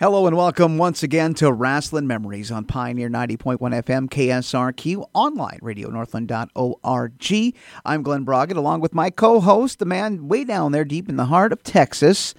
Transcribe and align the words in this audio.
Hello 0.00 0.26
and 0.26 0.34
welcome 0.34 0.78
once 0.78 1.02
again 1.02 1.34
to 1.34 1.52
Wrestling 1.52 2.06
Memories 2.06 2.50
on 2.50 2.64
Pioneer 2.64 3.10
90.1 3.10 3.58
FM 3.58 4.08
KSRQ 4.08 5.06
online 5.12 5.58
radio 5.60 5.90
northland.org. 5.90 7.54
I'm 7.84 8.02
Glen 8.02 8.24
Broggett 8.24 8.56
along 8.56 8.80
with 8.80 8.94
my 8.94 9.10
co-host, 9.10 9.78
the 9.78 9.84
man 9.84 10.26
way 10.26 10.44
down 10.44 10.72
there 10.72 10.86
deep 10.86 11.10
in 11.10 11.16
the 11.16 11.26
heart 11.26 11.52
of 11.52 11.62
Texas. 11.62 12.34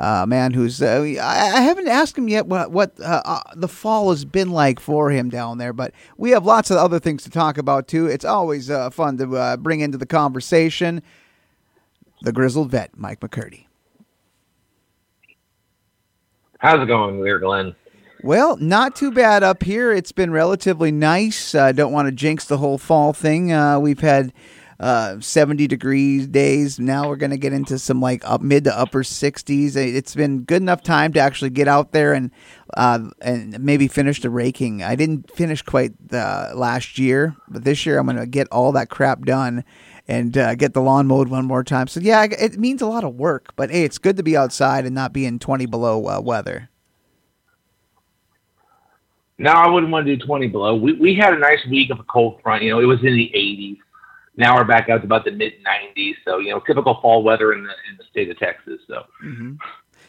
Uh, 0.00 0.26
man 0.26 0.52
who's 0.52 0.82
uh, 0.82 1.04
I, 1.22 1.60
haven't 1.60 1.86
asked 1.86 2.18
him 2.18 2.28
yet 2.28 2.46
what 2.46 2.72
what 2.72 2.98
uh, 2.98 3.22
uh, 3.24 3.40
the 3.54 3.68
fall 3.68 4.10
has 4.10 4.24
been 4.24 4.50
like 4.50 4.80
for 4.80 5.12
him 5.12 5.30
down 5.30 5.58
there, 5.58 5.72
but 5.72 5.94
we 6.16 6.30
have 6.30 6.44
lots 6.44 6.72
of 6.72 6.76
other 6.76 6.98
things 6.98 7.22
to 7.22 7.30
talk 7.30 7.56
about 7.56 7.86
too. 7.86 8.08
It's 8.08 8.24
always 8.24 8.68
uh, 8.68 8.90
fun 8.90 9.16
to 9.18 9.36
uh, 9.36 9.56
bring 9.58 9.78
into 9.78 9.96
the 9.96 10.06
conversation 10.06 11.04
the 12.22 12.32
grizzled 12.32 12.72
vet, 12.72 12.98
Mike 12.98 13.20
McCurdy. 13.20 13.65
How's 16.58 16.82
it 16.82 16.86
going 16.86 17.22
there, 17.22 17.38
Glen? 17.38 17.74
Well, 18.22 18.56
not 18.56 18.96
too 18.96 19.12
bad 19.12 19.42
up 19.42 19.62
here. 19.62 19.92
It's 19.92 20.12
been 20.12 20.30
relatively 20.30 20.90
nice. 20.90 21.54
I 21.54 21.68
uh, 21.68 21.72
don't 21.72 21.92
want 21.92 22.06
to 22.06 22.12
jinx 22.12 22.46
the 22.46 22.56
whole 22.56 22.78
fall 22.78 23.12
thing. 23.12 23.52
Uh, 23.52 23.78
we've 23.78 24.00
had 24.00 24.32
uh, 24.80 25.20
70 25.20 25.66
degrees 25.66 26.26
days. 26.26 26.78
Now 26.78 27.08
we're 27.08 27.16
going 27.16 27.30
to 27.30 27.36
get 27.36 27.52
into 27.52 27.78
some 27.78 28.00
like 28.00 28.22
up 28.28 28.40
mid 28.40 28.64
to 28.64 28.76
upper 28.76 29.02
60s. 29.02 29.76
It's 29.76 30.14
been 30.14 30.42
good 30.42 30.62
enough 30.62 30.82
time 30.82 31.12
to 31.12 31.20
actually 31.20 31.50
get 31.50 31.68
out 31.68 31.92
there 31.92 32.12
and 32.12 32.30
uh, 32.74 33.00
and 33.20 33.58
maybe 33.60 33.86
finish 33.86 34.20
the 34.20 34.30
raking. 34.30 34.82
I 34.82 34.96
didn't 34.96 35.30
finish 35.30 35.62
quite 35.62 35.92
the 36.08 36.52
last 36.54 36.98
year, 36.98 37.36
but 37.48 37.64
this 37.64 37.86
year 37.86 37.98
I'm 37.98 38.06
going 38.06 38.16
to 38.18 38.26
get 38.26 38.48
all 38.50 38.72
that 38.72 38.90
crap 38.90 39.24
done 39.24 39.64
and 40.08 40.36
uh, 40.36 40.54
get 40.54 40.72
the 40.72 40.80
lawn 40.80 41.06
mowed 41.06 41.28
one 41.28 41.44
more 41.44 41.64
time. 41.64 41.88
So 41.88 42.00
yeah, 42.00 42.24
it 42.24 42.58
means 42.58 42.82
a 42.82 42.86
lot 42.86 43.04
of 43.04 43.16
work, 43.16 43.54
but 43.56 43.70
hey, 43.70 43.84
it's 43.84 43.98
good 43.98 44.16
to 44.16 44.22
be 44.22 44.36
outside 44.36 44.84
and 44.84 44.94
not 44.94 45.12
be 45.12 45.26
in 45.26 45.38
20 45.38 45.66
below 45.66 46.06
uh, 46.08 46.20
weather. 46.20 46.70
No, 49.38 49.50
I 49.50 49.68
wouldn't 49.68 49.92
want 49.92 50.06
to 50.06 50.16
do 50.16 50.24
20 50.24 50.48
below. 50.48 50.74
We, 50.74 50.94
we 50.94 51.14
had 51.14 51.34
a 51.34 51.38
nice 51.38 51.64
week 51.68 51.90
of 51.90 52.00
a 52.00 52.04
cold 52.04 52.40
front. 52.42 52.62
You 52.62 52.70
know, 52.70 52.80
it 52.80 52.86
was 52.86 53.00
in 53.00 53.14
the 53.14 53.30
80s. 53.34 53.78
Now 54.38 54.56
we're 54.56 54.64
back 54.64 54.88
out 54.88 54.98
to 54.98 55.04
about 55.04 55.24
the 55.24 55.30
mid 55.30 55.54
90s. 55.64 56.14
So, 56.24 56.38
you 56.38 56.50
know, 56.50 56.60
typical 56.60 56.98
fall 57.00 57.22
weather 57.22 57.52
in 57.52 57.62
the 57.62 57.70
in 57.90 57.96
the 57.98 58.04
state 58.10 58.30
of 58.30 58.38
Texas. 58.38 58.80
So, 58.86 59.02
mm-hmm. 59.24 59.54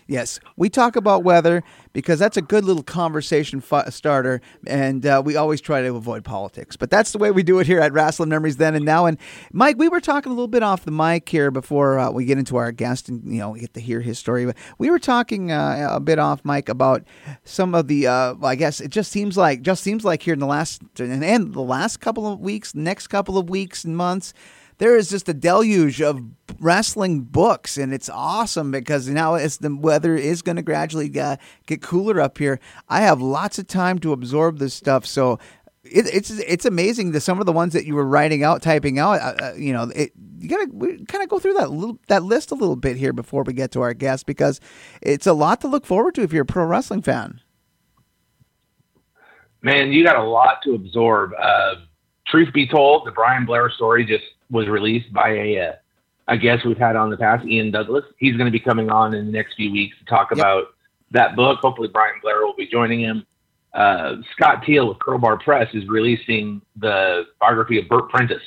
Yes, 0.08 0.39
we 0.55 0.69
talk 0.69 0.95
about 0.95 1.23
weather 1.25 1.63
because 1.91 2.17
that's 2.17 2.38
a 2.38 2.41
good 2.41 2.63
little 2.63 2.83
conversation 2.83 3.61
f- 3.69 3.94
starter, 3.94 4.39
and 4.66 5.05
uh, 5.05 5.22
we 5.23 5.36
always 5.36 5.59
try 5.59 5.81
to 5.81 5.95
avoid 5.95 6.23
politics. 6.23 6.77
But 6.77 6.89
that's 6.89 7.11
the 7.11 7.17
way 7.17 7.30
we 7.31 7.44
do 7.44 7.59
it 7.59 7.67
here 7.67 7.81
at 7.81 7.91
Wrestling 7.91 8.30
Memories 8.30 8.55
then 8.55 8.73
and 8.73 8.86
now. 8.86 9.05
And 9.05 9.17
Mike, 9.52 9.77
we 9.77 9.89
were 9.89 9.99
talking 9.99 10.31
a 10.31 10.36
little 10.36 10.47
bit 10.47 10.64
off 10.64 10.86
the 10.86 10.91
mic 10.91 11.27
here 11.27 11.52
before 11.52 11.99
uh, 11.99 12.09
we 12.09 12.23
get 12.23 12.38
into 12.38 12.55
our 12.55 12.72
guest 12.72 13.09
and 13.09 13.22
you 13.31 13.39
know 13.39 13.49
we 13.49 13.59
get 13.59 13.73
to 13.73 13.81
hear 13.81 13.99
his 13.99 14.17
story. 14.17 14.45
But 14.45 14.55
we 14.77 14.89
were 14.89 14.99
talking 14.99 15.52
uh, 15.52 15.89
a 15.91 15.99
bit 15.99 16.19
off 16.19 16.45
mic 16.45 16.69
about 16.69 17.03
some 17.44 17.75
of 17.75 17.88
the. 17.88 18.08
Uh, 18.08 18.36
I 18.42 18.55
guess 18.55 18.80
it 18.80 18.89
just 18.92 19.11
seems 19.11 19.36
like 19.36 19.61
just 19.61 19.83
seems 19.83 20.05
like 20.05 20.23
here 20.23 20.33
in 20.33 20.39
the 20.39 20.47
last 20.47 20.81
and 20.99 21.53
the 21.53 21.61
last 21.61 21.99
couple 21.99 22.31
of 22.31 22.39
weeks, 22.39 22.73
next 22.73 23.08
couple 23.08 23.38
of 23.38 23.49
weeks 23.49 23.83
and 23.83 23.97
months 23.97 24.33
there 24.78 24.95
is 24.95 25.09
just 25.09 25.28
a 25.28 25.33
deluge 25.33 26.02
of 26.02 26.22
wrestling 26.59 27.22
books, 27.22 27.78
and 27.78 27.94
it's 27.94 28.09
awesome 28.09 28.72
because 28.72 29.08
now 29.09 29.36
as 29.36 29.58
the 29.58 29.75
weather 29.75 30.16
is 30.16 30.42
going 30.42 30.56
to 30.56 30.61
gradually 30.61 31.17
uh, 31.20 31.38
get 31.66 31.81
cooler 31.81 32.20
up 32.22 32.38
here, 32.38 32.59
I 32.88 33.02
have 33.02 33.22
lots 33.22 33.58
of 33.59 33.67
time 33.67 34.00
to 34.00 34.14
absorb 34.14 34.59
this 34.59 34.73
stuff. 34.73 35.05
So 35.05 35.39
it, 35.83 36.05
it's 36.14 36.30
it's 36.30 36.66
amazing 36.66 37.11
that 37.11 37.22
some 37.22 37.39
of 37.39 37.45
the 37.45 37.52
ones 37.52 37.73
that 37.73 37.86
you 37.86 37.95
were 37.95 38.05
writing 38.05 38.44
out, 38.44 38.61
typing 38.61 39.00
out, 39.00 39.20
uh, 39.20 39.36
uh 39.42 39.53
you 39.58 39.73
know, 39.73 39.83
it, 39.95 40.11
you 40.39 40.48
gotta 40.48 40.67
kind 41.08 41.23
of 41.23 41.30
go 41.30 41.39
through 41.39 41.55
that 41.55 41.72
little 41.72 41.98
that 42.08 42.23
list 42.23 42.52
a 42.52 42.55
little 42.55 42.75
bit 42.75 42.98
here 42.98 43.14
before 43.14 43.44
we 43.44 43.53
get 43.53 43.72
to 43.72 43.81
our 43.81 43.94
guest 43.94 44.25
because 44.25 44.59
it's 45.02 45.25
a 45.25 45.33
lot 45.33 45.61
to 45.61 45.67
look 45.67 45.86
forward 45.86 46.14
to 46.16 46.22
if 46.22 46.31
you're 46.31 46.44
a 46.44 46.45
pro 46.45 46.66
wrestling 46.66 47.02
fan. 47.02 47.42
Man, 49.64 49.92
you 49.92 50.05
got 50.05 50.17
a 50.17 50.23
lot 50.23 50.61
to 50.64 50.75
absorb. 50.75 51.31
Uh, 51.42 51.75
truth 52.28 52.53
be 52.53 52.67
told, 52.67 53.08
the 53.08 53.11
Brian 53.11 53.45
Blair 53.45 53.72
story 53.72 54.05
just 54.05 54.23
was 54.49 54.67
released 54.67 55.11
by 55.13 55.30
a, 55.30 55.69
uh, 55.69 55.73
a 56.27 56.37
guest 56.37 56.65
we've 56.65 56.77
had 56.77 56.95
on 56.95 57.09
the 57.09 57.17
past, 57.17 57.45
Ian 57.45 57.71
Douglas. 57.71 58.05
He's 58.17 58.35
going 58.35 58.45
to 58.45 58.52
be 58.52 58.59
coming 58.59 58.89
on 58.89 59.13
in 59.13 59.25
the 59.25 59.31
next 59.31 59.55
few 59.55 59.71
weeks 59.71 59.97
to 59.99 60.05
talk 60.05 60.30
yep. 60.31 60.39
about 60.39 60.65
that 61.11 61.35
book. 61.35 61.59
Hopefully, 61.59 61.89
Brian 61.91 62.15
Blair 62.21 62.45
will 62.45 62.55
be 62.55 62.67
joining 62.67 62.99
him. 62.99 63.25
Uh, 63.73 64.15
Scott 64.35 64.63
Teal 64.65 64.87
with 64.87 64.99
Crowbar 64.99 65.37
Press 65.39 65.73
is 65.73 65.87
releasing 65.87 66.61
the 66.77 67.25
biography 67.39 67.80
of 67.80 67.87
Bert 67.87 68.09
Prentice. 68.09 68.41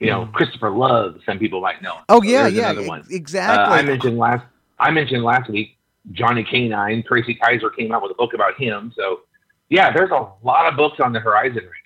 You 0.00 0.10
know, 0.10 0.26
mm. 0.26 0.32
Christopher 0.32 0.70
Love. 0.70 1.20
Some 1.26 1.38
people 1.38 1.60
might 1.60 1.80
know. 1.80 1.98
Oh 2.08 2.20
so 2.20 2.28
yeah, 2.28 2.48
yeah, 2.48 2.72
exactly. 3.10 3.64
Uh, 3.64 3.78
I 3.78 3.82
mentioned 3.82 4.18
last. 4.18 4.44
I 4.80 4.90
mentioned 4.90 5.22
last 5.22 5.48
week 5.48 5.78
Johnny 6.10 6.42
K-9. 6.42 7.06
Tracy 7.06 7.34
Kaiser 7.34 7.70
came 7.70 7.92
out 7.92 8.02
with 8.02 8.10
a 8.10 8.14
book 8.14 8.34
about 8.34 8.58
him. 8.58 8.92
So 8.96 9.20
yeah, 9.68 9.92
there's 9.92 10.10
a 10.10 10.28
lot 10.42 10.66
of 10.66 10.76
books 10.76 10.98
on 11.00 11.12
the 11.12 11.20
horizon 11.20 11.62
right 11.64 11.81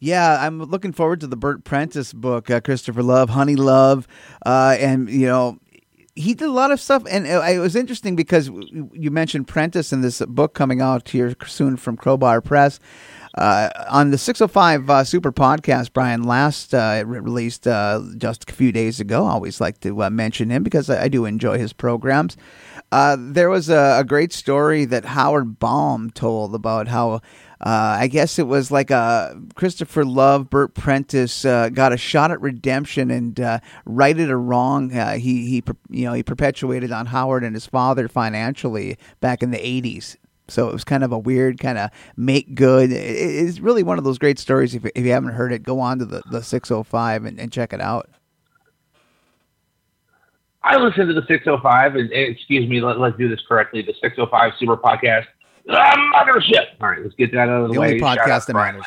yeah, 0.00 0.44
I'm 0.44 0.62
looking 0.62 0.92
forward 0.92 1.20
to 1.20 1.26
the 1.26 1.36
Bert 1.36 1.62
Prentice 1.64 2.12
book, 2.12 2.50
uh, 2.50 2.60
Christopher 2.60 3.02
Love, 3.02 3.30
Honey 3.30 3.56
Love, 3.56 4.08
uh, 4.44 4.76
and 4.78 5.08
you 5.08 5.26
know 5.26 5.58
he 6.14 6.34
did 6.34 6.48
a 6.48 6.52
lot 6.52 6.70
of 6.70 6.80
stuff, 6.80 7.04
and 7.08 7.26
it 7.26 7.58
was 7.58 7.76
interesting 7.76 8.16
because 8.16 8.48
you 8.48 9.10
mentioned 9.10 9.46
Prentice 9.46 9.92
in 9.92 10.00
this 10.00 10.20
book 10.20 10.54
coming 10.54 10.80
out 10.80 11.08
here 11.08 11.34
soon 11.46 11.76
from 11.76 11.96
Crowbar 11.96 12.40
Press. 12.40 12.80
Uh, 13.38 13.70
on 13.88 14.10
the 14.10 14.18
605 14.18 14.90
uh, 14.90 15.04
Super 15.04 15.30
Podcast, 15.30 15.92
Brian 15.92 16.24
last 16.24 16.74
uh, 16.74 17.04
released 17.06 17.66
uh, 17.66 18.02
just 18.18 18.50
a 18.50 18.52
few 18.52 18.72
days 18.72 18.98
ago. 18.98 19.24
I 19.24 19.30
always 19.30 19.60
like 19.60 19.78
to 19.80 20.02
uh, 20.02 20.10
mention 20.10 20.50
him 20.50 20.64
because 20.64 20.90
I, 20.90 21.04
I, 21.04 21.08
do 21.08 21.24
enjoy 21.26 21.56
his 21.56 21.72
programs. 21.72 22.36
Uh, 22.90 23.16
there 23.18 23.48
was 23.48 23.68
a, 23.68 23.98
a, 24.00 24.04
great 24.04 24.32
story 24.32 24.84
that 24.86 25.04
Howard 25.04 25.60
Baum 25.60 26.10
told 26.10 26.56
about 26.56 26.88
how 26.88 27.20
uh, 27.60 27.98
I 28.00 28.06
guess 28.06 28.38
it 28.38 28.46
was 28.46 28.70
like 28.70 28.90
a 28.90 29.38
Christopher 29.54 30.04
Love, 30.04 30.48
Bert 30.48 30.74
Prentice 30.74 31.44
uh, 31.44 31.68
got 31.68 31.92
a 31.92 31.98
shot 31.98 32.30
at 32.30 32.40
redemption 32.40 33.10
and 33.10 33.38
uh, 33.38 33.60
righted 33.84 34.30
a 34.30 34.36
wrong. 34.36 34.96
Uh, 34.96 35.16
he 35.16 35.46
he 35.46 35.62
you 35.90 36.06
know 36.06 36.14
he 36.14 36.22
perpetuated 36.22 36.90
on 36.90 37.06
Howard 37.06 37.44
and 37.44 37.54
his 37.54 37.66
father 37.66 38.08
financially 38.08 38.96
back 39.20 39.42
in 39.42 39.50
the 39.50 39.58
'80s. 39.58 40.16
So 40.48 40.68
it 40.68 40.72
was 40.72 40.84
kind 40.84 41.04
of 41.04 41.12
a 41.12 41.18
weird 41.18 41.60
kind 41.60 41.78
of 41.78 41.90
make 42.16 42.54
good. 42.54 42.90
It's 42.92 43.60
really 43.60 43.82
one 43.82 43.98
of 43.98 44.04
those 44.04 44.18
great 44.18 44.38
stories. 44.38 44.74
If, 44.74 44.84
if 44.86 45.04
you 45.04 45.12
haven't 45.12 45.34
heard 45.34 45.52
it, 45.52 45.62
go 45.62 45.80
on 45.80 45.98
to 46.00 46.04
the, 46.04 46.22
the 46.30 46.42
605 46.42 47.24
and, 47.24 47.38
and 47.38 47.52
check 47.52 47.72
it 47.72 47.80
out. 47.80 48.10
I 50.62 50.76
listened 50.76 51.08
to 51.08 51.14
the 51.14 51.26
605, 51.26 51.94
and 51.94 52.12
excuse 52.12 52.68
me, 52.68 52.80
let, 52.80 52.98
us 52.98 53.14
do 53.16 53.28
this 53.28 53.40
correctly. 53.48 53.80
The 53.80 53.94
605 54.02 54.52
Super 54.58 54.76
Podcast 54.76 55.26
the 55.66 55.72
mothership. 55.72 56.66
All 56.80 56.88
right, 56.88 57.02
let's 57.02 57.14
get 57.14 57.32
that 57.32 57.48
out 57.48 57.62
of 57.62 57.68
the, 57.68 57.74
the 57.74 57.80
way. 57.80 57.88
Only 57.88 58.00
podcast 58.00 58.46
that 58.46 58.54
matters. 58.54 58.84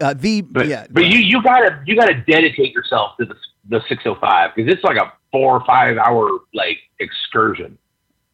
Uh, 0.00 0.14
the 0.14 0.42
but, 0.42 0.68
yeah, 0.68 0.86
but 0.90 1.06
you 1.06 1.18
you 1.18 1.42
gotta 1.42 1.82
you 1.86 1.96
gotta 1.96 2.14
dedicate 2.28 2.72
yourself 2.72 3.16
to 3.18 3.24
the 3.24 3.34
the 3.68 3.80
605 3.88 4.50
because 4.54 4.72
it's 4.72 4.84
like 4.84 4.96
a 4.96 5.12
four 5.32 5.56
or 5.56 5.64
five 5.66 5.98
hour 5.98 6.38
like 6.54 6.78
excursion. 7.00 7.76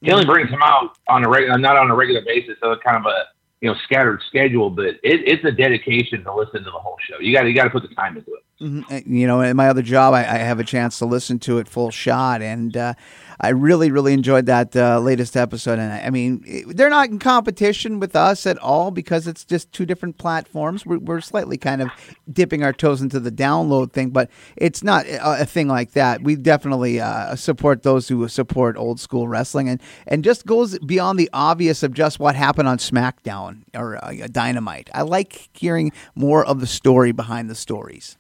He 0.03 0.11
only 0.11 0.27
brings 0.27 0.51
them 0.51 0.61
out 0.63 0.97
on 1.09 1.25
a 1.25 1.29
regular, 1.29 1.59
not 1.59 1.77
on 1.77 1.91
a 1.91 1.95
regular 1.95 2.23
basis, 2.23 2.59
so 2.61 2.73
it's 2.73 2.83
kind 2.83 2.97
of 2.97 3.07
a 3.07 3.25
you 3.63 3.71
know 3.71 3.77
scattered 3.85 4.21
schedule, 4.27 4.69
but 4.69 4.87
it, 4.87 4.99
it's 5.03 5.45
a 5.45 5.53
dedication 5.53 6.25
to 6.25 6.35
listen 6.35 6.65
to 6.65 6.71
the 6.71 6.79
whole 6.79 6.97
show. 7.09 7.19
You 7.21 7.35
got 7.35 7.47
you 7.47 7.55
got 7.55 7.65
to 7.65 7.71
put 7.71 7.89
the 7.89 7.95
time 7.95 8.17
into 8.17 8.33
it. 8.35 8.43
Mm-hmm. 8.61 9.15
You 9.15 9.27
know, 9.27 9.41
in 9.41 9.57
my 9.57 9.69
other 9.69 9.83
job, 9.83 10.15
I, 10.15 10.21
I, 10.21 10.39
have 10.39 10.61
a 10.61 10.65
chance 10.65 10.99
to 10.99 11.07
listen 11.07 11.41
to 11.41 11.59
it 11.59 11.69
full 11.69 11.91
shot, 11.91 12.43
and 12.43 12.77
uh, 12.77 12.95
I 13.41 13.51
really, 13.51 13.91
really 13.91 14.13
enjoyed 14.13 14.47
that 14.47 14.75
uh, 14.77 15.01
latest 15.01 15.37
episode. 15.37 15.79
And 15.79 15.93
I, 15.93 16.07
I 16.07 16.11
mean, 16.11 16.45
they're 16.69 16.91
not 16.91 17.09
in 17.09 17.19
competition 17.19 18.01
with 18.01 18.15
us 18.17 18.47
at 18.47 18.59
all 18.59 18.91
because 18.91 19.27
it's 19.27 19.45
just 19.45 19.73
two 19.73 19.87
different 19.87 20.19
platforms. 20.19 20.85
We're, 20.87 20.99
we're 20.99 21.21
slightly 21.21 21.59
kind 21.59 21.83
of 21.83 21.91
dipping 22.31 22.63
our 22.63 22.73
toes 22.73 23.01
into 23.01 23.21
the 23.21 23.33
download 23.33 23.93
thing, 23.93 24.11
but 24.11 24.31
it's 24.57 24.83
not 24.83 25.07
a, 25.07 25.43
a 25.43 25.47
thing 25.47 25.69
like 25.69 25.93
that. 25.93 26.23
We 26.23 26.37
definitely 26.37 27.01
uh, 27.01 27.37
support 27.37 27.83
those 27.83 28.09
who 28.09 28.27
support 28.29 28.77
old 28.77 29.01
school 29.01 29.29
wrestling, 29.29 29.69
and 29.69 29.81
and 30.07 30.25
just 30.25 30.47
goes 30.47 30.79
beyond 30.81 31.19
the 31.19 31.31
obvious 31.33 31.83
of 31.83 31.93
just 31.93 32.19
what 32.19 32.35
happened 32.35 32.69
on 32.69 32.79
SmackDown 32.79 33.63
or 33.75 34.03
uh, 34.05 34.27
Dynamite. 34.31 34.91
I 34.95 35.03
like 35.03 35.49
hearing 35.53 35.93
more 36.15 36.45
of 36.45 36.61
the 36.61 36.67
story 36.67 37.13
behind 37.13 37.51
the 37.51 37.55
stories. 37.55 38.17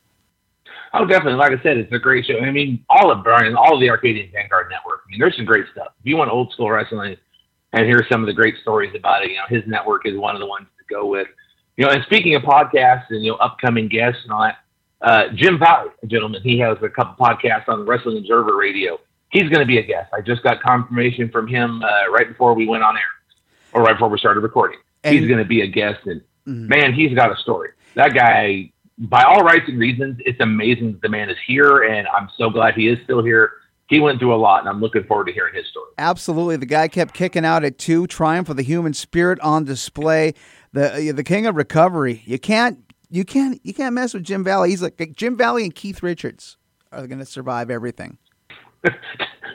Oh, 0.94 1.06
definitely. 1.06 1.38
Like 1.38 1.58
I 1.58 1.62
said, 1.62 1.78
it's 1.78 1.92
a 1.92 1.98
great 1.98 2.26
show. 2.26 2.38
I 2.38 2.50
mean, 2.50 2.84
all 2.88 3.10
of 3.10 3.24
Brian, 3.24 3.56
all 3.56 3.74
of 3.74 3.80
the 3.80 3.88
Arcadian 3.88 4.30
Vanguard 4.30 4.68
Network. 4.70 5.00
I 5.06 5.10
mean, 5.10 5.20
there's 5.20 5.36
some 5.36 5.46
great 5.46 5.64
stuff. 5.72 5.92
If 6.00 6.06
you 6.06 6.16
want 6.16 6.30
old 6.30 6.52
school 6.52 6.70
wrestling 6.70 7.16
and 7.72 7.86
hear 7.86 8.04
some 8.10 8.20
of 8.20 8.26
the 8.26 8.34
great 8.34 8.56
stories 8.60 8.94
about 8.94 9.24
it, 9.24 9.30
you 9.30 9.36
know, 9.36 9.46
his 9.48 9.62
network 9.66 10.06
is 10.06 10.16
one 10.18 10.34
of 10.34 10.40
the 10.40 10.46
ones 10.46 10.66
to 10.78 10.94
go 10.94 11.06
with. 11.06 11.28
You 11.78 11.86
know, 11.86 11.92
and 11.92 12.04
speaking 12.04 12.34
of 12.34 12.42
podcasts 12.42 13.06
and, 13.08 13.24
you 13.24 13.30
know, 13.30 13.38
upcoming 13.38 13.88
guests 13.88 14.20
and 14.24 14.32
all 14.32 14.42
that, 14.42 14.58
uh, 15.00 15.28
Jim 15.34 15.58
Valley, 15.58 15.90
a 16.02 16.06
gentleman, 16.06 16.42
he 16.42 16.58
has 16.58 16.76
a 16.82 16.88
couple 16.88 17.14
podcasts 17.24 17.68
on 17.68 17.80
the 17.80 17.84
Wrestling 17.86 18.18
Observer 18.18 18.56
Radio. 18.56 19.00
He's 19.30 19.44
going 19.44 19.60
to 19.60 19.66
be 19.66 19.78
a 19.78 19.82
guest. 19.82 20.12
I 20.12 20.20
just 20.20 20.42
got 20.42 20.62
confirmation 20.62 21.30
from 21.30 21.48
him 21.48 21.82
uh, 21.82 22.10
right 22.10 22.28
before 22.28 22.52
we 22.54 22.68
went 22.68 22.84
on 22.84 22.96
air 22.96 23.02
or 23.72 23.82
right 23.82 23.94
before 23.94 24.10
we 24.10 24.18
started 24.18 24.40
recording. 24.40 24.78
And, 25.04 25.18
he's 25.18 25.26
going 25.26 25.38
to 25.38 25.44
be 25.44 25.62
a 25.62 25.66
guest. 25.66 26.06
And 26.06 26.20
mm-hmm. 26.46 26.68
man, 26.68 26.92
he's 26.92 27.14
got 27.14 27.32
a 27.32 27.36
story. 27.40 27.70
That 27.94 28.14
guy 28.14 28.71
by 28.98 29.22
all 29.22 29.42
rights 29.42 29.64
and 29.68 29.78
reasons, 29.78 30.18
it's 30.24 30.40
amazing 30.40 30.92
that 30.92 31.02
the 31.02 31.08
man 31.08 31.30
is 31.30 31.36
here, 31.46 31.82
and 31.82 32.06
I'm 32.08 32.28
so 32.36 32.50
glad 32.50 32.74
he 32.74 32.88
is 32.88 32.98
still 33.04 33.22
here. 33.22 33.52
he 33.88 34.00
went 34.00 34.18
through 34.18 34.34
a 34.34 34.36
lot, 34.36 34.60
and 34.60 34.68
I'm 34.68 34.80
looking 34.80 35.04
forward 35.04 35.26
to 35.26 35.32
hearing 35.32 35.54
his 35.54 35.66
story. 35.68 35.90
Absolutely, 35.98 36.56
the 36.56 36.66
guy 36.66 36.88
kept 36.88 37.14
kicking 37.14 37.44
out 37.44 37.64
at 37.64 37.78
two. 37.78 38.06
Triumph 38.06 38.48
of 38.48 38.56
the 38.56 38.62
human 38.62 38.94
spirit 38.94 39.40
on 39.40 39.64
display. 39.64 40.34
The 40.72 41.10
uh, 41.10 41.12
the 41.12 41.24
king 41.24 41.46
of 41.46 41.56
recovery. 41.56 42.22
You 42.24 42.38
can't 42.38 42.78
you 43.10 43.24
can't 43.24 43.60
you 43.62 43.74
can't 43.74 43.94
mess 43.94 44.14
with 44.14 44.24
Jim 44.24 44.42
Valley. 44.42 44.70
He's 44.70 44.82
like 44.82 45.00
Jim 45.16 45.36
Valley 45.36 45.64
and 45.64 45.74
Keith 45.74 46.02
Richards 46.02 46.56
are 46.90 47.06
going 47.06 47.18
to 47.18 47.26
survive 47.26 47.70
everything. 47.70 48.18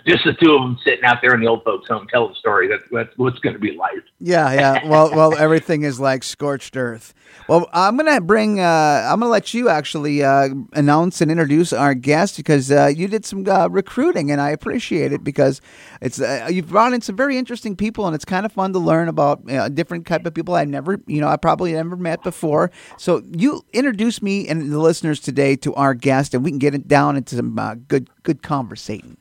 just 0.05 0.23
the 0.25 0.33
two 0.33 0.53
of 0.53 0.61
them 0.61 0.77
sitting 0.83 1.03
out 1.03 1.17
there 1.21 1.33
in 1.33 1.41
the 1.41 1.47
old 1.47 1.63
folks' 1.63 1.87
home 1.87 2.07
telling 2.07 2.29
the 2.29 2.35
story. 2.35 2.67
That's 2.67 2.83
that's 2.91 3.17
what's 3.17 3.39
going 3.39 3.53
to 3.53 3.59
be 3.59 3.71
life. 3.71 4.03
Yeah, 4.19 4.53
yeah. 4.53 4.87
Well, 4.87 5.11
well, 5.11 5.37
everything 5.37 5.83
is 5.83 5.99
like 5.99 6.23
scorched 6.23 6.77
earth. 6.77 7.13
Well, 7.47 7.69
I'm 7.71 7.97
gonna 7.97 8.21
bring. 8.21 8.59
Uh, 8.59 9.07
I'm 9.09 9.19
gonna 9.19 9.31
let 9.31 9.53
you 9.53 9.69
actually 9.69 10.23
uh, 10.23 10.49
announce 10.73 11.21
and 11.21 11.31
introduce 11.31 11.71
our 11.71 11.93
guest 11.93 12.37
because 12.37 12.71
uh, 12.71 12.87
you 12.87 13.07
did 13.07 13.25
some 13.25 13.47
uh, 13.47 13.67
recruiting, 13.67 14.31
and 14.31 14.41
I 14.41 14.49
appreciate 14.49 15.13
it 15.13 15.23
because 15.23 15.61
it's 16.01 16.19
uh, 16.19 16.47
you've 16.49 16.69
brought 16.69 16.93
in 16.93 17.01
some 17.01 17.15
very 17.15 17.37
interesting 17.37 17.75
people, 17.75 18.05
and 18.05 18.15
it's 18.15 18.25
kind 18.25 18.45
of 18.45 18.51
fun 18.51 18.73
to 18.73 18.79
learn 18.79 19.07
about 19.07 19.41
you 19.45 19.55
know, 19.55 19.69
different 19.69 20.05
type 20.07 20.25
of 20.25 20.33
people 20.33 20.55
I've 20.55 20.67
never, 20.67 20.99
you 21.07 21.21
know, 21.21 21.27
I 21.27 21.37
probably 21.37 21.73
never 21.73 21.95
met 21.95 22.23
before. 22.23 22.71
So 22.97 23.21
you 23.31 23.63
introduce 23.73 24.21
me 24.21 24.47
and 24.47 24.71
the 24.71 24.79
listeners 24.79 25.19
today 25.19 25.55
to 25.57 25.73
our 25.75 25.93
guest, 25.93 26.33
and 26.33 26.43
we 26.43 26.51
can 26.51 26.59
get 26.59 26.75
it 26.75 26.87
down 26.87 27.15
into 27.15 27.35
some 27.35 27.57
uh, 27.57 27.75
good, 27.75 28.09
good 28.23 28.41
conversating. 28.43 29.17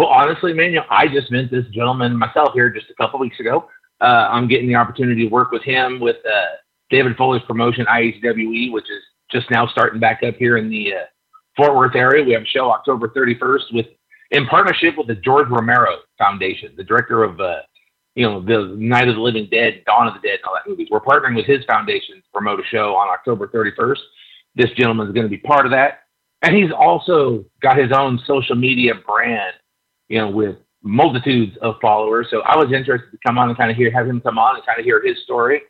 Well, 0.00 0.08
honestly, 0.08 0.54
man, 0.54 0.70
you 0.70 0.76
know, 0.76 0.86
I 0.88 1.08
just 1.08 1.30
met 1.30 1.50
this 1.50 1.66
gentleman 1.74 2.16
myself 2.16 2.54
here 2.54 2.70
just 2.70 2.88
a 2.88 2.94
couple 2.94 3.20
weeks 3.20 3.38
ago. 3.38 3.68
Uh, 4.00 4.30
I'm 4.30 4.48
getting 4.48 4.66
the 4.66 4.76
opportunity 4.76 5.24
to 5.24 5.30
work 5.30 5.50
with 5.50 5.62
him 5.62 6.00
with 6.00 6.16
uh, 6.24 6.56
David 6.88 7.18
Foley's 7.18 7.42
promotion, 7.46 7.84
IHWE, 7.84 8.72
which 8.72 8.86
is 8.86 9.02
just 9.30 9.50
now 9.50 9.66
starting 9.66 10.00
back 10.00 10.22
up 10.26 10.36
here 10.36 10.56
in 10.56 10.70
the 10.70 10.94
uh, 10.94 11.04
Fort 11.54 11.76
Worth 11.76 11.96
area. 11.96 12.24
We 12.24 12.32
have 12.32 12.44
a 12.44 12.46
show 12.46 12.70
October 12.70 13.08
31st 13.08 13.74
with 13.74 13.88
in 14.30 14.46
partnership 14.46 14.96
with 14.96 15.06
the 15.06 15.16
George 15.16 15.50
Romero 15.50 15.98
Foundation, 16.16 16.72
the 16.78 16.84
director 16.84 17.22
of 17.22 17.38
uh, 17.38 17.56
you 18.14 18.24
know 18.24 18.40
the 18.40 18.74
Night 18.78 19.06
of 19.06 19.16
the 19.16 19.20
Living 19.20 19.48
Dead, 19.50 19.82
Dawn 19.84 20.08
of 20.08 20.14
the 20.14 20.26
Dead, 20.26 20.36
and 20.36 20.44
all 20.46 20.54
that 20.54 20.66
movies. 20.66 20.88
We're 20.90 21.00
partnering 21.00 21.36
with 21.36 21.44
his 21.44 21.62
foundation 21.66 22.14
to 22.14 22.22
promote 22.32 22.58
a 22.58 22.64
show 22.70 22.94
on 22.94 23.10
October 23.10 23.48
31st. 23.48 24.00
This 24.54 24.70
gentleman 24.78 25.08
is 25.08 25.12
going 25.12 25.26
to 25.26 25.30
be 25.30 25.36
part 25.36 25.66
of 25.66 25.72
that, 25.72 26.04
and 26.40 26.56
he's 26.56 26.72
also 26.72 27.44
got 27.60 27.76
his 27.76 27.92
own 27.92 28.18
social 28.26 28.56
media 28.56 28.94
brand 29.06 29.56
you 30.10 30.18
know, 30.18 30.28
with 30.28 30.56
multitudes 30.82 31.56
of 31.62 31.76
followers. 31.80 32.26
So 32.30 32.40
I 32.40 32.56
was 32.56 32.72
interested 32.72 33.10
to 33.12 33.18
come 33.24 33.38
on 33.38 33.48
and 33.48 33.56
kind 33.56 33.70
of 33.70 33.76
hear, 33.76 33.90
have 33.90 34.06
him 34.06 34.20
come 34.20 34.38
on 34.38 34.56
and 34.56 34.66
kind 34.66 34.78
of 34.78 34.84
hear 34.84 35.02
his 35.02 35.22
story. 35.22 35.62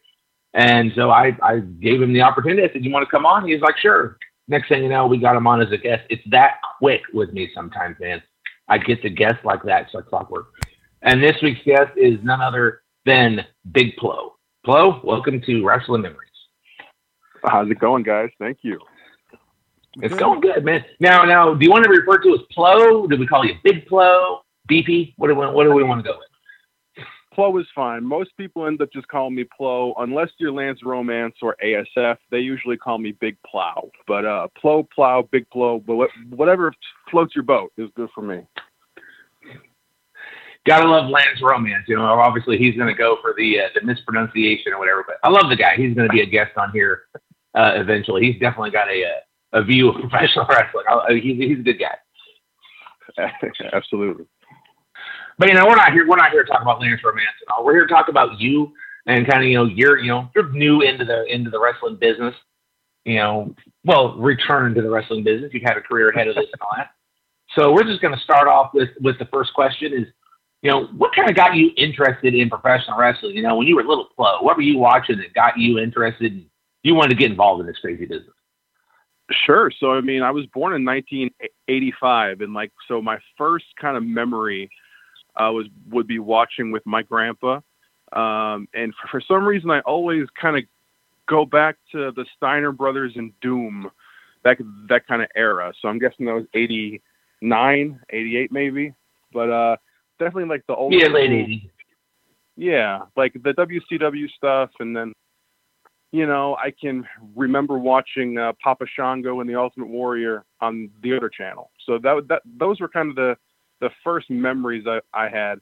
And 0.54 0.90
so 0.96 1.10
I, 1.10 1.36
I 1.42 1.60
gave 1.60 2.02
him 2.02 2.12
the 2.12 2.22
opportunity. 2.22 2.62
I 2.68 2.72
said, 2.72 2.84
"You 2.84 2.90
want 2.90 3.06
to 3.06 3.10
come 3.10 3.24
on?" 3.24 3.46
He's 3.46 3.60
like, 3.60 3.78
"Sure." 3.78 4.16
Next 4.48 4.68
thing 4.68 4.82
you 4.82 4.88
know, 4.88 5.06
we 5.06 5.18
got 5.18 5.36
him 5.36 5.46
on 5.46 5.62
as 5.62 5.70
a 5.70 5.76
guest. 5.76 6.02
It's 6.10 6.22
that 6.30 6.54
quick 6.78 7.02
with 7.12 7.32
me 7.32 7.48
sometimes, 7.54 7.96
man. 8.00 8.20
I 8.66 8.78
get 8.78 9.00
to 9.02 9.10
guest 9.10 9.44
like 9.44 9.62
that. 9.62 9.82
It's 9.82 9.94
like 9.94 10.06
clockwork. 10.06 10.48
And 11.02 11.22
this 11.22 11.36
week's 11.40 11.62
guest 11.64 11.92
is 11.96 12.18
none 12.24 12.40
other 12.40 12.82
than 13.06 13.46
Big 13.70 13.96
Plo. 13.96 14.30
Plo, 14.66 15.04
welcome 15.04 15.40
to 15.42 15.64
Wrestling 15.64 16.02
Memories. 16.02 16.28
How's 17.44 17.70
it 17.70 17.78
going, 17.78 18.02
guys? 18.02 18.30
Thank 18.40 18.58
you. 18.62 18.80
It's 19.96 20.14
good. 20.14 20.20
going 20.20 20.40
good, 20.40 20.64
man. 20.64 20.84
Now, 21.00 21.24
now, 21.24 21.54
do 21.54 21.64
you 21.64 21.70
want 21.70 21.84
to 21.84 21.90
refer 21.90 22.18
to 22.18 22.34
as 22.34 22.40
Plo? 22.56 23.08
Do 23.08 23.16
we 23.16 23.26
call 23.26 23.44
you 23.44 23.54
Big 23.64 23.88
Plo, 23.88 24.38
BP? 24.70 25.14
What 25.16 25.28
do 25.28 25.34
we, 25.34 25.46
what 25.46 25.64
do 25.64 25.72
we 25.72 25.82
want 25.82 26.04
to 26.04 26.10
go 26.10 26.16
with? 26.18 27.06
Plo 27.36 27.60
is 27.60 27.66
fine. 27.74 28.04
Most 28.04 28.36
people 28.36 28.66
end 28.66 28.82
up 28.82 28.92
just 28.92 29.08
calling 29.08 29.34
me 29.34 29.44
Plo, 29.58 29.94
unless 29.98 30.28
you're 30.38 30.52
Lance 30.52 30.80
Romance 30.84 31.34
or 31.42 31.56
ASF. 31.64 32.18
They 32.30 32.40
usually 32.40 32.76
call 32.76 32.98
me 32.98 33.12
Big 33.12 33.36
Plow. 33.46 33.90
But 34.06 34.24
uh, 34.24 34.48
Plo, 34.62 34.88
Plow, 34.90 35.28
Big 35.30 35.48
Plo, 35.50 35.82
whatever 36.30 36.72
floats 37.10 37.34
your 37.34 37.44
boat 37.44 37.72
is 37.76 37.88
good 37.96 38.10
for 38.14 38.22
me. 38.22 38.46
Gotta 40.66 40.86
love 40.86 41.08
Lance 41.08 41.40
Romance. 41.40 41.84
You 41.88 41.96
know, 41.96 42.04
obviously 42.04 42.58
he's 42.58 42.76
going 42.76 42.88
to 42.88 42.98
go 42.98 43.16
for 43.22 43.34
the 43.36 43.60
uh, 43.60 43.68
the 43.74 43.84
mispronunciation 43.84 44.72
or 44.72 44.78
whatever. 44.78 45.04
But 45.06 45.16
I 45.24 45.30
love 45.30 45.48
the 45.48 45.56
guy. 45.56 45.74
He's 45.76 45.94
going 45.94 46.06
to 46.06 46.12
be 46.12 46.20
a 46.20 46.26
guest 46.26 46.50
on 46.58 46.70
here 46.72 47.04
uh, 47.54 47.72
eventually. 47.76 48.22
He's 48.22 48.38
definitely 48.40 48.70
got 48.70 48.88
a, 48.88 49.04
uh, 49.04 49.20
a 49.52 49.62
view 49.62 49.90
of 49.90 50.00
professional 50.00 50.46
wrestling. 50.48 50.84
Uh, 50.90 51.00
he's, 51.10 51.38
he's 51.38 51.58
a 51.58 51.62
good 51.62 51.78
guy. 51.78 51.96
Absolutely. 53.72 54.26
But 55.38 55.48
you 55.48 55.54
know, 55.54 55.66
we're 55.66 55.76
not 55.76 55.92
here. 55.92 56.06
We're 56.06 56.16
not 56.16 56.30
here 56.30 56.44
to 56.44 56.50
talk 56.50 56.62
about 56.62 56.80
Lance 56.80 57.00
Romance 57.02 57.34
and 57.40 57.50
all. 57.50 57.64
We're 57.64 57.72
here 57.72 57.86
to 57.86 57.92
talk 57.92 58.08
about 58.08 58.38
you 58.38 58.72
and 59.06 59.26
kind 59.26 59.42
of 59.42 59.48
you 59.48 59.56
know 59.56 59.64
you're 59.64 59.98
you 59.98 60.08
know 60.08 60.28
you're 60.34 60.50
new 60.52 60.82
into 60.82 61.04
the 61.04 61.24
into 61.24 61.50
the 61.50 61.58
wrestling 61.58 61.96
business. 61.96 62.34
You 63.04 63.16
know, 63.16 63.54
well, 63.84 64.16
return 64.18 64.74
to 64.74 64.82
the 64.82 64.90
wrestling 64.90 65.24
business. 65.24 65.50
You've 65.54 65.62
had 65.62 65.78
a 65.78 65.80
career 65.80 66.10
ahead 66.10 66.28
of 66.28 66.34
this 66.34 66.44
and 66.52 66.60
all 66.60 66.76
that. 66.76 66.90
So 67.56 67.72
we're 67.72 67.84
just 67.84 68.02
going 68.02 68.14
to 68.14 68.20
start 68.20 68.46
off 68.46 68.72
with 68.74 68.90
with 69.00 69.18
the 69.18 69.24
first 69.26 69.54
question 69.54 69.92
is, 69.92 70.06
you 70.62 70.70
know, 70.70 70.86
what 70.96 71.14
kind 71.14 71.28
of 71.28 71.34
got 71.34 71.56
you 71.56 71.70
interested 71.76 72.34
in 72.34 72.50
professional 72.50 72.98
wrestling? 72.98 73.34
You 73.34 73.42
know, 73.42 73.56
when 73.56 73.66
you 73.66 73.76
were 73.76 73.82
a 73.82 73.88
little 73.88 74.08
Plo, 74.18 74.42
what 74.42 74.56
were 74.56 74.62
you 74.62 74.78
watching 74.78 75.16
that 75.18 75.32
got 75.34 75.58
you 75.58 75.78
interested? 75.78 76.32
And 76.32 76.44
you 76.82 76.94
wanted 76.94 77.10
to 77.10 77.16
get 77.16 77.30
involved 77.30 77.62
in 77.62 77.66
this 77.66 77.78
crazy 77.78 78.04
business. 78.04 78.34
Sure. 79.30 79.70
So, 79.78 79.92
I 79.92 80.00
mean, 80.00 80.22
I 80.22 80.30
was 80.30 80.46
born 80.46 80.74
in 80.74 80.84
1985, 80.84 82.40
and 82.40 82.52
like, 82.52 82.72
so 82.88 83.00
my 83.00 83.18
first 83.38 83.66
kind 83.80 83.96
of 83.96 84.02
memory 84.02 84.70
uh, 85.36 85.52
was 85.52 85.66
would 85.90 86.06
be 86.06 86.18
watching 86.18 86.72
with 86.72 86.84
my 86.84 87.02
grandpa. 87.02 87.60
Um, 88.12 88.66
and 88.74 88.92
for, 88.94 89.08
for 89.08 89.20
some 89.20 89.44
reason, 89.44 89.70
I 89.70 89.80
always 89.80 90.26
kind 90.40 90.56
of 90.56 90.64
go 91.28 91.44
back 91.44 91.76
to 91.92 92.10
the 92.12 92.26
Steiner 92.36 92.72
brothers 92.72 93.12
and 93.14 93.32
Doom, 93.40 93.90
that 94.44 94.58
that 94.88 95.06
kind 95.06 95.22
of 95.22 95.28
era. 95.36 95.72
So 95.80 95.88
I'm 95.88 95.98
guessing 95.98 96.26
that 96.26 96.34
was 96.34 96.46
89, 96.54 98.00
88 98.10 98.52
maybe, 98.52 98.94
but 99.32 99.50
uh, 99.50 99.76
definitely 100.18 100.48
like 100.48 100.66
the 100.66 100.74
old 100.74 100.92
yeah, 100.92 101.06
late 101.06 101.30
80s. 101.30 101.70
Yeah, 102.56 103.02
like 103.16 103.32
the 103.34 103.54
WCW 103.54 104.28
stuff, 104.36 104.70
and 104.80 104.94
then 104.94 105.12
you 106.12 106.26
know, 106.26 106.56
I 106.56 106.72
can 106.72 107.06
remember 107.36 107.78
watching 107.78 108.36
uh, 108.36 108.52
Papa 108.62 108.86
Shango 108.96 109.40
and 109.40 109.48
the 109.48 109.54
Ultimate 109.54 109.88
Warrior 109.88 110.44
on 110.60 110.90
the 111.02 111.16
other 111.16 111.28
channel. 111.28 111.70
So 111.86 111.98
that 111.98 112.26
that 112.28 112.42
those 112.58 112.80
were 112.80 112.88
kind 112.88 113.10
of 113.10 113.16
the 113.16 113.36
the 113.80 113.90
first 114.04 114.28
memories 114.28 114.84
I, 114.86 115.00
I 115.14 115.28
had 115.28 115.60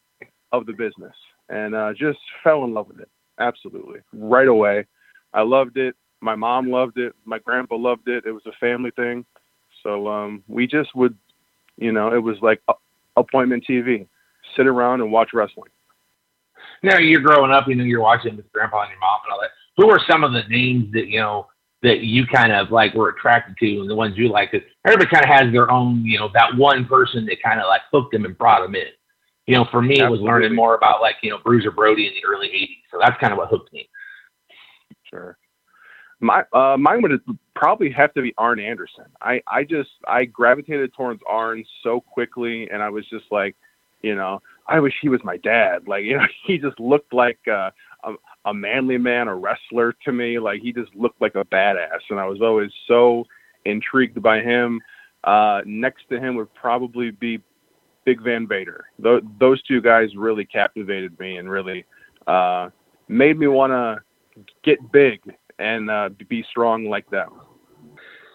of 0.53 0.67
the 0.67 0.73
business, 0.73 1.15
and 1.49 1.75
uh, 1.75 1.93
just 1.93 2.19
fell 2.43 2.65
in 2.65 2.73
love 2.73 2.89
with 2.89 3.01
it 3.01 3.11
absolutely 3.39 4.01
right 4.13 4.49
away. 4.49 4.87
I 5.35 5.43
loved 5.43 5.77
it. 5.77 5.95
My 6.21 6.35
mom 6.35 6.71
loved 6.71 6.99
it. 6.99 7.15
My 7.25 7.39
grandpa 7.39 7.77
loved 7.77 8.09
it. 8.09 8.25
It 8.27 8.33
was 8.33 8.43
a 8.47 8.53
family 8.59 8.91
thing. 8.93 9.25
So 9.83 10.09
um, 10.09 10.43
we 10.49 10.67
just 10.67 10.95
would, 10.97 11.17
you 11.77 11.93
know, 11.93 12.13
it 12.13 12.19
was 12.19 12.37
like 12.43 12.61
appointment 13.17 13.65
TV. 13.69 14.07
Sit 14.57 14.67
around 14.67 15.01
and 15.01 15.13
watch 15.13 15.31
wrestling. 15.33 15.71
Now 16.83 16.99
you're 16.99 17.21
growing 17.21 17.53
up, 17.53 17.69
you 17.69 17.75
know, 17.75 17.85
you're 17.85 18.01
watching 18.01 18.37
with 18.37 18.51
grandpa 18.53 18.83
and 18.83 18.91
your 18.91 19.01
mom 19.01 19.21
and 19.25 19.33
all 19.33 19.41
that 19.41 19.51
who 19.79 19.89
are 19.89 20.01
some 20.11 20.25
of 20.25 20.33
the 20.33 20.43
names 20.51 20.93
that 20.93 21.07
you 21.07 21.21
know 21.21 21.47
that 21.83 22.01
you 22.01 22.27
kind 22.27 22.53
of 22.53 22.71
like 22.71 22.93
were 22.93 23.11
attracted 23.11 23.57
to 23.57 23.81
and 23.81 23.89
the 23.89 23.95
ones 23.95 24.19
you 24.19 24.29
like? 24.29 24.51
Because 24.51 24.69
everybody 24.85 25.09
kind 25.09 25.25
of 25.25 25.31
has 25.31 25.53
their 25.53 25.71
own, 25.71 26.05
you 26.05 26.19
know, 26.19 26.29
that 26.35 26.57
one 26.57 26.85
person 26.85 27.25
that 27.27 27.43
kind 27.43 27.61
of 27.61 27.69
like 27.69 27.83
hooked 27.91 28.13
them 28.13 28.25
and 28.25 28.37
brought 28.37 28.63
them 28.63 28.75
in. 28.75 28.89
You 29.47 29.55
know, 29.55 29.67
for 29.71 29.81
me, 29.81 29.95
Absolutely. 29.95 30.07
it 30.07 30.11
was 30.11 30.21
learning 30.21 30.55
more 30.55 30.75
about 30.75 31.01
like 31.01 31.15
you 31.23 31.31
know 31.31 31.39
Bruiser 31.43 31.71
Brody 31.71 32.07
in 32.07 32.13
the 32.13 32.29
early 32.29 32.49
'80s. 32.49 32.91
So 32.91 32.99
that's 33.01 33.19
kind 33.21 33.33
of 33.33 33.39
what 33.39 33.49
hooked 33.49 33.73
me. 33.73 33.89
Sure. 35.05 35.39
My 36.21 36.43
uh, 36.53 36.77
mine 36.77 37.01
would 37.03 37.21
probably 37.55 37.91
have 37.93 38.13
to 38.15 38.23
be 38.23 38.35
Arn 38.37 38.59
Anderson. 38.59 39.05
I 39.23 39.41
I 39.47 39.63
just 39.63 39.91
I 40.07 40.25
gravitated 40.25 40.93
towards 40.93 41.23
Arn 41.27 41.65
so 41.85 42.01
quickly, 42.01 42.69
and 42.71 42.83
I 42.83 42.91
was 42.91 43.09
just 43.09 43.27
like, 43.31 43.55
you 44.03 44.17
know, 44.17 44.41
I 44.67 44.81
wish 44.81 44.95
he 45.01 45.09
was 45.09 45.21
my 45.25 45.39
dad. 45.39 45.89
Like, 45.89 46.05
you 46.05 46.19
know, 46.19 46.27
he 46.47 46.59
just 46.59 46.79
looked 46.79 47.15
like 47.15 47.39
uh, 47.51 47.71
a, 48.05 48.13
a 48.47 48.55
manly 48.55 48.99
man, 48.99 49.29
a 49.29 49.35
wrestler 49.35 49.95
to 50.05 50.13
me. 50.13 50.39
Like 50.39 50.61
he 50.61 50.73
just 50.73 50.95
looked 50.95 51.21
like 51.21 51.35
a 51.35 51.45
badass, 51.45 52.01
and 52.11 52.19
I 52.19 52.27
was 52.27 52.41
always 52.41 52.71
so 52.87 53.25
intrigued 53.65 54.23
by 54.23 54.41
him. 54.41 54.81
Uh, 55.25 55.61
next 55.67 56.09
to 56.11 56.21
him 56.21 56.37
would 56.37 56.53
probably 56.55 57.11
be 57.11 57.41
Big 58.05 58.23
Van 58.23 58.47
Vader. 58.47 58.87
Th- 59.03 59.23
those 59.39 59.63
two 59.63 59.81
guys 59.81 60.09
really 60.17 60.45
captivated 60.45 61.19
me 61.19 61.37
and 61.37 61.51
really 61.51 61.85
uh, 62.27 62.71
made 63.09 63.39
me 63.39 63.49
want 63.49 63.73
to 63.73 64.45
get 64.65 64.79
big 64.93 65.21
and 65.59 65.91
uh, 65.91 66.09
be 66.29 66.45
strong 66.51 66.87
like 66.87 67.09
them. 67.11 67.31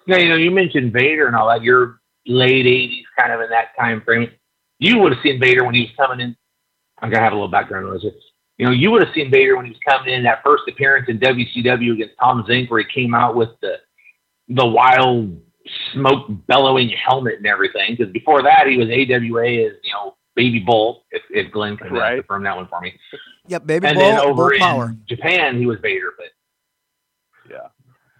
Yeah, 0.06 0.18
you 0.18 0.30
know, 0.30 0.36
you 0.36 0.52
mentioned 0.52 0.92
Vader 0.92 1.28
and 1.28 1.36
all 1.36 1.48
that. 1.48 1.64
You're 1.64 2.02
late 2.28 2.66
'80s, 2.66 3.04
kind 3.18 3.32
of 3.32 3.42
in 3.42 3.50
that 3.50 3.68
time 3.80 4.02
frame. 4.02 4.30
You 4.80 5.00
would 5.00 5.14
have 5.14 5.24
seen 5.24 5.40
Vader 5.40 5.64
when 5.64 5.76
he 5.76 5.82
was 5.82 5.92
coming 5.96 6.20
in. 6.20 6.36
I'm 7.00 7.10
gonna 7.10 7.24
have 7.24 7.32
a 7.32 7.36
little 7.36 7.48
background 7.48 7.88
noise. 7.88 8.04
You 8.58 8.68
know, 8.68 8.72
you 8.72 8.92
would 8.92 9.04
have 9.04 9.14
seen 9.16 9.32
Vader 9.32 9.56
when 9.56 9.66
he 9.66 9.72
was 9.72 9.80
coming 9.88 10.14
in 10.14 10.24
that 10.24 10.44
first 10.44 10.64
appearance 10.68 11.08
in 11.10 11.20
WCW 11.20 11.94
against 11.94 12.16
Tom 12.20 12.44
Zenk, 12.48 12.70
where 12.70 12.82
he 12.82 12.86
came 12.94 13.14
out 13.14 13.36
with 13.36 13.50
the 13.62 13.78
the 14.50 14.66
wild 14.66 15.42
smoke 15.94 16.28
bellowing 16.48 16.90
helmet 16.90 17.38
and 17.38 17.48
everything. 17.48 17.96
Because 17.98 18.12
before 18.12 18.44
that, 18.44 18.68
he 18.68 18.78
was 18.78 18.88
AWA 18.88 19.48
as 19.48 19.74
you 19.84 19.92
know 19.92 20.16
Baby 20.36 20.60
Bull. 20.60 21.06
If, 21.12 21.24
if 21.30 21.52
Glen 21.52 21.78
can 21.78 21.92
right. 21.92 22.18
confirm 22.18 22.44
that 22.44 22.56
one 22.56 22.68
for 22.68 22.80
me. 22.82 22.94
Yep, 23.48 23.66
Baby 23.66 23.88
and 23.88 23.96
Bull. 23.96 24.04
And 24.04 24.18
then 24.20 24.26
over 24.26 24.36
Bull 24.36 24.50
in 24.50 24.60
power. 24.60 24.96
Japan, 25.08 25.58
he 25.58 25.66
was 25.66 25.80
Vader. 25.82 26.14
But 26.18 26.28
yeah, 27.50 27.68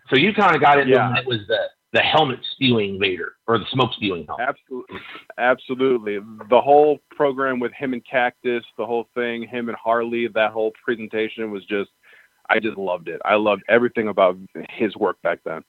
so 0.10 0.16
you 0.16 0.34
kind 0.34 0.56
of 0.56 0.62
got 0.62 0.80
into 0.80 0.94
yeah. 0.94 1.16
it 1.16 1.28
was 1.28 1.40
the 1.48 1.68
the 1.94 2.00
helmet 2.00 2.40
spewing 2.54 3.00
Vader 3.00 3.36
or 3.48 3.60
the 3.60 3.66
smoke 3.72 3.94
spewing 3.94 4.26
helmet. 4.26 4.48
Absolutely, 4.50 5.00
absolutely. 5.38 6.20
The 6.50 6.60
whole 6.60 7.00
program 7.16 7.60
with 7.60 7.72
him 7.74 7.94
and 7.94 8.04
Cactus, 8.04 8.64
the 8.78 8.86
whole 8.86 9.08
thing, 9.14 9.48
him 9.48 9.70
and 9.70 9.78
Harley, 9.78 10.28
that 10.34 10.52
whole 10.52 10.74
presentation 10.84 11.52
was 11.52 11.64
just, 11.66 11.92
I 12.50 12.60
just 12.60 12.78
loved 12.78 13.08
it. 13.08 13.22
I 13.24 13.36
loved 13.36 13.62
everything 13.70 14.08
about 14.08 14.38
his 14.72 14.96
work 14.98 15.22
back 15.22 15.40
then. 15.46 15.64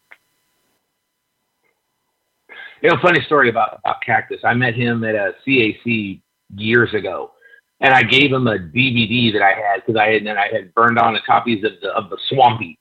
You 2.81 2.90
know, 2.90 2.97
funny 3.02 3.21
story 3.26 3.50
about, 3.50 3.81
about 3.85 3.97
Cactus. 4.04 4.40
I 4.45 4.54
met 4.54 4.75
him 4.75 5.04
at 5.04 5.14
a 5.14 5.33
CAC 5.47 6.21
years 6.57 6.93
ago, 6.95 7.33
and 7.81 7.93
I 7.93 8.02
gave 8.02 8.33
him 8.33 8.47
a 8.47 8.59
DVD 8.59 9.33
that 9.33 9.43
I 9.43 9.50
had 9.50 9.85
because 9.85 10.00
I 10.00 10.11
had 10.11 10.23
and 10.23 10.38
I 10.38 10.49
had 10.50 10.75
burned 10.75 10.99
on 10.99 11.14
the 11.14 11.21
copies 11.26 11.64
of 11.64 11.73
the 11.83 11.88
of 11.90 12.11
the 12.11 12.19
Swampy 12.28 12.78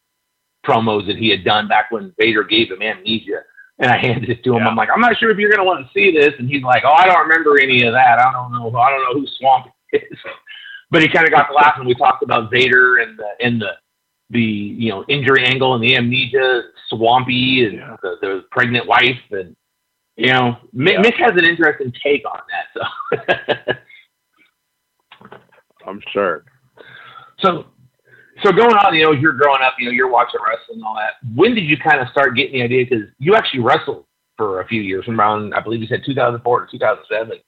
promos 0.65 1.05
that 1.07 1.17
he 1.17 1.29
had 1.29 1.43
done 1.43 1.67
back 1.67 1.91
when 1.91 2.13
Vader 2.19 2.43
gave 2.43 2.71
him 2.71 2.81
amnesia. 2.81 3.41
And 3.79 3.91
I 3.91 3.97
handed 3.97 4.29
it 4.29 4.43
to 4.43 4.53
him. 4.55 4.61
Yeah. 4.61 4.67
I'm 4.69 4.75
like, 4.75 4.89
I'm 4.93 5.01
not 5.01 5.17
sure 5.17 5.31
if 5.31 5.37
you're 5.37 5.49
gonna 5.51 5.63
want 5.63 5.85
to 5.85 5.91
see 5.93 6.11
this. 6.15 6.33
And 6.37 6.47
he's 6.47 6.61
like, 6.63 6.83
Oh, 6.85 6.93
I 6.93 7.05
don't 7.07 7.27
remember 7.27 7.59
any 7.59 7.83
of 7.83 7.93
that. 7.93 8.19
I 8.19 8.31
don't 8.31 8.51
know. 8.51 8.75
I 8.77 8.89
don't 8.91 9.01
know 9.03 9.19
who 9.19 9.27
Swampy 9.39 9.71
is. 9.93 10.01
But 10.91 11.01
he 11.01 11.07
kind 11.09 11.25
of 11.25 11.31
got 11.31 11.47
to 11.47 11.53
laughing. 11.55 11.85
We 11.85 11.95
talked 11.95 12.21
about 12.21 12.51
Vader 12.51 12.97
and 12.97 13.17
the 13.17 13.25
and 13.43 13.59
the 13.59 13.71
the 14.29 14.39
you 14.41 14.89
know 14.89 15.03
injury 15.07 15.43
angle 15.43 15.73
and 15.73 15.83
the 15.83 15.95
amnesia, 15.95 16.65
Swampy 16.89 17.65
and 17.65 17.73
Yeah. 17.79 17.95
the, 18.03 18.17
the 18.21 18.45
pregnant 18.51 18.85
wife 18.85 19.17
and 19.31 19.55
you 20.17 20.27
know 20.31 20.55
Mick, 20.75 20.91
Yeah. 20.93 21.01
Mick 21.01 21.15
has 21.15 21.31
an 21.31 21.45
interesting 21.45 21.91
take 22.03 22.23
on 22.29 22.39
that. 22.51 22.67
So 22.75 23.73
I'm 25.87 26.01
sure. 26.11 26.45
So, 27.39 27.65
so 28.43 28.51
going 28.51 28.75
on, 28.75 28.93
you 28.95 29.03
know, 29.03 29.11
you're 29.11 29.33
growing 29.33 29.61
up, 29.61 29.75
you 29.79 29.85
know, 29.85 29.91
you're 29.91 30.09
watching 30.09 30.39
wrestling 30.45 30.77
and 30.77 30.83
all 30.83 30.95
that. 30.95 31.13
When 31.35 31.55
did 31.55 31.63
you 31.63 31.77
kind 31.77 31.99
of 31.99 32.07
start 32.09 32.35
getting 32.35 32.53
the 32.53 32.63
idea? 32.63 32.85
Because 32.85 33.07
you 33.19 33.35
actually 33.35 33.61
wrestled 33.61 34.05
for 34.37 34.61
a 34.61 34.67
few 34.67 34.81
years, 34.81 35.05
from 35.05 35.19
around, 35.19 35.53
I 35.53 35.61
believe 35.61 35.81
you 35.81 35.87
said 35.87 36.03
2004 36.05 36.65
to 36.65 36.71
2007. 36.71 37.39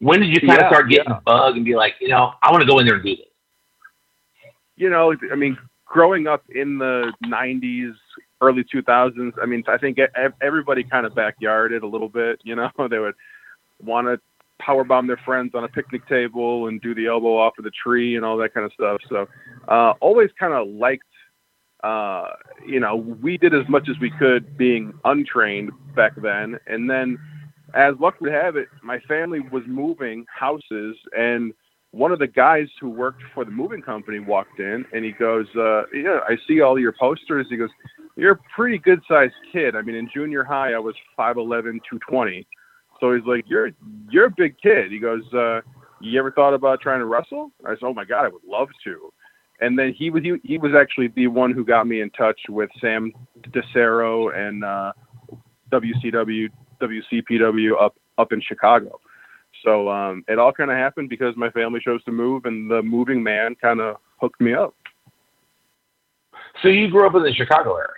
When 0.00 0.20
did 0.20 0.28
you 0.28 0.46
kind 0.46 0.62
of 0.62 0.68
start 0.68 0.88
getting 0.88 1.06
yeah. 1.08 1.16
the 1.16 1.22
bug 1.22 1.56
and 1.56 1.64
be 1.64 1.74
like, 1.74 1.94
you 2.00 2.08
know, 2.08 2.32
I 2.42 2.52
want 2.52 2.62
to 2.62 2.66
go 2.66 2.78
in 2.78 2.86
there 2.86 2.94
and 2.94 3.04
do 3.04 3.16
this? 3.16 3.26
you 4.78 4.88
know, 4.88 5.14
I 5.30 5.34
mean, 5.34 5.58
growing 5.84 6.26
up 6.26 6.44
in 6.54 6.78
the 6.78 7.12
90s, 7.26 7.94
early 8.40 8.64
2000s, 8.64 9.32
I 9.42 9.46
mean, 9.46 9.64
I 9.66 9.76
think 9.76 9.98
everybody 10.40 10.84
kind 10.84 11.04
of 11.04 11.12
backyarded 11.12 11.82
a 11.82 11.86
little 11.86 12.08
bit, 12.08 12.40
you 12.44 12.54
know, 12.54 12.70
they 12.88 12.98
would 12.98 13.14
want 13.82 14.06
to 14.06 14.20
power 14.58 14.84
bomb 14.84 15.06
their 15.06 15.20
friends 15.24 15.52
on 15.54 15.64
a 15.64 15.68
picnic 15.68 16.06
table 16.08 16.68
and 16.68 16.80
do 16.80 16.94
the 16.94 17.06
elbow 17.06 17.36
off 17.36 17.54
of 17.58 17.64
the 17.64 17.70
tree 17.70 18.16
and 18.16 18.24
all 18.24 18.36
that 18.38 18.54
kind 18.54 18.66
of 18.66 18.72
stuff. 18.72 19.00
So, 19.08 19.28
uh, 19.68 19.94
always 20.00 20.30
kind 20.38 20.52
of 20.52 20.68
liked, 20.68 21.04
uh, 21.82 22.28
you 22.66 22.80
know, 22.80 22.96
we 22.96 23.38
did 23.38 23.54
as 23.54 23.68
much 23.68 23.88
as 23.88 23.98
we 24.00 24.10
could 24.10 24.56
being 24.56 24.92
untrained 25.04 25.70
back 25.94 26.12
then. 26.20 26.58
And 26.66 26.88
then, 26.88 27.18
as 27.74 27.94
luck 28.00 28.20
would 28.20 28.32
have 28.32 28.56
it, 28.56 28.68
my 28.82 28.98
family 29.00 29.40
was 29.40 29.62
moving 29.66 30.24
houses 30.28 30.96
and 31.16 31.52
one 31.90 32.12
of 32.12 32.18
the 32.18 32.26
guys 32.26 32.68
who 32.80 32.90
worked 32.90 33.22
for 33.34 33.44
the 33.44 33.50
moving 33.50 33.80
company 33.80 34.18
walked 34.18 34.60
in 34.60 34.84
and 34.92 35.04
he 35.04 35.12
goes, 35.12 35.46
uh, 35.56 35.84
yeah, 35.94 36.20
I 36.28 36.36
see 36.46 36.60
all 36.60 36.78
your 36.78 36.92
posters. 36.92 37.46
He 37.48 37.56
goes, 37.56 37.70
you're 38.16 38.32
a 38.32 38.38
pretty 38.54 38.78
good 38.78 39.00
sized 39.08 39.34
kid. 39.52 39.74
I 39.74 39.82
mean, 39.82 39.94
in 39.94 40.08
junior 40.12 40.44
high, 40.44 40.74
I 40.74 40.78
was 40.78 40.94
5'11", 41.18 41.80
220. 41.88 42.46
So 43.00 43.14
he's 43.14 43.24
like, 43.26 43.44
you're, 43.48 43.70
you're 44.10 44.26
a 44.26 44.34
big 44.36 44.56
kid. 44.60 44.90
He 44.90 44.98
goes, 44.98 45.22
uh, 45.32 45.60
you 46.00 46.18
ever 46.18 46.30
thought 46.30 46.54
about 46.54 46.80
trying 46.80 47.00
to 47.00 47.06
wrestle? 47.06 47.50
I 47.64 47.70
said, 47.70 47.84
oh 47.84 47.94
my 47.94 48.04
God, 48.04 48.24
I 48.24 48.28
would 48.28 48.44
love 48.46 48.68
to. 48.84 49.12
And 49.60 49.78
then 49.78 49.92
he 49.96 50.10
was, 50.10 50.22
he, 50.22 50.36
he 50.44 50.58
was 50.58 50.72
actually 50.78 51.08
the 51.08 51.26
one 51.26 51.52
who 51.52 51.64
got 51.64 51.86
me 51.86 52.00
in 52.00 52.10
touch 52.10 52.40
with 52.48 52.70
Sam 52.80 53.12
DeCero 53.50 54.36
and, 54.36 54.64
uh, 54.64 54.92
WCW, 55.72 56.48
WCPW 56.80 57.82
up, 57.82 57.96
up 58.18 58.32
in 58.32 58.40
Chicago. 58.40 59.00
So 59.64 59.88
um, 59.88 60.24
it 60.28 60.38
all 60.38 60.52
kind 60.52 60.70
of 60.70 60.76
happened 60.76 61.08
because 61.08 61.34
my 61.36 61.50
family 61.50 61.80
chose 61.84 62.02
to 62.04 62.12
move, 62.12 62.44
and 62.44 62.70
the 62.70 62.82
moving 62.82 63.22
man 63.22 63.56
kind 63.60 63.80
of 63.80 63.96
hooked 64.20 64.40
me 64.40 64.54
up. 64.54 64.74
So 66.62 66.68
you 66.68 66.90
grew 66.90 67.06
up 67.06 67.14
in 67.14 67.22
the 67.22 67.32
Chicago 67.32 67.74
area. 67.74 67.88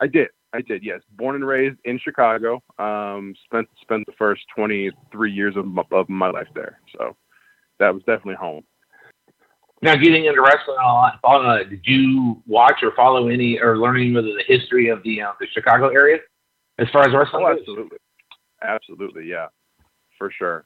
I 0.00 0.06
did, 0.06 0.28
I 0.52 0.62
did, 0.62 0.82
yes. 0.82 1.00
Born 1.16 1.36
and 1.36 1.46
raised 1.46 1.78
in 1.84 1.98
Chicago. 1.98 2.62
Um, 2.78 3.34
spent 3.44 3.68
spent 3.82 4.06
the 4.06 4.12
first 4.18 4.42
23 4.56 5.30
years 5.30 5.56
of 5.56 5.66
my, 5.66 5.82
of 5.92 6.08
my 6.08 6.30
life 6.30 6.48
there. 6.54 6.80
So 6.96 7.16
that 7.78 7.92
was 7.92 8.02
definitely 8.04 8.36
home. 8.36 8.64
Now, 9.80 9.94
getting 9.94 10.24
into 10.24 10.40
wrestling 10.40 10.76
and 10.80 11.18
all 11.22 11.46
uh, 11.46 11.62
did 11.62 11.82
you 11.84 12.42
watch 12.46 12.80
or 12.82 12.92
follow 12.96 13.28
any 13.28 13.60
or 13.60 13.78
learn 13.78 13.96
any 13.96 14.14
of 14.14 14.24
the 14.24 14.42
history 14.46 14.88
of 14.88 15.02
the 15.04 15.22
uh, 15.22 15.32
the 15.38 15.46
Chicago 15.52 15.88
area 15.88 16.18
as 16.78 16.88
far 16.92 17.02
as 17.02 17.14
wrestling? 17.14 17.44
Oh, 17.46 17.56
absolutely, 17.56 17.98
absolutely, 18.62 19.28
yeah, 19.28 19.46
for 20.18 20.32
sure. 20.36 20.64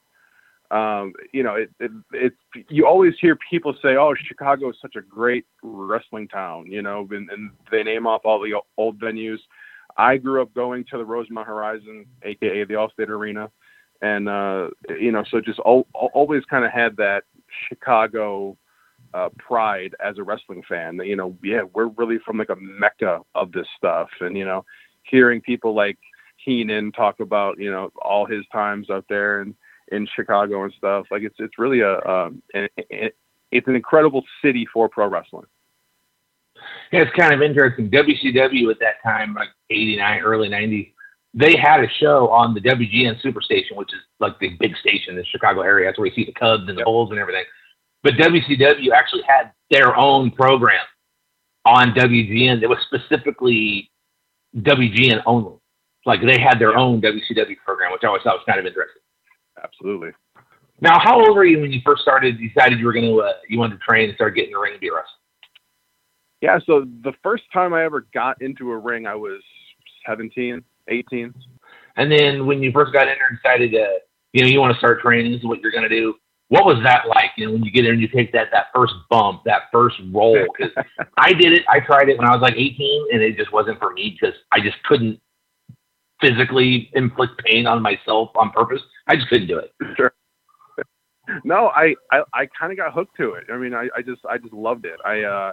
Um, 0.71 1.13
you 1.35 1.43
know, 1.43 1.57
it, 1.57 1.69
it, 1.81 1.91
it, 2.15 2.33
you 2.71 2.87
always 2.87 3.13
hear 3.21 3.37
people 3.51 3.75
say, 3.83 3.97
"Oh, 3.97 4.15
Chicago 4.27 4.71
is 4.71 4.77
such 4.81 4.97
a 4.97 5.03
great 5.03 5.45
wrestling 5.63 6.29
town," 6.29 6.65
you 6.67 6.81
know, 6.81 7.07
and, 7.11 7.29
and 7.29 7.51
they 7.71 7.83
name 7.83 8.07
off 8.07 8.23
all 8.25 8.41
the 8.41 8.55
old 8.79 8.99
venues. 8.99 9.39
I 9.97 10.17
grew 10.17 10.43
up 10.43 10.55
going 10.55 10.85
to 10.91 10.99
the 10.99 11.05
Rosemont 11.05 11.47
Horizon, 11.47 12.07
aka 12.23 12.65
the 12.65 12.75
Allstate 12.75 13.09
Arena, 13.09 13.51
and 14.01 14.29
uh, 14.29 14.69
you 14.99 15.13
know, 15.13 15.25
so 15.31 15.41
just 15.41 15.61
al- 15.67 15.87
al- 15.95 16.11
always 16.15 16.45
kind 16.45 16.65
of 16.65 16.73
had 16.73 16.97
that 16.97 17.25
Chicago 17.69 18.57
uh, 19.15 19.29
pride 19.39 19.95
as 20.05 20.19
a 20.19 20.23
wrestling 20.23 20.63
fan. 20.69 20.97
That 20.97 21.07
you 21.07 21.17
know, 21.17 21.37
yeah, 21.43 21.63
we're 21.75 21.89
really 21.89 22.19
from 22.25 22.39
like 22.39 22.51
a 22.51 22.57
mecca 22.57 23.21
of 23.35 23.53
this 23.53 23.67
stuff, 23.77 24.09
and 24.21 24.37
you 24.37 24.45
know, 24.45 24.65
hearing 25.05 25.41
people 25.41 25.75
like 25.75 25.99
Heenan 26.37 26.93
talk 26.93 27.21
about 27.21 27.59
you 27.59 27.71
know 27.71 27.91
all 28.01 28.27
his 28.27 28.45
times 28.53 28.91
out 28.91 29.05
there 29.09 29.41
and 29.41 29.55
in 29.93 30.09
Chicago 30.15 30.65
and 30.65 30.73
stuff. 30.77 31.07
Like 31.11 31.23
it's 31.23 31.37
it's 31.39 31.59
really 31.59 31.81
a 31.81 31.99
um, 32.09 32.43
it's 32.53 33.69
an 33.69 33.77
incredible 33.77 34.25
city 34.43 34.67
for 34.73 34.89
pro 34.89 35.07
wrestling. 35.07 35.47
Yeah, 36.93 37.01
it's 37.03 37.17
kind 37.17 37.35
of 37.35 37.43
interesting. 37.43 37.91
WCW 37.91 38.71
at 38.71 38.79
that 38.81 39.03
time, 39.03 39.35
like 39.35 39.49
'89, 39.71 40.21
early 40.23 40.49
'90s, 40.49 40.93
they 41.35 41.57
had 41.57 41.83
a 41.83 41.89
show 41.99 42.29
on 42.29 42.55
the 42.55 42.61
WGN 42.61 43.21
Superstation, 43.23 43.77
which 43.77 43.93
is 43.93 44.01
like 44.21 44.39
the 44.39 44.51
big 44.61 44.77
station 44.77 45.11
in 45.11 45.17
the 45.17 45.25
Chicago 45.25 45.63
area. 45.63 45.89
That's 45.89 45.99
where 45.99 46.07
you 46.07 46.15
see 46.15 46.25
the 46.25 46.33
Cubs 46.33 46.65
and 46.69 46.79
the 46.79 46.85
Bulls 46.85 47.11
and 47.11 47.19
everything. 47.19 47.45
But 48.03 48.15
WCW 48.15 48.91
actually 48.95 49.23
had 49.27 49.53
their 49.71 49.97
own 49.97 50.31
program 50.31 50.85
on 51.65 51.93
WGN 51.95 52.61
that 52.61 52.69
was 52.69 52.79
specifically 52.87 53.91
WGN 54.57 55.23
only. 55.25 55.55
Like 56.05 56.21
they 56.21 56.39
had 56.39 56.59
their 56.59 56.77
own 56.77 57.01
WCW 57.01 57.57
program, 57.65 57.93
which 57.93 58.03
I 58.03 58.09
always 58.09 58.23
thought 58.23 58.35
was 58.35 58.45
kind 58.47 58.59
of 58.59 58.67
interesting. 58.67 59.03
Absolutely. 59.63 60.11
Now, 60.81 60.99
how 60.99 61.21
old 61.21 61.37
were 61.37 61.45
you 61.45 61.61
when 61.61 61.73
you 61.73 61.81
first 61.85 62.03
started? 62.03 62.39
Decided 62.39 62.81
you 62.81 62.87
were 62.87 62.93
going 62.93 63.05
to 63.05 63.21
uh, 63.21 63.35
you 63.49 63.59
wanted 63.59 63.79
to 63.79 63.85
train 63.85 64.09
and 64.09 64.17
start 64.17 64.35
getting 64.35 64.51
in 64.51 64.55
the 64.55 64.61
ring 64.61 64.73
and 64.73 64.81
be 64.81 64.89
a 64.89 64.93
wrestler. 64.93 65.22
Yeah. 66.43 66.59
So 66.67 66.85
the 67.03 67.13
first 67.23 67.45
time 67.53 67.73
I 67.73 67.85
ever 67.85 68.07
got 68.13 68.43
into 68.43 68.73
a 68.73 68.77
ring, 68.77 69.07
I 69.07 69.15
was 69.15 69.41
17, 70.07 70.63
18. 70.89 71.35
And 71.97 72.13
then 72.13 72.47
when 72.47 72.63
you 72.63 72.73
first 72.73 72.93
got 72.93 73.03
in 73.03 73.15
there 73.15 73.29
and 73.31 73.39
decided 73.43 73.71
to, 73.73 73.99
you 74.33 74.43
know, 74.43 74.49
you 74.49 74.61
want 74.61 74.73
to 74.75 74.79
start 74.79 75.01
training, 75.01 75.33
this 75.33 75.41
is 75.41 75.47
what 75.47 75.61
you're 75.61 75.71
going 75.71 75.89
to 75.89 75.89
do. 75.89 76.15
What 76.49 76.67
was 76.67 76.83
that 76.85 77.07
like? 77.09 77.31
You 77.37 77.47
know, 77.47 77.53
when 77.53 77.63
you 77.63 77.71
get 77.71 77.87
in 77.87 77.93
and 77.93 78.01
you 78.01 78.09
take 78.09 78.33
that 78.33 78.49
that 78.53 78.67
first 78.75 78.93
bump, 79.09 79.43
that 79.45 79.63
first 79.73 79.97
roll. 80.13 80.37
Because 80.59 80.73
I 81.17 81.33
did 81.33 81.53
it. 81.53 81.63
I 81.69 81.81
tried 81.81 82.09
it 82.09 82.19
when 82.19 82.29
I 82.29 82.33
was 82.33 82.43
like 82.43 82.55
18, 82.55 83.09
and 83.13 83.23
it 83.23 83.37
just 83.37 83.53
wasn't 83.53 83.79
for 83.79 83.93
me 83.93 84.19
because 84.21 84.37
I 84.51 84.61
just 84.61 84.83
couldn't 84.83 85.19
physically 86.21 86.91
inflict 86.95 87.43
pain 87.45 87.67
on 87.67 87.81
myself 87.81 88.31
on 88.37 88.51
purpose. 88.51 88.83
I 89.07 89.17
just 89.17 89.29
couldn't 89.29 89.49
do 89.49 89.59
it. 89.59 89.73
Sure. 89.97 90.13
No, 91.45 91.69
I, 91.69 91.95
I, 92.11 92.23
I 92.35 92.47
kind 92.59 92.73
of 92.73 92.77
got 92.77 92.93
hooked 92.93 93.17
to 93.17 93.35
it. 93.35 93.45
I 93.51 93.57
mean, 93.57 93.75
I, 93.75 93.89
I 93.97 94.03
just, 94.03 94.21
I 94.29 94.39
just 94.39 94.53
loved 94.53 94.85
it. 94.85 94.99
I, 95.05 95.23
uh, 95.23 95.53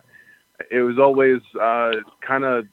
it 0.71 0.81
was 0.81 0.97
always, 0.99 1.41
uh, 1.61 1.91
kind 2.25 2.43
of 2.43 2.65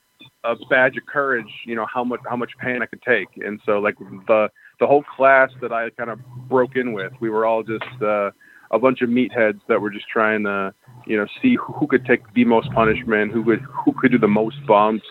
a 0.44 0.54
badge 0.70 0.96
of 0.96 1.06
courage, 1.06 1.50
you 1.64 1.74
know, 1.74 1.86
how 1.92 2.04
much, 2.04 2.20
how 2.28 2.36
much 2.36 2.52
pain 2.60 2.82
I 2.82 2.86
could 2.86 3.02
take. 3.02 3.28
And 3.36 3.60
so 3.66 3.78
like 3.78 3.98
the, 3.98 4.48
the 4.80 4.86
whole 4.86 5.04
class 5.16 5.50
that 5.60 5.72
I 5.72 5.90
kind 5.90 6.10
of 6.10 6.20
broke 6.48 6.76
in 6.76 6.92
with, 6.92 7.12
we 7.20 7.30
were 7.30 7.46
all 7.46 7.62
just, 7.62 8.02
uh, 8.02 8.30
a 8.72 8.78
bunch 8.78 9.00
of 9.00 9.08
meatheads 9.08 9.60
that 9.68 9.80
were 9.80 9.90
just 9.90 10.08
trying 10.08 10.42
to, 10.44 10.74
you 11.06 11.16
know, 11.16 11.26
see 11.40 11.56
who, 11.56 11.86
could 11.86 12.04
take 12.04 12.22
the 12.34 12.44
most 12.44 12.70
punishment, 12.72 13.32
who 13.32 13.44
could, 13.44 13.60
who 13.60 13.92
could 13.92 14.10
do 14.10 14.18
the 14.18 14.26
most 14.28 14.56
bumps, 14.66 15.06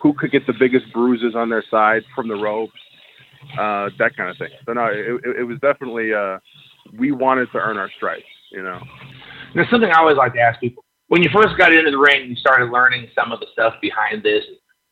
who 0.00 0.12
could 0.14 0.30
get 0.30 0.46
the 0.46 0.54
biggest 0.58 0.92
bruises 0.92 1.34
on 1.34 1.48
their 1.48 1.64
side 1.70 2.02
from 2.14 2.28
the 2.28 2.34
ropes, 2.34 2.72
uh, 3.58 3.90
that 3.98 4.16
kind 4.16 4.30
of 4.30 4.36
thing. 4.38 4.50
So 4.64 4.72
no, 4.72 4.86
it, 4.86 5.38
it 5.40 5.42
was 5.42 5.58
definitely, 5.60 6.14
uh, 6.14 6.38
we 6.96 7.12
wanted 7.12 7.50
to 7.52 7.58
earn 7.58 7.76
our 7.78 7.90
stripes, 7.96 8.24
you 8.52 8.62
know. 8.62 8.80
There's 9.54 9.68
something 9.70 9.90
I 9.90 9.98
always 9.98 10.16
like 10.16 10.34
to 10.34 10.40
ask 10.40 10.60
people. 10.60 10.84
When 11.10 11.24
you 11.24 11.30
first 11.34 11.58
got 11.58 11.72
into 11.72 11.90
the 11.90 11.98
ring, 11.98 12.30
you 12.30 12.36
started 12.36 12.70
learning 12.70 13.08
some 13.16 13.32
of 13.32 13.40
the 13.40 13.46
stuff 13.52 13.74
behind 13.82 14.22
this. 14.22 14.44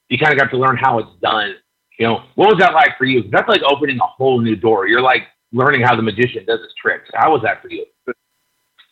You 0.08 0.18
kind 0.18 0.32
of 0.32 0.38
got 0.38 0.50
to 0.50 0.58
learn 0.58 0.76
how 0.76 0.98
it's 0.98 1.08
done. 1.22 1.54
You 1.96 2.08
know, 2.08 2.24
what 2.34 2.48
was 2.48 2.58
that 2.58 2.74
like 2.74 2.98
for 2.98 3.04
you? 3.04 3.22
That's 3.30 3.48
like 3.48 3.62
opening 3.62 3.98
a 3.98 4.06
whole 4.06 4.40
new 4.40 4.56
door. 4.56 4.88
You're 4.88 5.00
like 5.00 5.28
learning 5.52 5.82
how 5.82 5.94
the 5.94 6.02
magician 6.02 6.44
does 6.44 6.58
his 6.58 6.74
tricks. 6.80 7.08
How 7.14 7.30
was 7.30 7.42
that 7.44 7.62
for 7.62 7.68
you? 7.68 7.86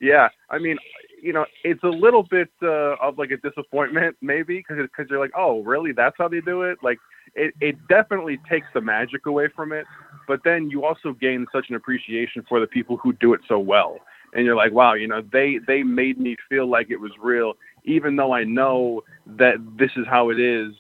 Yeah, 0.00 0.28
I 0.50 0.58
mean, 0.58 0.76
you 1.20 1.32
know, 1.32 1.46
it's 1.64 1.82
a 1.82 1.88
little 1.88 2.22
bit 2.22 2.48
uh, 2.62 2.94
of 3.02 3.18
like 3.18 3.32
a 3.32 3.38
disappointment 3.38 4.16
maybe 4.22 4.58
because 4.58 4.76
because 4.84 5.10
you're 5.10 5.18
like, 5.18 5.32
oh, 5.36 5.64
really? 5.64 5.90
That's 5.90 6.14
how 6.16 6.28
they 6.28 6.40
do 6.40 6.62
it? 6.62 6.78
Like, 6.80 6.98
it, 7.34 7.54
it 7.60 7.76
definitely 7.88 8.38
takes 8.48 8.68
the 8.72 8.80
magic 8.80 9.26
away 9.26 9.48
from 9.48 9.72
it. 9.72 9.84
But 10.28 10.42
then 10.44 10.70
you 10.70 10.84
also 10.84 11.12
gain 11.12 11.44
such 11.52 11.70
an 11.70 11.74
appreciation 11.74 12.44
for 12.48 12.60
the 12.60 12.68
people 12.68 12.98
who 12.98 13.14
do 13.14 13.34
it 13.34 13.40
so 13.48 13.58
well. 13.58 13.98
And 14.34 14.44
you're 14.44 14.56
like, 14.56 14.72
wow, 14.72 14.94
you 14.94 15.08
know, 15.08 15.22
they 15.32 15.58
they 15.66 15.82
made 15.82 16.18
me 16.18 16.36
feel 16.48 16.68
like 16.68 16.90
it 16.90 17.00
was 17.00 17.12
real, 17.20 17.54
even 17.84 18.16
though 18.16 18.32
I 18.32 18.44
know 18.44 19.02
that 19.26 19.56
this 19.78 19.90
is 19.96 20.06
how 20.08 20.30
it 20.30 20.40
is. 20.40 20.72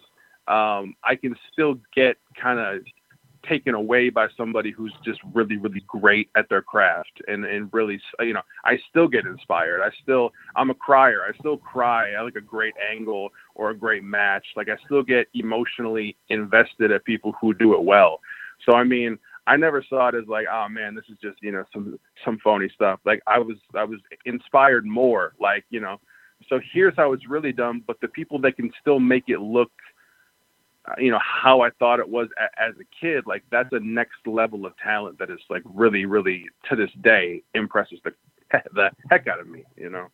Um, 0.48 0.94
I 1.02 1.16
can 1.16 1.34
still 1.52 1.78
get 1.94 2.16
kind 2.40 2.60
of 2.60 2.82
taken 3.48 3.74
away 3.74 4.10
by 4.10 4.26
somebody 4.36 4.70
who's 4.70 4.92
just 5.04 5.20
really 5.34 5.56
really 5.56 5.82
great 5.86 6.28
at 6.36 6.48
their 6.48 6.62
craft 6.62 7.22
and 7.28 7.44
and 7.44 7.68
really 7.72 8.00
you 8.20 8.32
know 8.32 8.42
I 8.64 8.78
still 8.90 9.08
get 9.08 9.26
inspired. 9.26 9.82
I 9.82 9.90
still 10.02 10.32
I'm 10.54 10.70
a 10.70 10.74
crier. 10.74 11.22
I 11.22 11.36
still 11.38 11.56
cry. 11.56 12.12
I 12.12 12.22
like 12.22 12.36
a 12.36 12.40
great 12.40 12.74
angle 12.90 13.30
or 13.54 13.70
a 13.70 13.76
great 13.76 14.04
match. 14.04 14.44
Like 14.56 14.68
I 14.68 14.76
still 14.84 15.02
get 15.02 15.28
emotionally 15.34 16.16
invested 16.28 16.90
at 16.92 17.04
people 17.04 17.34
who 17.40 17.54
do 17.54 17.74
it 17.74 17.82
well. 17.82 18.20
So 18.64 18.76
I 18.76 18.84
mean 18.84 19.18
I 19.46 19.56
never 19.56 19.84
saw 19.88 20.08
it 20.08 20.14
as 20.14 20.26
like 20.28 20.46
oh 20.50 20.68
man 20.68 20.94
this 20.94 21.04
is 21.10 21.18
just 21.22 21.36
you 21.42 21.52
know 21.52 21.64
some 21.72 21.98
some 22.24 22.38
phony 22.42 22.68
stuff 22.74 23.00
like 23.04 23.22
I 23.26 23.38
was 23.38 23.56
I 23.74 23.84
was 23.84 24.00
inspired 24.24 24.86
more 24.86 25.34
like 25.40 25.64
you 25.70 25.80
know 25.80 26.00
so 26.48 26.60
here's 26.72 26.94
how 26.96 27.12
it's 27.12 27.28
really 27.28 27.52
done 27.52 27.82
but 27.86 28.00
the 28.00 28.08
people 28.08 28.40
that 28.40 28.56
can 28.56 28.70
still 28.80 29.00
make 29.00 29.24
it 29.28 29.40
look 29.40 29.70
uh, 30.88 30.94
you 30.98 31.10
know 31.10 31.18
how 31.20 31.62
I 31.62 31.70
thought 31.78 31.98
it 31.98 32.08
was 32.08 32.28
a, 32.38 32.62
as 32.62 32.74
a 32.80 32.84
kid. 33.00 33.24
Like 33.26 33.42
that's 33.50 33.68
a 33.72 33.80
next 33.80 34.26
level 34.26 34.66
of 34.66 34.72
talent 34.78 35.18
that 35.18 35.30
is 35.30 35.40
like 35.50 35.62
really, 35.64 36.04
really 36.06 36.46
to 36.68 36.76
this 36.76 36.90
day 37.02 37.42
impresses 37.54 37.98
the 38.04 38.12
the 38.74 38.90
heck 39.10 39.26
out 39.26 39.40
of 39.40 39.48
me. 39.48 39.64
You 39.76 39.90
know. 39.90 40.06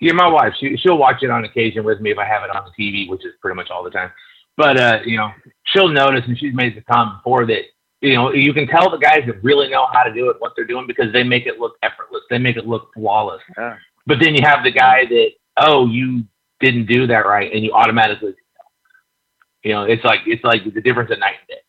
Yeah, 0.00 0.12
my 0.12 0.28
wife. 0.28 0.52
She 0.60 0.76
she'll 0.76 0.98
watch 0.98 1.22
it 1.22 1.30
on 1.30 1.44
occasion 1.44 1.84
with 1.84 2.00
me 2.00 2.12
if 2.12 2.18
I 2.18 2.26
have 2.26 2.42
it 2.42 2.54
on 2.54 2.64
the 2.64 2.82
TV, 2.82 3.08
which 3.08 3.24
is 3.24 3.32
pretty 3.40 3.56
much 3.56 3.70
all 3.70 3.82
the 3.82 3.90
time. 3.90 4.10
But 4.56 4.78
uh, 4.78 4.98
you 5.04 5.16
know, 5.16 5.30
she'll 5.64 5.88
notice, 5.88 6.22
and 6.26 6.38
she's 6.38 6.54
made 6.54 6.76
the 6.76 6.82
comment 6.82 7.18
before 7.18 7.46
that 7.46 7.62
you 8.04 8.14
know 8.14 8.32
you 8.32 8.52
can 8.52 8.66
tell 8.66 8.90
the 8.90 8.98
guys 8.98 9.22
that 9.26 9.42
really 9.42 9.68
know 9.68 9.86
how 9.92 10.02
to 10.02 10.12
do 10.12 10.30
it 10.30 10.36
what 10.38 10.52
they're 10.56 10.64
doing 10.64 10.86
because 10.86 11.12
they 11.12 11.22
make 11.22 11.46
it 11.46 11.58
look 11.58 11.74
effortless. 11.82 12.22
They 12.30 12.38
make 12.38 12.56
it 12.56 12.66
look 12.66 12.92
flawless. 12.94 13.42
Yeah. 13.56 13.76
But 14.06 14.18
then 14.20 14.34
you 14.34 14.42
have 14.44 14.62
the 14.62 14.70
guy 14.70 15.06
that 15.06 15.30
oh 15.56 15.86
you 15.86 16.24
didn't 16.60 16.86
do 16.86 17.06
that 17.06 17.26
right, 17.26 17.52
and 17.52 17.64
you 17.64 17.72
automatically 17.72 18.34
you 19.64 19.72
know, 19.72 19.84
it's 19.84 20.04
like 20.04 20.20
it's 20.26 20.44
like 20.44 20.62
the 20.62 20.80
difference 20.82 21.10
of 21.10 21.18
night 21.18 21.36
and 21.40 21.48
day. 21.48 21.62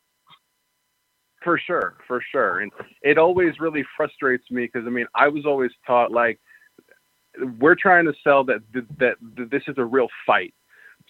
For 1.44 1.58
sure, 1.58 1.96
for 2.08 2.22
sure, 2.32 2.60
and 2.60 2.72
it 3.02 3.18
always 3.18 3.60
really 3.60 3.86
frustrates 3.96 4.44
me 4.52 4.64
because 4.66 4.86
I 4.86 4.90
mean, 4.90 5.06
I 5.16 5.30
was 5.30 5.46
always 5.46 5.72
taught 5.88 6.12
like 6.12 6.40
we're 7.60 7.76
trying 7.76 8.06
to 8.06 8.14
sell 8.24 8.44
that 8.46 8.60
that, 8.74 8.86
that 9.00 9.50
this 9.50 9.64
is 9.68 9.76
a 9.78 9.86
real 9.86 10.08
fight. 10.28 10.54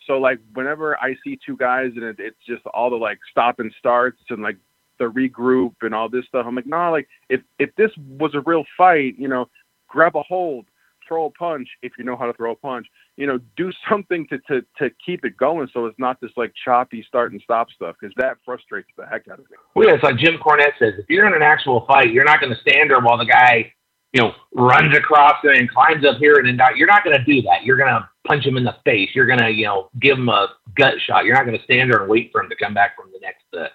So 0.06 0.20
like 0.20 0.40
whenever 0.54 0.96
I 1.02 1.16
see 1.24 1.40
two 1.44 1.58
guys 1.58 1.92
and 1.96 2.04
it, 2.04 2.18
it's 2.20 2.38
just 2.48 2.64
all 2.68 2.92
the 2.92 2.98
like 2.98 3.18
stop 3.32 3.60
and 3.60 3.74
starts 3.80 4.22
and 4.30 4.44
like 4.44 4.58
the 5.00 5.06
regroup 5.06 5.74
and 5.82 5.94
all 5.94 6.10
this 6.10 6.26
stuff, 6.26 6.46
I'm 6.48 6.56
like, 6.56 6.68
nah, 6.68 6.90
like 6.90 7.08
if 7.30 7.42
if 7.60 7.74
this 7.76 7.92
was 7.98 8.32
a 8.34 8.42
real 8.42 8.64
fight, 8.78 9.16
you 9.18 9.28
know, 9.28 9.50
grab 9.88 10.16
a 10.16 10.24
hold, 10.24 10.66
throw 11.08 11.26
a 11.26 11.32
punch 11.32 11.68
if 11.82 11.94
you 11.98 12.04
know 12.04 12.16
how 12.16 12.26
to 12.26 12.34
throw 12.34 12.52
a 12.52 12.56
punch. 12.56 12.88
You 13.18 13.28
know, 13.28 13.40
do 13.56 13.72
something 13.90 14.28
to 14.28 14.40
to 14.50 14.66
to 14.78 14.90
keep 15.06 15.26
it 15.26 15.38
going 15.38 15.68
so 15.74 15.86
it's 15.86 16.00
not 16.00 16.20
this 16.22 16.32
like 16.36 16.54
choppy 16.64 17.04
start 17.08 17.32
and 17.32 17.42
stop 17.42 17.70
stuff 17.72 17.96
because 18.00 18.14
that 18.18 18.38
frustrates 18.46 18.90
the 18.98 19.06
heck 19.06 19.28
out 19.28 19.40
of 19.40 19.50
me. 19.50 19.58
Well, 19.76 19.88
yeah, 19.88 19.96
it's 19.96 20.04
like 20.04 20.18
Jim 20.18 20.38
Cornette 20.38 20.78
says: 20.80 20.94
if 20.98 21.06
you're 21.10 21.28
in 21.28 21.34
an 21.34 21.44
actual 21.44 21.86
fight, 21.88 22.12
you're 22.12 22.26
not 22.26 22.40
going 22.40 22.54
to 22.54 22.62
stand 22.62 22.90
there 22.90 23.00
while 23.00 23.18
the 23.18 23.26
guy, 23.26 23.74
you 24.14 24.22
know, 24.22 24.34
runs 24.54 24.96
across 24.96 25.36
and 25.44 25.70
climbs 25.70 26.06
up 26.06 26.18
here 26.18 26.36
and 26.36 26.48
then. 26.48 26.60
You're 26.76 26.88
not 26.88 27.04
going 27.04 27.18
to 27.18 27.24
do 27.24 27.42
that. 27.44 27.64
You're 27.64 27.78
going 27.78 27.90
to 27.90 28.10
punch 28.26 28.46
him 28.46 28.58
in 28.58 28.64
the 28.64 28.76
face. 28.84 29.10
You're 29.14 29.28
going 29.28 29.40
to, 29.40 29.52
you 29.52 29.66
know, 29.66 29.90
give 30.02 30.18
him 30.18 30.30
a 30.30 30.48
gut 30.76 30.96
shot. 31.06 31.26
You're 31.26 31.36
not 31.36 31.46
going 31.46 31.58
to 31.58 31.64
stand 31.64 31.92
there 31.92 32.02
and 32.02 32.10
wait 32.10 32.32
for 32.32 32.42
him 32.42 32.50
to 32.50 32.56
come 32.56 32.74
back 32.74 32.96
from 32.96 33.12
the 33.12 33.20
next, 33.22 33.46
uh, 33.58 33.68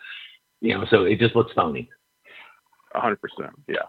you 0.61 0.77
know. 0.77 0.85
So 0.91 1.05
it 1.05 1.19
just 1.19 1.37
looks 1.37 1.53
phony. 1.55 1.89
A 2.95 3.01
hundred 3.01 3.21
percent, 3.21 3.53
yeah. 3.69 3.87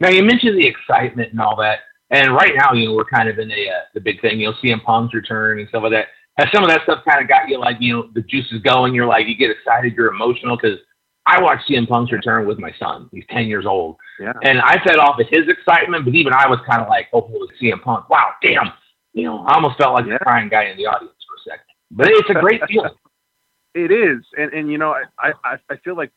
Now 0.00 0.08
you 0.10 0.22
mentioned 0.22 0.58
the 0.58 0.66
excitement 0.66 1.32
and 1.32 1.40
all 1.40 1.56
that. 1.56 1.80
And 2.10 2.34
right 2.34 2.52
now, 2.54 2.74
you 2.74 2.86
know, 2.86 2.94
we're 2.94 3.04
kind 3.04 3.28
of 3.28 3.38
in 3.38 3.48
the 3.48 3.68
uh, 3.68 3.84
the 3.94 4.00
big 4.00 4.20
thing. 4.20 4.40
You 4.40 4.48
know, 4.48 4.54
CM 4.62 4.82
Punk's 4.84 5.14
return 5.14 5.60
and 5.60 5.68
stuff 5.68 5.82
like 5.82 5.92
that. 5.92 6.08
Has 6.38 6.48
some 6.52 6.64
of 6.64 6.70
that 6.70 6.82
stuff 6.84 7.04
kind 7.08 7.22
of 7.22 7.28
got 7.28 7.48
you 7.48 7.58
like, 7.58 7.76
you 7.80 7.94
know, 7.94 8.08
the 8.14 8.22
juices 8.22 8.62
going? 8.62 8.94
You're 8.94 9.06
like, 9.06 9.26
you 9.26 9.36
get 9.36 9.50
excited, 9.50 9.94
you're 9.94 10.12
emotional 10.12 10.56
because 10.56 10.78
I 11.26 11.40
watched 11.40 11.68
CM 11.68 11.86
Punk's 11.88 12.10
return 12.10 12.46
with 12.46 12.58
my 12.58 12.72
son. 12.78 13.08
He's 13.12 13.24
10 13.30 13.46
years 13.46 13.66
old. 13.66 13.96
Yeah. 14.18 14.32
And 14.42 14.60
I 14.60 14.82
fed 14.84 14.96
off 14.96 15.20
of 15.20 15.26
his 15.30 15.46
excitement, 15.48 16.04
but 16.04 16.14
even 16.14 16.32
I 16.32 16.48
was 16.48 16.58
kind 16.68 16.82
of 16.82 16.88
like, 16.88 17.08
oh, 17.12 17.20
holy 17.20 17.48
CM 17.60 17.82
Punk. 17.82 18.08
Wow, 18.08 18.32
damn. 18.42 18.72
You 19.12 19.24
know, 19.24 19.44
I 19.44 19.54
almost 19.54 19.78
felt 19.78 19.94
like 19.94 20.06
yeah. 20.06 20.14
the 20.14 20.18
crying 20.20 20.48
guy 20.48 20.64
in 20.64 20.76
the 20.76 20.86
audience 20.86 21.14
for 21.28 21.36
a 21.36 21.54
second. 21.54 21.66
But 21.90 22.08
it's 22.08 22.30
a 22.30 22.34
great 22.34 22.60
feeling. 22.68 22.90
It 23.74 23.90
is. 23.90 24.24
And, 24.36 24.52
and 24.52 24.70
you 24.70 24.78
know, 24.78 24.94
I, 25.18 25.32
I, 25.44 25.56
I 25.70 25.76
feel 25.76 25.96
like 25.96 26.10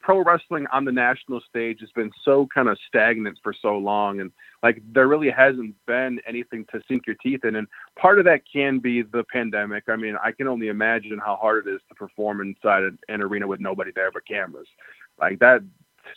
pro 0.00 0.22
wrestling 0.22 0.66
on 0.72 0.84
the 0.84 0.92
national 0.92 1.40
stage 1.48 1.80
has 1.80 1.90
been 1.92 2.10
so 2.24 2.46
kind 2.52 2.68
of 2.68 2.76
stagnant 2.86 3.38
for 3.42 3.54
so 3.60 3.76
long. 3.78 4.20
And 4.20 4.30
like 4.62 4.82
there 4.92 5.08
really 5.08 5.30
hasn't 5.30 5.74
been 5.86 6.20
anything 6.26 6.66
to 6.72 6.80
sink 6.88 7.06
your 7.06 7.16
teeth 7.22 7.44
in. 7.44 7.56
And 7.56 7.66
part 7.98 8.18
of 8.18 8.24
that 8.26 8.42
can 8.52 8.78
be 8.78 9.02
the 9.02 9.24
pandemic. 9.32 9.84
I 9.88 9.96
mean 9.96 10.16
i 10.22 10.32
can 10.32 10.48
only 10.48 10.68
imagine 10.68 11.18
how 11.24 11.36
hard 11.36 11.66
it 11.66 11.70
is 11.70 11.80
to 11.88 11.94
perform 11.94 12.40
inside 12.40 12.82
an 13.08 13.22
arena 13.22 13.46
with 13.46 13.60
nobody 13.60 13.92
there 13.94 14.10
but 14.12 14.26
cameras. 14.26 14.68
Like 15.20 15.38
that 15.38 15.62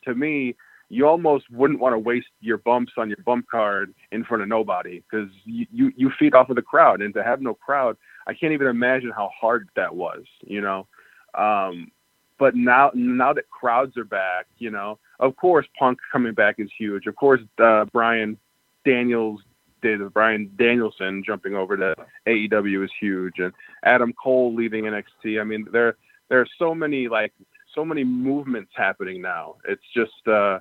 to 0.05 0.15
me 0.15 0.55
you 0.89 1.07
almost 1.07 1.45
wouldn't 1.51 1.79
want 1.79 1.93
to 1.93 1.99
waste 1.99 2.27
your 2.41 2.57
bumps 2.59 2.93
on 2.97 3.09
your 3.09 3.17
bump 3.25 3.45
card 3.49 3.93
in 4.11 4.23
front 4.23 4.43
of 4.43 4.49
nobody 4.49 5.03
because 5.09 5.29
you, 5.43 5.65
you 5.71 5.91
you 5.95 6.11
feed 6.19 6.33
off 6.35 6.49
of 6.49 6.55
the 6.55 6.61
crowd 6.61 7.01
and 7.01 7.13
to 7.13 7.23
have 7.23 7.41
no 7.41 7.53
crowd 7.53 7.97
i 8.27 8.33
can't 8.33 8.53
even 8.53 8.67
imagine 8.67 9.11
how 9.15 9.29
hard 9.39 9.67
that 9.75 9.95
was 9.95 10.23
you 10.41 10.61
know 10.61 10.87
um, 11.35 11.91
but 12.37 12.55
now 12.55 12.91
now 12.93 13.33
that 13.33 13.49
crowds 13.49 13.97
are 13.97 14.05
back, 14.05 14.47
you 14.57 14.69
know, 14.69 14.99
of 15.19 15.35
course 15.35 15.65
Punk 15.77 15.99
coming 16.11 16.33
back 16.33 16.55
is 16.59 16.69
huge. 16.77 17.07
Of 17.07 17.15
course, 17.15 17.41
uh, 17.63 17.85
Bryan 17.85 18.37
Daniels 18.83 19.41
did 19.81 20.13
Bryan 20.13 20.51
Danielson 20.57 21.23
jumping 21.25 21.55
over 21.55 21.77
to 21.77 21.95
AEW 22.27 22.83
is 22.83 22.91
huge, 22.99 23.35
and 23.37 23.53
Adam 23.83 24.13
Cole 24.21 24.53
leaving 24.53 24.85
NXT. 24.85 25.39
I 25.39 25.43
mean, 25.43 25.67
there 25.71 25.95
there 26.29 26.41
are 26.41 26.47
so 26.59 26.75
many 26.75 27.07
like 27.07 27.33
so 27.73 27.85
many 27.85 28.03
movements 28.03 28.71
happening 28.75 29.21
now. 29.21 29.55
It's 29.67 29.83
just 29.93 30.27
uh, 30.27 30.59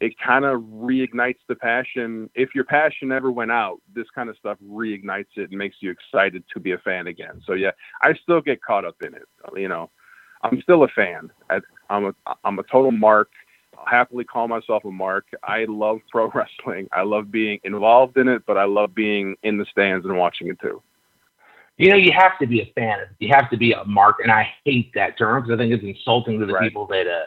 it 0.00 0.14
kind 0.24 0.44
of 0.44 0.60
reignites 0.60 1.38
the 1.48 1.56
passion. 1.56 2.30
If 2.34 2.54
your 2.54 2.64
passion 2.64 3.10
ever 3.10 3.32
went 3.32 3.50
out, 3.50 3.80
this 3.94 4.06
kind 4.14 4.28
of 4.28 4.36
stuff 4.36 4.56
reignites 4.64 5.26
it 5.36 5.50
and 5.50 5.58
makes 5.58 5.76
you 5.80 5.90
excited 5.90 6.44
to 6.54 6.60
be 6.60 6.72
a 6.72 6.78
fan 6.78 7.08
again. 7.08 7.42
So 7.44 7.54
yeah, 7.54 7.72
I 8.02 8.14
still 8.22 8.40
get 8.40 8.62
caught 8.62 8.84
up 8.84 8.96
in 9.02 9.14
it. 9.14 9.24
You 9.56 9.68
know, 9.68 9.90
I'm 10.42 10.60
still 10.62 10.84
a 10.84 10.88
fan. 10.88 11.30
I, 11.50 11.60
I'm 11.90 12.06
a 12.06 12.14
I'm 12.44 12.58
a 12.58 12.62
total 12.64 12.92
mark. 12.92 13.30
I'll 13.76 13.86
happily 13.86 14.24
call 14.24 14.46
myself 14.46 14.84
a 14.84 14.90
mark. 14.90 15.26
I 15.42 15.66
love 15.68 15.98
pro 16.10 16.30
wrestling. 16.34 16.88
I 16.92 17.02
love 17.02 17.32
being 17.32 17.58
involved 17.64 18.16
in 18.18 18.28
it, 18.28 18.42
but 18.46 18.56
I 18.56 18.64
love 18.64 18.94
being 18.94 19.36
in 19.42 19.58
the 19.58 19.66
stands 19.70 20.06
and 20.06 20.16
watching 20.16 20.48
it 20.48 20.60
too. 20.60 20.82
You 21.76 21.90
know, 21.90 21.96
you 21.96 22.12
have 22.12 22.36
to 22.40 22.46
be 22.46 22.60
a 22.60 22.72
fan. 22.74 22.98
You 23.20 23.28
have 23.32 23.50
to 23.50 23.56
be 23.56 23.72
a 23.72 23.84
mark, 23.84 24.16
and 24.22 24.32
I 24.32 24.48
hate 24.64 24.92
that 24.94 25.16
term 25.16 25.42
because 25.42 25.54
I 25.54 25.58
think 25.58 25.72
it's 25.72 25.84
insulting 25.84 26.40
to 26.40 26.46
the 26.46 26.54
right. 26.54 26.62
people 26.62 26.86
that 26.88 27.06
uh, 27.06 27.26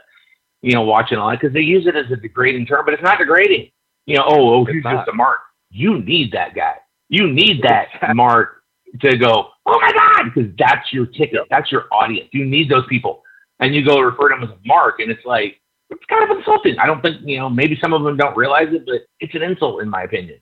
you 0.62 0.74
know, 0.74 0.82
watching 0.82 1.17
all 1.17 1.30
that 1.30 1.39
because 1.39 1.54
they 1.54 1.62
use 1.62 1.88
it 1.88 1.95
as 1.95 2.12
a 2.12 2.15
degrading 2.15 2.65
term, 2.65 2.86
but 2.86 2.93
it's 2.93 3.04
not 3.04 3.19
degrading. 3.19 3.69
You 4.06 4.17
know, 4.17 4.26
oh, 4.28 4.54
oh, 4.54 4.65
he's 4.65 4.84
just 4.84 5.08
a 5.08 5.13
mark. 5.13 5.39
You 5.69 6.00
need 6.00 6.32
that 6.34 6.56
guy. 6.56 6.76
You 7.10 7.32
need 7.32 7.62
that 7.63 7.88
mark 8.15 8.63
to 9.00 9.17
go, 9.17 9.50
oh 9.65 9.80
my 9.80 9.91
God, 9.91 10.32
because 10.34 10.52
that's 10.58 10.91
your 10.91 11.06
ticket. 11.06 11.41
That's 11.50 11.71
your 11.71 11.86
audience. 11.91 12.30
You 12.32 12.45
need 12.45 12.69
those 12.69 12.86
people. 12.88 13.24
And 13.60 13.76
you 13.76 13.86
go 13.86 14.00
refer 14.00 14.30
to 14.30 14.36
them 14.36 14.43
as 14.43 14.50
a 14.50 14.60
mark, 14.65 15.00
and 15.00 15.12
it's 15.12 15.24
like, 15.26 15.60
it's 15.89 16.04
kind 16.06 16.30
of 16.30 16.36
insulting. 16.38 16.80
I 16.80 16.88
don't 16.88 17.02
think, 17.02 17.17
you 17.24 17.38
know, 17.38 17.50
maybe 17.50 17.78
some 17.82 17.93
of 17.93 18.02
them 18.04 18.17
don't 18.17 18.36
realize 18.36 18.69
it, 18.71 18.86
but 18.86 19.02
it's 19.19 19.36
an 19.36 19.43
insult, 19.43 19.82
in 19.82 19.89
my 19.89 20.04
opinion, 20.04 20.39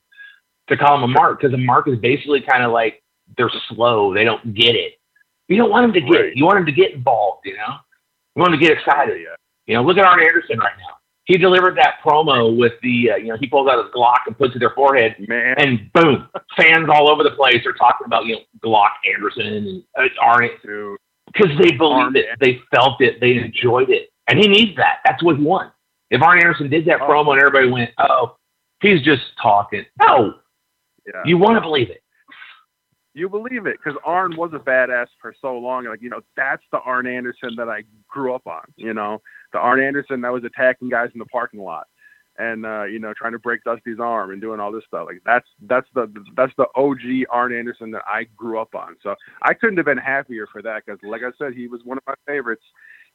to 0.68 0.76
call 0.76 0.98
them 0.98 1.10
a 1.10 1.12
mark, 1.12 1.40
because 1.40 1.52
a 1.52 1.58
mark 1.58 1.88
is 1.88 1.98
basically 1.98 2.40
kind 2.40 2.64
of 2.64 2.72
like 2.72 3.02
they're 3.36 3.50
slow. 3.68 4.14
They 4.14 4.24
don't 4.24 4.54
get 4.54 4.74
it. 4.74 4.94
You 5.48 5.56
don't 5.56 5.70
want 5.70 5.84
them 5.84 5.92
to 5.92 6.00
get 6.00 6.16
right. 6.16 6.24
it. 6.26 6.36
You 6.36 6.44
want 6.44 6.58
them 6.58 6.66
to 6.66 6.72
get 6.72 6.92
involved, 6.92 7.42
you 7.44 7.56
know? 7.56 7.74
You 8.36 8.40
want 8.40 8.52
them 8.52 8.60
to 8.60 8.66
get 8.66 8.78
excited. 8.78 9.20
Yeah. 9.20 9.34
You 9.70 9.76
know, 9.76 9.84
look 9.84 9.98
at 9.98 10.04
Arn 10.04 10.20
Anderson 10.20 10.58
right 10.58 10.76
now 10.78 11.00
he 11.30 11.38
delivered 11.38 11.76
that 11.76 11.98
promo 12.04 12.56
with 12.56 12.72
the, 12.82 13.12
uh, 13.12 13.16
you 13.16 13.28
know, 13.28 13.36
he 13.38 13.46
pulls 13.46 13.68
out 13.70 13.84
his 13.84 13.92
Glock 13.94 14.18
and 14.26 14.36
puts 14.36 14.50
it 14.50 14.54
to 14.54 14.58
their 14.58 14.74
forehead, 14.74 15.14
Man. 15.28 15.54
and 15.58 15.92
boom, 15.92 16.28
fans 16.56 16.88
all 16.92 17.08
over 17.08 17.22
the 17.22 17.30
place 17.30 17.64
are 17.66 17.72
talking 17.72 18.04
about, 18.04 18.26
you 18.26 18.34
know, 18.34 18.40
Glock 18.64 18.90
Anderson 19.06 19.46
and 19.46 19.82
uh, 19.96 20.08
Arn, 20.20 20.50
because 21.32 21.56
they 21.60 21.70
believed 21.70 22.16
it, 22.16 22.26
they 22.40 22.60
felt 22.74 23.00
it, 23.00 23.20
they 23.20 23.36
enjoyed 23.36 23.90
it, 23.90 24.10
and 24.26 24.40
he 24.40 24.48
needs 24.48 24.76
that. 24.76 24.98
That's 25.04 25.22
what 25.22 25.36
he 25.36 25.44
wants. 25.44 25.76
If 26.10 26.20
Arn 26.20 26.38
Anderson 26.38 26.68
did 26.68 26.84
that 26.86 27.00
oh. 27.00 27.08
promo 27.08 27.32
and 27.32 27.40
everybody 27.40 27.70
went, 27.70 27.90
oh, 27.98 28.34
he's 28.82 29.00
just 29.02 29.22
talking. 29.40 29.84
No, 30.00 30.34
yeah. 31.06 31.22
you 31.24 31.38
want 31.38 31.56
to 31.56 31.60
believe 31.60 31.90
it 31.90 32.02
you 33.12 33.28
believe 33.28 33.66
it 33.66 33.76
because 33.82 33.98
Arn 34.04 34.36
was 34.36 34.52
a 34.54 34.58
badass 34.58 35.08
for 35.20 35.34
so 35.40 35.58
long. 35.58 35.84
Like, 35.84 36.00
you 36.00 36.10
know, 36.10 36.20
that's 36.36 36.62
the 36.70 36.78
Arn 36.78 37.06
Anderson 37.06 37.54
that 37.56 37.68
I 37.68 37.82
grew 38.08 38.34
up 38.34 38.46
on, 38.46 38.62
you 38.76 38.94
know, 38.94 39.20
the 39.52 39.58
Arn 39.58 39.82
Anderson 39.82 40.20
that 40.22 40.32
was 40.32 40.44
attacking 40.44 40.88
guys 40.90 41.10
in 41.14 41.18
the 41.18 41.26
parking 41.26 41.60
lot. 41.60 41.86
and 42.38 42.64
uh, 42.64 42.84
you 42.84 42.98
know 42.98 43.12
trying 43.16 43.32
to 43.32 43.38
break 43.38 43.62
Dusty's 43.64 44.00
arm 44.00 44.30
and 44.30 44.40
doing 44.40 44.60
all 44.60 44.72
this 44.72 44.84
stuff. 44.86 45.06
Like 45.06 45.20
that's 45.26 45.46
that's 45.68 45.88
the 45.94 46.12
that's 46.36 46.52
the 46.56 46.66
OG 46.76 47.26
Arn 47.30 47.54
Anderson 47.54 47.90
that 47.92 48.02
I 48.06 48.24
grew 48.36 48.60
up 48.60 48.74
on. 48.74 48.96
So 49.02 49.14
I 49.42 49.54
couldn't 49.54 49.76
have 49.76 49.86
been 49.86 49.98
happier 49.98 50.46
for 50.52 50.62
that 50.62 50.84
because, 50.86 51.00
like 51.02 51.22
I 51.22 51.32
said, 51.38 51.54
he 51.54 51.68
was 51.68 51.80
one 51.84 51.98
of 51.98 52.04
my 52.06 52.14
favorites. 52.26 52.64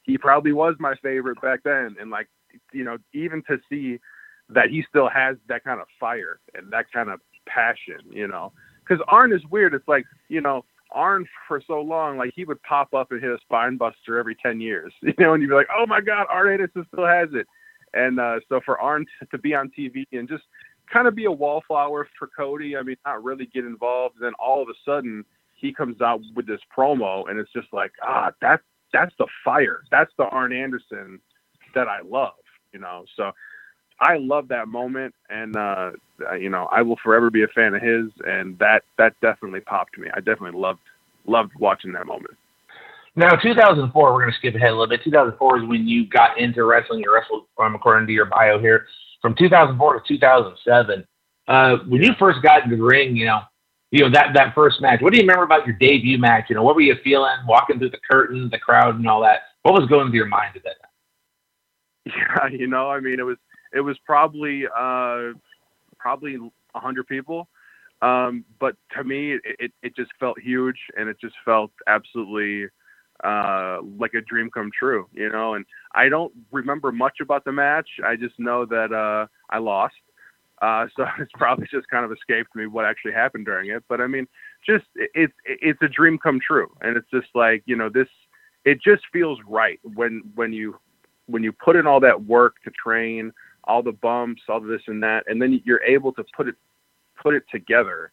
He 0.03 0.17
probably 0.17 0.53
was 0.53 0.75
my 0.79 0.95
favorite 1.01 1.41
back 1.41 1.61
then, 1.63 1.95
and 1.99 2.11
like 2.11 2.27
you 2.73 2.83
know 2.83 2.97
even 3.13 3.41
to 3.49 3.57
see 3.69 3.99
that 4.49 4.69
he 4.69 4.83
still 4.87 5.09
has 5.09 5.37
that 5.49 5.63
kind 5.63 5.81
of 5.81 5.87
fire 5.99 6.39
and 6.53 6.71
that 6.71 6.85
kind 6.93 7.09
of 7.09 7.19
passion, 7.47 7.97
you 8.11 8.27
know, 8.27 8.53
because 8.87 9.03
Arn 9.07 9.33
is 9.33 9.41
weird. 9.49 9.73
It's 9.73 9.87
like 9.87 10.05
you 10.29 10.41
know 10.41 10.65
Arn 10.91 11.25
for 11.47 11.61
so 11.65 11.81
long, 11.81 12.17
like 12.17 12.31
he 12.35 12.45
would 12.45 12.61
pop 12.63 12.93
up 12.93 13.11
and 13.11 13.21
hit 13.21 13.31
a 13.31 13.37
spine 13.41 13.77
buster 13.77 14.17
every 14.17 14.35
10 14.35 14.61
years, 14.61 14.93
you 15.01 15.13
know, 15.19 15.33
and 15.33 15.41
you'd 15.41 15.49
be 15.49 15.55
like, 15.55 15.67
oh 15.75 15.85
my 15.85 16.01
God, 16.01 16.27
Arn 16.29 16.51
Anderson 16.51 16.85
still 16.91 17.05
has 17.05 17.29
it. 17.33 17.47
And 17.93 18.19
uh, 18.19 18.39
so 18.49 18.59
for 18.65 18.79
Arn 18.79 19.05
to 19.31 19.37
be 19.37 19.53
on 19.53 19.71
TV 19.77 20.05
and 20.11 20.27
just 20.27 20.43
kind 20.91 21.07
of 21.07 21.15
be 21.15 21.25
a 21.25 21.31
wallflower 21.31 22.07
for 22.17 22.29
Cody, 22.35 22.77
I 22.77 22.83
mean, 22.83 22.97
not 23.05 23.23
really 23.23 23.45
get 23.47 23.65
involved. 23.65 24.15
Then 24.19 24.33
all 24.39 24.61
of 24.61 24.69
a 24.69 24.73
sudden 24.85 25.23
he 25.53 25.73
comes 25.73 26.01
out 26.01 26.21
with 26.35 26.45
this 26.45 26.59
promo 26.75 27.29
and 27.29 27.39
it's 27.39 27.51
just 27.53 27.67
like, 27.71 27.91
ah, 28.03 28.31
that's, 28.41 28.63
that's 28.91 29.13
the 29.17 29.27
fire. 29.43 29.83
That's 29.91 30.11
the 30.17 30.25
Arn 30.25 30.53
Anderson 30.53 31.19
that 31.73 31.87
I 31.87 31.99
love, 32.01 32.33
you 32.73 32.79
know? 32.79 33.05
So 33.15 33.31
I 33.99 34.17
love 34.17 34.47
that 34.49 34.67
moment, 34.67 35.13
and 35.29 35.55
uh, 35.55 35.91
you 36.39 36.49
know 36.49 36.67
I 36.71 36.81
will 36.81 36.97
forever 37.03 37.29
be 37.29 37.43
a 37.43 37.47
fan 37.47 37.73
of 37.73 37.81
his, 37.81 38.05
and 38.25 38.57
that 38.59 38.83
that 38.97 39.13
definitely 39.21 39.61
popped 39.61 39.97
me. 39.97 40.07
I 40.13 40.19
definitely 40.19 40.59
loved 40.59 40.79
loved 41.25 41.51
watching 41.59 41.93
that 41.93 42.05
moment. 42.05 42.35
Now, 43.17 43.35
2004, 43.37 44.13
we're 44.13 44.19
going 44.19 44.31
to 44.31 44.37
skip 44.37 44.55
ahead 44.55 44.69
a 44.69 44.71
little 44.71 44.87
bit. 44.87 45.01
2004 45.03 45.59
is 45.59 45.69
when 45.69 45.87
you 45.87 46.05
got 46.05 46.37
into 46.37 46.65
wrestling. 46.65 46.99
You 46.99 47.13
wrestled, 47.13 47.45
um, 47.57 47.73
according 47.73 48.07
to 48.07 48.13
your 48.13 48.25
bio 48.25 48.59
here, 48.59 48.87
from 49.21 49.35
2004 49.35 50.01
to 50.01 50.07
2007. 50.07 51.07
Uh, 51.47 51.77
when 51.87 52.01
you 52.01 52.11
first 52.19 52.41
got 52.41 52.63
into 52.63 52.75
the 52.75 52.83
ring, 52.83 53.15
you 53.15 53.25
know, 53.25 53.39
you 53.91 54.01
know 54.01 54.09
that 54.11 54.33
that 54.33 54.53
first 54.53 54.81
match. 54.81 55.01
What 55.01 55.13
do 55.13 55.17
you 55.17 55.23
remember 55.23 55.43
about 55.43 55.65
your 55.65 55.77
debut 55.77 56.17
match? 56.17 56.45
You 56.49 56.55
know, 56.55 56.63
what 56.63 56.75
were 56.75 56.81
you 56.81 56.95
feeling 57.03 57.37
walking 57.47 57.79
through 57.79 57.91
the 57.91 57.99
curtain, 58.09 58.49
the 58.51 58.59
crowd, 58.59 58.95
and 58.95 59.07
all 59.07 59.21
that? 59.21 59.43
What 59.61 59.73
was 59.73 59.87
going 59.87 60.07
through 60.07 60.17
your 60.17 60.27
mind 60.27 60.55
at 60.55 60.63
that 60.63 60.75
time? 60.81 60.89
Yeah, 62.51 62.55
you 62.55 62.67
know, 62.67 62.91
I 62.91 62.99
mean, 62.99 63.19
it 63.19 63.23
was 63.23 63.37
it 63.75 63.81
was 63.81 63.97
probably 64.05 64.63
uh, 64.65 65.33
probably 65.99 66.37
hundred 66.73 67.07
people. 67.07 67.47
Um, 68.01 68.43
but 68.59 68.75
to 68.95 69.03
me, 69.03 69.33
it, 69.33 69.41
it, 69.59 69.71
it 69.81 69.95
just 69.95 70.11
felt 70.19 70.39
huge, 70.39 70.77
and 70.97 71.09
it 71.09 71.17
just 71.19 71.35
felt 71.43 71.71
absolutely 71.87 72.67
uh, 73.23 73.77
like 73.97 74.13
a 74.13 74.21
dream 74.21 74.49
come 74.49 74.69
true, 74.77 75.07
you 75.13 75.29
know. 75.29 75.53
And 75.53 75.65
I 75.93 76.09
don't 76.09 76.33
remember 76.51 76.91
much 76.91 77.17
about 77.21 77.45
the 77.45 77.51
match. 77.51 77.87
I 78.05 78.15
just 78.15 78.37
know 78.39 78.65
that 78.65 78.91
uh, 78.91 79.27
I 79.49 79.59
lost. 79.59 79.95
Uh, 80.61 80.87
so 80.95 81.05
it's 81.19 81.31
probably 81.33 81.67
just 81.71 81.87
kind 81.89 82.05
of 82.05 82.11
escaped 82.11 82.55
me 82.55 82.67
what 82.67 82.85
actually 82.85 83.13
happened 83.13 83.45
during 83.45 83.69
it. 83.69 83.83
But 83.89 84.01
I 84.01 84.07
mean, 84.07 84.27
just 84.65 84.85
it's 84.95 85.33
it, 85.45 85.59
it's 85.61 85.81
a 85.81 85.87
dream 85.87 86.17
come 86.17 86.39
true, 86.45 86.71
and 86.81 86.97
it's 86.97 87.09
just 87.11 87.27
like 87.33 87.63
you 87.65 87.75
know 87.75 87.89
this. 87.89 88.07
It 88.65 88.81
just 88.81 89.03
feels 89.13 89.39
right 89.47 89.79
when 89.83 90.23
when 90.35 90.51
you 90.51 90.77
when 91.27 91.43
you 91.43 91.51
put 91.51 91.75
in 91.75 91.87
all 91.87 91.99
that 92.01 92.25
work 92.25 92.55
to 92.63 92.71
train, 92.71 93.31
all 93.67 93.83
the 93.83 93.91
bumps, 93.91 94.41
all 94.49 94.59
this 94.59 94.81
and 94.87 95.01
that, 95.03 95.23
and 95.27 95.41
then 95.41 95.61
you're 95.65 95.83
able 95.83 96.11
to 96.13 96.23
put 96.35 96.47
it 96.47 96.55
put 97.21 97.33
it 97.33 97.43
together, 97.51 98.11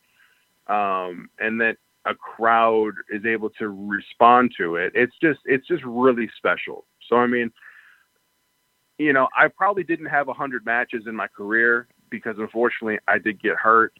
um, 0.68 1.28
and 1.38 1.60
then 1.60 1.76
a 2.06 2.14
crowd 2.14 2.92
is 3.10 3.24
able 3.24 3.50
to 3.50 3.68
respond 3.68 4.52
to 4.58 4.76
it. 4.76 4.92
It's 4.94 5.14
just 5.22 5.40
it's 5.44 5.66
just 5.66 5.82
really 5.84 6.28
special. 6.36 6.84
So 7.08 7.16
I 7.16 7.26
mean, 7.26 7.50
you 8.98 9.12
know, 9.12 9.28
I 9.36 9.48
probably 9.48 9.84
didn't 9.84 10.06
have 10.06 10.28
a 10.28 10.34
hundred 10.34 10.64
matches 10.64 11.04
in 11.06 11.14
my 11.14 11.26
career 11.28 11.88
because 12.10 12.36
unfortunately 12.38 12.98
I 13.08 13.18
did 13.18 13.42
get 13.42 13.56
hurt. 13.56 13.92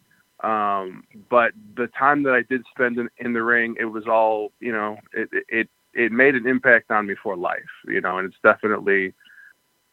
Um, 0.43 1.03
but 1.29 1.53
the 1.77 1.87
time 1.97 2.23
that 2.23 2.33
I 2.33 2.41
did 2.49 2.63
spend 2.71 2.97
in, 2.97 3.09
in 3.17 3.33
the 3.33 3.43
ring, 3.43 3.75
it 3.79 3.85
was 3.85 4.07
all 4.07 4.51
you 4.59 4.71
know. 4.71 4.97
It 5.13 5.29
it 5.47 5.69
it 5.93 6.11
made 6.11 6.35
an 6.35 6.47
impact 6.47 6.91
on 6.91 7.07
me 7.07 7.15
for 7.21 7.37
life, 7.37 7.61
you 7.87 8.01
know, 8.01 8.17
and 8.17 8.27
it's 8.27 8.41
definitely 8.43 9.13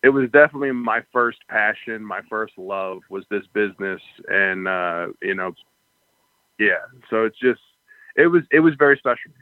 it 0.02 0.08
was 0.08 0.30
definitely 0.32 0.72
my 0.72 1.02
first 1.12 1.38
passion, 1.48 2.04
my 2.04 2.20
first 2.28 2.54
love 2.56 2.98
was 3.10 3.24
this 3.30 3.44
business, 3.52 4.00
and 4.28 4.66
uh, 4.66 5.06
you 5.22 5.34
know, 5.34 5.52
yeah. 6.58 6.86
So 7.10 7.24
it's 7.24 7.38
just 7.38 7.60
it 8.16 8.26
was 8.26 8.42
it 8.50 8.60
was 8.60 8.74
very 8.78 8.96
special. 8.96 9.32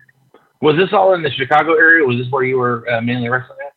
Was 0.60 0.76
this 0.76 0.88
all 0.92 1.14
in 1.14 1.22
the 1.22 1.30
Chicago 1.30 1.74
area? 1.74 2.04
Was 2.04 2.16
this 2.16 2.26
where 2.30 2.42
you 2.42 2.58
were 2.58 2.88
uh, 2.90 3.00
mainly 3.00 3.28
wrestling 3.28 3.58
at? 3.64 3.72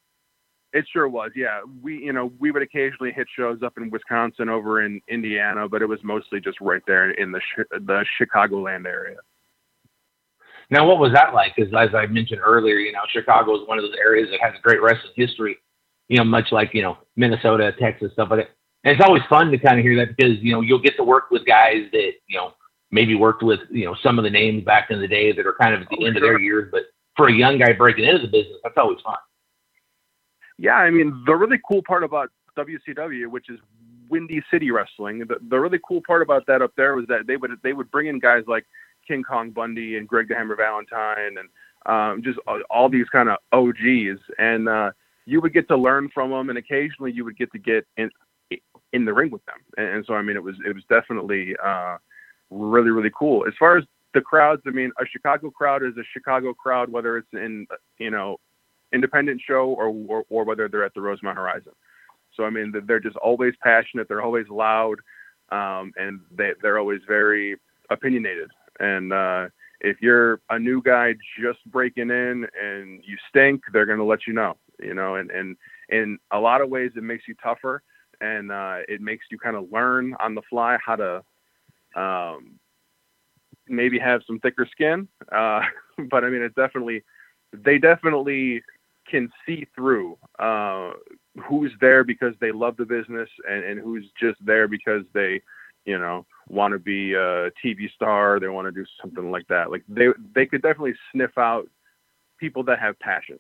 It 0.74 0.86
sure 0.92 1.08
was. 1.08 1.32
Yeah, 1.36 1.62
we 1.84 1.98
you 1.98 2.14
know 2.14 2.32
we 2.40 2.50
would 2.50 2.64
occasionally 2.64 3.12
hit 3.12 3.28
shows 3.38 3.62
up 3.64 3.74
in 3.78 3.92
Wisconsin, 3.92 4.50
over 4.50 4.84
in 4.84 5.02
Indiana, 5.08 5.70
but 5.70 5.84
it 5.84 5.88
was 5.88 6.00
mostly 6.04 6.40
just 6.40 6.60
right 6.62 6.82
there 6.88 7.12
in 7.12 7.32
the 7.32 7.42
the 7.72 8.04
Chicagoland 8.20 8.88
area. 8.88 9.18
Now, 10.72 10.88
what 10.88 11.00
was 11.00 11.12
that 11.14 11.34
like? 11.34 11.54
Because 11.56 11.72
as 11.78 11.94
I 11.94 12.08
mentioned 12.08 12.40
earlier, 12.44 12.78
you 12.78 12.94
know, 12.94 13.02
Chicago 13.12 13.62
is 13.62 13.68
one 13.68 13.78
of 13.78 13.84
those 13.84 13.96
areas 14.00 14.30
that 14.32 14.40
has 14.42 14.58
a 14.58 14.62
great 14.62 14.82
wrestling 14.82 15.12
history 15.16 15.58
you 16.12 16.18
know, 16.18 16.26
much 16.26 16.52
like, 16.52 16.74
you 16.74 16.82
know, 16.82 16.98
Minnesota, 17.16 17.74
Texas, 17.80 18.12
stuff 18.12 18.28
like 18.30 18.40
that. 18.42 18.50
And 18.84 18.94
it's 18.94 19.04
always 19.04 19.22
fun 19.30 19.50
to 19.50 19.58
kind 19.58 19.80
of 19.80 19.86
hear 19.86 19.96
that 19.96 20.18
because, 20.18 20.38
you 20.42 20.52
know, 20.52 20.60
you'll 20.60 20.82
get 20.82 20.98
to 20.98 21.06
work 21.06 21.32
with 21.32 21.46
guys 21.46 21.86
that, 21.94 22.12
you 22.28 22.38
know, 22.38 22.52
maybe 22.92 23.16
worked 23.16 23.44
with, 23.44 23.62
you 23.70 23.86
know, 23.86 23.96
some 24.04 24.20
of 24.20 24.26
the 24.26 24.30
names 24.30 24.66
back 24.66 24.92
in 24.92 25.00
the 25.00 25.08
day 25.08 25.32
that 25.32 25.48
are 25.48 25.54
kind 25.54 25.74
of 25.74 25.84
at 25.84 25.90
the 25.90 26.00
oh, 26.02 26.06
end 26.06 26.18
sure. 26.18 26.26
of 26.26 26.30
their 26.30 26.40
years. 26.40 26.68
But 26.70 26.82
for 27.16 27.30
a 27.30 27.34
young 27.34 27.60
guy 27.60 27.72
breaking 27.72 28.04
into 28.04 28.24
the 28.24 28.28
business, 28.28 28.58
that's 28.62 28.76
always 28.76 29.00
fun. 29.06 29.16
Yeah. 30.58 30.74
I 30.74 30.90
mean, 30.90 31.24
the 31.26 31.34
really 31.34 31.62
cool 31.66 31.82
part 31.82 32.04
about 32.04 32.30
WCW, 32.58 33.28
which 33.28 33.50
is 33.50 33.58
Windy 34.10 34.44
City 34.52 34.70
Wrestling, 34.70 35.20
the, 35.20 35.38
the 35.48 35.58
really 35.58 35.80
cool 35.88 36.02
part 36.06 36.22
about 36.22 36.46
that 36.48 36.62
up 36.62 36.74
there 36.76 36.98
was 36.98 37.06
that 37.08 37.26
they 37.26 37.38
would, 37.38 37.52
they 37.64 37.72
would 37.72 37.90
bring 37.90 38.08
in 38.08 38.20
guys 38.20 38.44
like 38.48 38.66
King 39.08 39.24
Kong 39.24 39.52
Bundy 39.52 39.96
and 39.96 40.10
Greg 40.10 40.28
the 40.28 40.36
Hammer 40.36 40.58
Valentine 40.58 41.38
and 41.38 41.48
um, 41.86 42.22
just 42.22 42.38
all, 42.48 42.60
all 42.70 42.90
these 42.90 43.08
kind 43.14 43.30
of 43.30 43.38
OGs. 43.54 44.20
And, 44.38 44.68
uh, 44.68 44.92
you 45.26 45.42
would 45.42 45.54
get 45.54 45.68
to 45.70 45.78
learn 45.78 46.10
from 46.14 46.32
them, 46.32 46.50
and 46.50 46.58
occasionally 46.58 47.12
you 47.12 47.26
would 47.26 47.38
get 47.38 47.52
to 47.52 47.60
get 47.60 47.86
in 47.98 48.10
in 48.94 49.06
the 49.06 49.14
ring 49.14 49.32
with 49.32 49.46
them. 49.46 49.58
And, 49.78 49.88
and 49.88 50.06
so, 50.06 50.14
I 50.14 50.22
mean, 50.22 50.36
it 50.36 50.44
was 50.44 50.56
it 50.66 50.74
was 50.74 50.84
definitely 50.90 51.56
uh, 51.64 51.98
really 52.50 52.90
really 52.90 53.12
cool. 53.18 53.46
As 53.48 53.54
far 53.58 53.78
as 53.78 53.84
the 54.14 54.22
crowds, 54.22 54.62
I 54.66 54.72
mean, 54.72 54.92
a 55.00 55.06
Chicago 55.06 55.50
crowd 55.50 55.84
is 55.84 55.94
a 55.98 56.04
Chicago 56.14 56.54
crowd, 56.54 56.90
whether 56.90 57.18
it's 57.18 57.34
in 57.34 57.68
you 57.98 58.12
know 58.12 58.40
independent 58.94 59.42
show 59.46 59.70
or 59.70 59.88
or, 60.08 60.24
or 60.30 60.44
whether 60.44 60.68
they're 60.68 60.86
at 60.86 60.94
the 60.94 61.02
Rosemont 61.02 61.38
Horizon. 61.38 61.74
So 62.36 62.44
I 62.44 62.50
mean, 62.50 62.74
they're 62.86 63.00
just 63.00 63.18
always 63.18 63.54
passionate. 63.62 64.08
They're 64.08 64.22
always 64.22 64.48
loud, 64.50 65.00
um, 65.52 65.92
and 65.98 66.20
they 66.36 66.52
they're 66.62 66.80
always 66.80 67.02
very 67.08 67.58
opinionated. 67.90 68.50
And 68.80 69.14
uh, 69.14 69.48
if 69.82 69.98
you're 70.02 70.40
a 70.50 70.58
new 70.58 70.82
guy 70.82 71.14
just 71.40 71.60
breaking 71.66 72.10
in 72.10 72.48
and 72.62 73.04
you 73.06 73.18
stink, 73.30 73.62
they're 73.74 73.86
going 73.86 73.98
to 74.00 74.06
let 74.06 74.26
you 74.26 74.34
know 74.34 74.56
you 74.82 74.94
know, 74.94 75.16
and, 75.16 75.32
and 75.32 75.56
in 75.90 76.18
a 76.32 76.40
lot 76.40 76.62
of 76.62 76.70
ways 76.70 76.92
it 76.96 77.04
makes 77.04 77.28
you 77.28 77.36
tougher 77.42 77.84
and 78.22 78.52
uh, 78.52 78.78
it 78.88 79.02
makes 79.02 79.26
you 79.32 79.38
kind 79.38 79.56
of 79.56 79.72
learn 79.72 80.16
on 80.20 80.36
the 80.36 80.42
fly 80.50 80.78
how 80.86 80.96
to 80.96 81.24
um, 81.96 82.60
maybe 83.68 84.00
have 84.00 84.22
some 84.26 84.40
thicker 84.40 84.68
skin. 84.72 85.08
Uh, 85.32 85.62
but 86.10 86.24
I 86.24 86.30
mean, 86.30 86.42
it 86.42 86.56
definitely, 86.56 87.04
they 87.52 87.78
definitely 87.78 88.62
can 89.10 89.30
see 89.46 89.68
through 89.76 90.18
uh, 90.40 90.92
who's 91.44 91.72
there 91.82 92.04
because 92.04 92.34
they 92.40 92.52
love 92.52 92.78
the 92.78 92.86
business 92.86 93.30
and, 93.50 93.64
and 93.64 93.80
who's 93.80 94.06
just 94.20 94.38
there 94.46 94.68
because 94.68 95.04
they, 95.14 95.42
you 95.86 95.98
know, 95.98 96.26
want 96.48 96.74
to 96.74 96.80
be 96.80 97.14
a 97.14 97.50
TV 97.64 97.92
star. 97.96 98.40
They 98.40 98.48
want 98.48 98.68
to 98.68 98.72
do 98.72 98.86
something 99.02 99.32
like 99.32 99.48
that. 99.48 99.72
Like 99.72 99.84
they, 99.90 100.08
they 100.36 100.46
could 100.46 100.62
definitely 100.62 100.94
sniff 101.12 101.38
out 101.38 101.68
people 102.40 102.64
that 102.66 102.80
have 102.80 103.00
passion. 103.00 103.40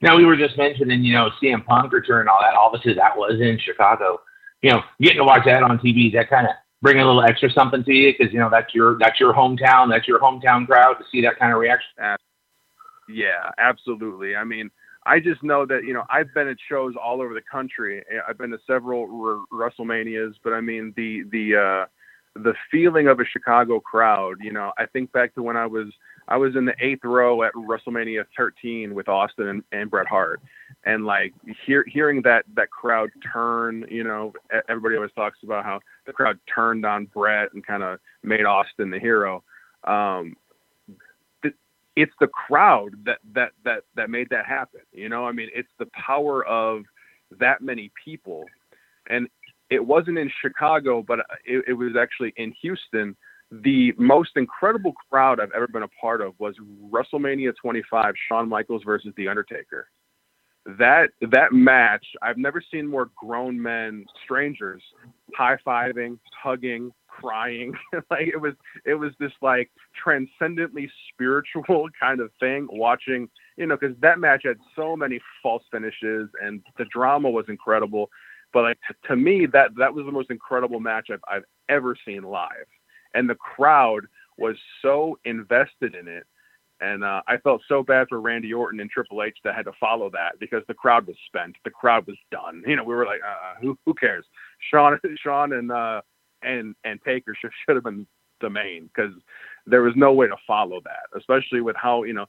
Now 0.00 0.16
we 0.16 0.24
were 0.24 0.36
just 0.36 0.56
mentioning, 0.56 1.02
you 1.02 1.12
know, 1.12 1.30
CM 1.42 1.64
Punk 1.64 1.92
return 1.92 2.20
and 2.20 2.28
all 2.28 2.40
that. 2.40 2.54
Obviously, 2.54 2.94
that 2.94 3.16
was 3.16 3.40
in 3.40 3.58
Chicago. 3.58 4.20
You 4.62 4.70
know, 4.70 4.82
getting 5.00 5.18
to 5.18 5.24
watch 5.24 5.44
that 5.44 5.62
on 5.62 5.78
TV, 5.78 6.12
that 6.14 6.30
kind 6.30 6.46
of 6.46 6.54
bring 6.82 7.00
a 7.00 7.04
little 7.04 7.22
extra 7.22 7.50
something 7.50 7.82
to 7.82 7.92
you 7.92 8.12
because 8.16 8.32
you 8.32 8.38
know 8.38 8.50
that's 8.50 8.74
your 8.74 8.98
that's 8.98 9.18
your 9.18 9.32
hometown, 9.32 9.90
that's 9.90 10.06
your 10.06 10.20
hometown 10.20 10.66
crowd 10.66 10.94
to 10.94 11.04
see 11.10 11.22
that 11.22 11.38
kind 11.38 11.52
of 11.52 11.58
reaction. 11.58 11.90
Yeah, 13.08 13.50
absolutely. 13.58 14.36
I 14.36 14.44
mean, 14.44 14.70
I 15.06 15.20
just 15.20 15.42
know 15.42 15.66
that 15.66 15.84
you 15.84 15.92
know 15.92 16.04
I've 16.10 16.32
been 16.34 16.48
at 16.48 16.56
shows 16.68 16.94
all 17.02 17.20
over 17.20 17.34
the 17.34 17.42
country. 17.50 18.02
I've 18.28 18.38
been 18.38 18.50
to 18.50 18.58
several 18.66 19.06
WrestleManias, 19.52 20.34
but 20.42 20.52
I 20.52 20.60
mean 20.60 20.92
the 20.96 21.24
the 21.30 21.56
uh, 21.56 21.86
the 22.42 22.54
feeling 22.70 23.08
of 23.08 23.20
a 23.20 23.24
Chicago 23.24 23.80
crowd. 23.80 24.36
You 24.40 24.52
know, 24.52 24.72
I 24.78 24.86
think 24.86 25.12
back 25.12 25.34
to 25.34 25.42
when 25.42 25.56
I 25.56 25.66
was 25.66 25.88
I 26.28 26.36
was 26.36 26.56
in 26.56 26.64
the 26.64 26.74
eighth 26.80 27.04
row 27.04 27.42
at 27.42 27.52
WrestleMania 27.54 28.24
13 28.36 28.94
with 28.94 29.08
Austin 29.08 29.48
and, 29.48 29.62
and 29.72 29.90
Bret 29.90 30.06
Hart, 30.06 30.40
and 30.84 31.04
like 31.04 31.34
hear, 31.66 31.84
hearing 31.86 32.22
that 32.22 32.44
that 32.54 32.70
crowd 32.70 33.10
turn, 33.32 33.84
you 33.90 34.04
know, 34.04 34.32
everybody 34.68 34.96
always 34.96 35.12
talks 35.12 35.38
about 35.42 35.64
how 35.64 35.80
the 36.06 36.12
crowd 36.12 36.38
turned 36.52 36.86
on 36.86 37.06
Bret 37.06 37.52
and 37.52 37.66
kind 37.66 37.82
of 37.82 37.98
made 38.22 38.44
Austin 38.44 38.90
the 38.90 38.98
hero. 38.98 39.42
Um, 39.84 40.36
it's 41.96 42.12
the 42.20 42.26
crowd 42.26 42.90
that 43.04 43.18
that 43.34 43.52
that 43.64 43.82
that 43.94 44.10
made 44.10 44.28
that 44.30 44.46
happen. 44.46 44.80
You 44.92 45.08
know, 45.08 45.26
I 45.26 45.32
mean, 45.32 45.48
it's 45.54 45.68
the 45.78 45.86
power 45.86 46.44
of 46.44 46.84
that 47.38 47.62
many 47.62 47.90
people, 48.04 48.46
and 49.08 49.28
it 49.70 49.84
wasn't 49.84 50.18
in 50.18 50.30
Chicago, 50.42 51.02
but 51.02 51.20
it, 51.44 51.64
it 51.68 51.72
was 51.72 51.96
actually 51.98 52.32
in 52.36 52.52
Houston. 52.62 53.16
The 53.50 53.92
most 53.98 54.30
incredible 54.36 54.92
crowd 55.10 55.38
I've 55.40 55.52
ever 55.54 55.68
been 55.68 55.82
a 55.82 55.88
part 56.00 56.20
of 56.20 56.34
was 56.38 56.56
WrestleMania 56.90 57.52
25, 57.60 58.14
Shawn 58.28 58.48
Michaels 58.48 58.82
versus 58.84 59.12
The 59.16 59.28
Undertaker. 59.28 59.88
That 60.78 61.10
that 61.30 61.52
match, 61.52 62.06
I've 62.22 62.38
never 62.38 62.62
seen 62.72 62.86
more 62.86 63.10
grown 63.14 63.60
men, 63.60 64.06
strangers, 64.24 64.82
high 65.36 65.58
fiving, 65.66 66.18
hugging, 66.42 66.90
crying. 67.06 67.74
like 68.10 68.28
it 68.28 68.40
was 68.40 68.54
it 68.86 68.94
was 68.94 69.12
this 69.20 69.32
like 69.42 69.70
transcendently 70.02 70.90
spiritual 71.12 71.88
kind 72.00 72.20
of 72.20 72.30
thing. 72.40 72.66
Watching, 72.70 73.28
you 73.58 73.66
know, 73.66 73.76
because 73.78 73.94
that 74.00 74.18
match 74.18 74.42
had 74.44 74.56
so 74.74 74.96
many 74.96 75.20
false 75.42 75.62
finishes 75.70 76.30
and 76.42 76.62
the 76.78 76.86
drama 76.86 77.28
was 77.28 77.44
incredible. 77.48 78.08
But 78.54 78.62
like 78.62 78.78
to 79.08 79.16
me, 79.16 79.46
that 79.52 79.70
that 79.78 79.92
was 79.92 80.06
the 80.06 80.12
most 80.12 80.30
incredible 80.30 80.80
match 80.80 81.08
I've, 81.12 81.20
I've 81.28 81.44
ever 81.68 81.96
seen 82.06 82.22
live, 82.22 82.66
and 83.14 83.28
the 83.28 83.34
crowd 83.34 84.06
was 84.36 84.56
so 84.82 85.18
invested 85.24 85.94
in 85.94 86.08
it. 86.08 86.26
And 86.80 87.04
uh, 87.04 87.22
I 87.28 87.36
felt 87.38 87.62
so 87.68 87.82
bad 87.82 88.08
for 88.08 88.20
Randy 88.20 88.52
Orton 88.52 88.80
and 88.80 88.90
Triple 88.90 89.22
H 89.22 89.38
that 89.44 89.54
had 89.54 89.64
to 89.66 89.72
follow 89.78 90.10
that 90.10 90.38
because 90.40 90.62
the 90.66 90.74
crowd 90.74 91.06
was 91.06 91.16
spent. 91.26 91.56
The 91.64 91.70
crowd 91.70 92.06
was 92.06 92.16
done. 92.30 92.62
You 92.66 92.76
know, 92.76 92.84
we 92.84 92.94
were 92.94 93.06
like, 93.06 93.20
uh, 93.26 93.60
who 93.60 93.78
who 93.86 93.94
cares? 93.94 94.26
Shawn, 94.70 94.98
Shawn, 95.22 95.52
and 95.52 95.70
uh, 95.70 96.02
and 96.42 96.74
and 96.84 97.00
Taker 97.04 97.34
should 97.40 97.52
should 97.64 97.76
have 97.76 97.84
been 97.84 98.06
the 98.40 98.50
main 98.50 98.90
because 98.94 99.12
there 99.66 99.82
was 99.82 99.94
no 99.96 100.12
way 100.12 100.26
to 100.26 100.36
follow 100.46 100.80
that, 100.84 101.16
especially 101.16 101.60
with 101.60 101.76
how 101.76 102.02
you 102.02 102.12
know 102.12 102.26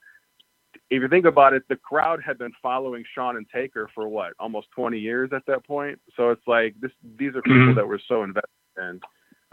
if 0.89 1.01
you 1.01 1.07
think 1.07 1.25
about 1.25 1.53
it, 1.53 1.63
the 1.67 1.75
crowd 1.75 2.21
had 2.23 2.37
been 2.37 2.51
following 2.61 3.03
Shawn 3.13 3.37
and 3.37 3.47
Taker 3.49 3.89
for 3.95 4.07
what, 4.07 4.33
almost 4.39 4.67
20 4.75 4.99
years 4.99 5.31
at 5.33 5.45
that 5.47 5.65
point. 5.65 5.99
So 6.15 6.29
it's 6.29 6.47
like 6.47 6.75
this; 6.79 6.91
these 7.17 7.35
are 7.35 7.41
people 7.41 7.59
mm-hmm. 7.59 7.75
that 7.75 7.87
were 7.87 7.99
so 8.07 8.23
invested, 8.23 8.49
and 8.77 9.03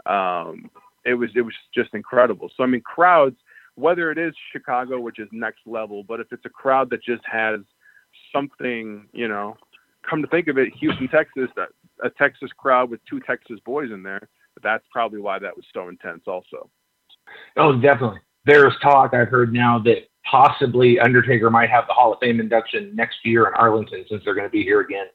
um, 0.05 0.69
it 1.05 1.13
was 1.13 1.29
it 1.35 1.41
was 1.41 1.53
just 1.73 1.93
incredible. 1.93 2.49
So 2.55 2.63
I 2.63 2.67
mean, 2.67 2.81
crowds, 2.81 3.37
whether 3.75 4.11
it 4.11 4.17
is 4.17 4.33
Chicago, 4.51 4.99
which 4.99 5.19
is 5.19 5.27
next 5.31 5.61
level, 5.65 6.03
but 6.03 6.19
if 6.19 6.27
it's 6.31 6.45
a 6.45 6.49
crowd 6.49 6.89
that 6.91 7.03
just 7.03 7.23
has 7.25 7.59
something, 8.33 9.07
you 9.13 9.27
know, 9.27 9.55
come 10.07 10.21
to 10.21 10.27
think 10.27 10.47
of 10.47 10.57
it, 10.57 10.73
Houston, 10.79 11.07
Texas, 11.07 11.49
a, 11.57 12.05
a 12.05 12.09
Texas 12.11 12.49
crowd 12.57 12.89
with 12.89 12.99
two 13.09 13.19
Texas 13.19 13.59
boys 13.65 13.91
in 13.91 14.03
there, 14.03 14.29
that's 14.61 14.85
probably 14.91 15.19
why 15.19 15.39
that 15.39 15.55
was 15.55 15.65
so 15.73 15.89
intense, 15.89 16.23
also. 16.27 16.69
Oh, 17.57 17.79
definitely. 17.79 18.19
There's 18.45 18.73
talk 18.81 19.13
I've 19.13 19.29
heard 19.29 19.53
now 19.53 19.79
that 19.79 20.09
possibly 20.29 20.99
Undertaker 20.99 21.49
might 21.49 21.69
have 21.69 21.87
the 21.87 21.93
Hall 21.93 22.13
of 22.13 22.19
Fame 22.19 22.39
induction 22.39 22.95
next 22.95 23.17
year 23.23 23.47
in 23.47 23.53
Arlington 23.55 24.05
since 24.09 24.21
they're 24.23 24.35
going 24.35 24.47
to 24.47 24.51
be 24.51 24.63
here 24.63 24.81
again. 24.81 25.07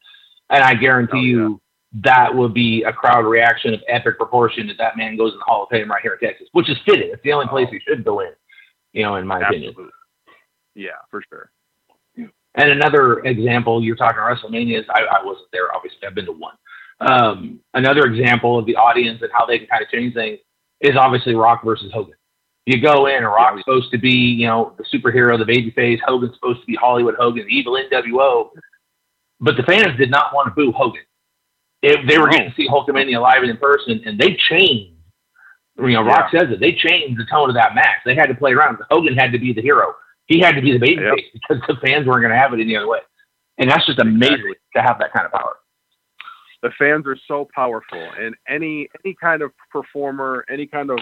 And 0.50 0.64
I 0.64 0.74
guarantee 0.74 1.18
oh, 1.18 1.20
yeah. 1.20 1.26
you 1.26 1.60
that 1.92 2.34
would 2.34 2.52
be 2.52 2.82
a 2.84 2.92
crowd 2.92 3.24
reaction 3.24 3.74
of 3.74 3.80
epic 3.88 4.18
proportion 4.18 4.68
if 4.68 4.76
that 4.78 4.96
man 4.96 5.16
goes 5.16 5.32
in 5.32 5.38
the 5.38 5.44
Hall 5.44 5.62
of 5.64 5.68
Fame 5.70 5.90
right 5.90 6.02
here 6.02 6.18
in 6.20 6.28
Texas, 6.28 6.48
which 6.52 6.68
is 6.68 6.76
fitting. 6.84 7.10
It's 7.12 7.22
the 7.22 7.32
only 7.32 7.48
place 7.48 7.68
he 7.70 7.80
should 7.80 8.04
go 8.04 8.20
in, 8.20 8.30
you 8.92 9.02
know, 9.02 9.16
in 9.16 9.26
my 9.26 9.40
Absolutely. 9.40 9.68
opinion. 9.68 9.92
Yeah, 10.74 10.90
for 11.10 11.22
sure. 11.28 11.50
And 12.54 12.70
another 12.70 13.20
example, 13.20 13.82
you're 13.82 13.96
talking 13.96 14.18
WrestleManias. 14.18 14.84
I, 14.90 15.02
I 15.02 15.24
wasn't 15.24 15.48
there, 15.52 15.74
obviously. 15.74 15.98
I've 16.06 16.14
been 16.14 16.26
to 16.26 16.32
one. 16.32 16.54
Um, 17.00 17.60
another 17.74 18.04
example 18.04 18.58
of 18.58 18.66
the 18.66 18.74
audience 18.74 19.22
and 19.22 19.30
how 19.32 19.46
they 19.46 19.58
can 19.58 19.68
kind 19.68 19.82
of 19.82 19.88
change 19.88 20.14
things 20.14 20.40
is 20.80 20.96
obviously 20.96 21.34
Rock 21.34 21.64
versus 21.64 21.92
Hogan 21.92 22.14
you 22.68 22.78
go 22.82 23.06
in 23.06 23.16
and 23.16 23.24
Rock's 23.24 23.62
supposed 23.62 23.90
to 23.92 23.98
be, 23.98 24.10
you 24.10 24.46
know, 24.46 24.74
the 24.76 24.84
superhero, 24.84 25.38
the 25.38 25.46
baby 25.46 25.70
face. 25.70 25.98
Hogan's 26.06 26.34
supposed 26.34 26.60
to 26.60 26.66
be 26.66 26.74
Hollywood 26.74 27.14
Hogan, 27.18 27.46
the 27.46 27.54
evil 27.54 27.80
NWO. 27.90 28.50
But 29.40 29.56
the 29.56 29.62
fans 29.62 29.96
did 29.96 30.10
not 30.10 30.34
want 30.34 30.48
to 30.48 30.54
boo 30.54 30.70
Hogan. 30.72 31.00
If 31.82 32.08
they 32.08 32.18
were 32.18 32.28
getting 32.28 32.50
to 32.50 32.54
see 32.56 32.68
Hulkamania 32.68 33.20
live 33.20 33.42
and 33.42 33.50
in 33.50 33.56
person, 33.56 34.00
and 34.04 34.18
they 34.18 34.36
changed. 34.48 34.94
You 35.78 35.92
know, 35.92 36.02
Rock 36.02 36.30
yeah. 36.32 36.40
says 36.40 36.48
it. 36.50 36.58
They 36.58 36.72
changed 36.72 37.20
the 37.20 37.26
tone 37.30 37.48
of 37.48 37.54
that 37.54 37.74
match. 37.76 37.98
They 38.04 38.16
had 38.16 38.26
to 38.26 38.34
play 38.34 38.52
around. 38.52 38.78
Hogan 38.90 39.16
had 39.16 39.30
to 39.30 39.38
be 39.38 39.52
the 39.52 39.62
hero. 39.62 39.94
He 40.26 40.40
had 40.40 40.56
to 40.56 40.60
be 40.60 40.72
the 40.72 40.78
baby 40.78 41.02
yep. 41.02 41.14
face 41.14 41.26
because 41.32 41.62
the 41.68 41.76
fans 41.86 42.06
weren't 42.06 42.22
going 42.22 42.32
to 42.32 42.38
have 42.38 42.52
it 42.52 42.60
any 42.60 42.76
other 42.76 42.88
way. 42.88 42.98
And 43.58 43.70
that's 43.70 43.86
just 43.86 44.00
amazing 44.00 44.34
exactly. 44.34 44.54
to 44.74 44.82
have 44.82 44.98
that 44.98 45.12
kind 45.12 45.26
of 45.26 45.32
power. 45.32 45.56
The 46.62 46.70
fans 46.76 47.06
are 47.06 47.16
so 47.28 47.48
powerful, 47.54 48.04
and 48.18 48.34
any 48.48 48.88
any 49.04 49.14
kind 49.14 49.42
of 49.42 49.52
performer, 49.70 50.44
any 50.50 50.66
kind 50.66 50.90
of 50.90 50.98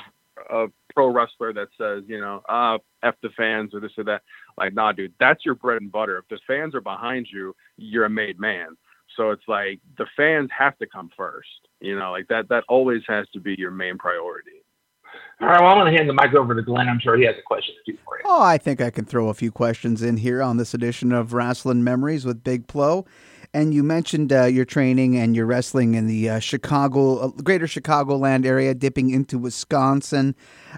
uh, 0.51 0.67
pro 0.95 1.09
wrestler 1.09 1.53
that 1.55 1.69
says, 1.79 2.05
you 2.07 2.21
know, 2.21 2.43
uh, 2.49 2.77
F 3.03 3.15
the 3.23 3.31
fans 3.37 3.75
or 3.75 3.81
this 3.81 3.93
or 3.97 4.05
that. 4.05 4.23
Like, 4.59 4.75
nah, 4.75 4.93
dude, 4.93 5.15
that's 5.19 5.45
your 5.45 5.55
bread 5.55 5.81
and 5.81 5.91
butter. 5.91 6.19
If 6.19 6.29
the 6.29 6.39
fans 6.47 6.75
are 6.75 6.83
behind 6.83 7.29
you, 7.33 7.55
you're 7.79 8.05
a 8.05 8.11
made 8.11 8.39
man. 8.39 8.77
So 9.17 9.31
it's 9.31 9.47
like 9.49 9.81
the 9.99 10.07
fans 10.17 10.51
have 10.57 10.77
to 10.79 10.87
come 10.87 11.11
first. 11.17 11.49
You 11.81 11.99
know, 11.99 12.11
like 12.11 12.29
that, 12.29 12.49
that 12.49 12.65
always 12.69 13.03
has 13.09 13.27
to 13.33 13.41
be 13.41 13.55
your 13.59 13.71
main 13.71 13.99
priority. 13.99 14.63
All 15.41 15.49
right, 15.49 15.61
well, 15.61 15.71
I'm 15.71 15.79
going 15.79 15.93
to 15.93 15.97
hand 15.97 16.09
the 16.09 16.15
mic 16.15 16.35
over 16.35 16.55
to 16.55 16.63
Glen. 16.63 16.89
I'm 16.89 16.99
sure 16.99 17.17
he 17.17 17.25
has 17.25 17.37
a 17.39 17.43
question 17.43 17.75
for 17.85 18.19
you. 18.19 18.23
Oh, 18.25 18.43
I 18.43 18.57
think 18.57 18.81
I 18.81 18.91
can 18.91 19.05
throw 19.05 19.29
a 19.29 19.35
few 19.35 19.51
questions 19.51 20.03
in 20.03 20.17
here 20.19 20.43
on 20.43 20.57
this 20.57 20.73
edition 20.73 21.13
of 21.13 21.35
Wrestling 21.35 21.85
Memories 21.85 22.25
with 22.25 22.43
Big 22.43 22.67
Plo. 22.67 23.07
And 23.57 23.73
you 23.73 23.83
mentioned 23.83 24.35
uh, 24.35 24.45
your 24.45 24.67
training 24.67 25.17
and 25.17 25.35
your 25.35 25.47
wrestling 25.47 25.95
in 25.95 26.09
the 26.09 26.29
uh, 26.29 26.39
Chicago, 26.41 27.17
uh, 27.17 27.29
greater 27.29 27.65
Chicagoland 27.65 28.45
area, 28.45 28.75
dipping 28.75 29.09
into 29.09 29.39
Wisconsin. 29.39 30.35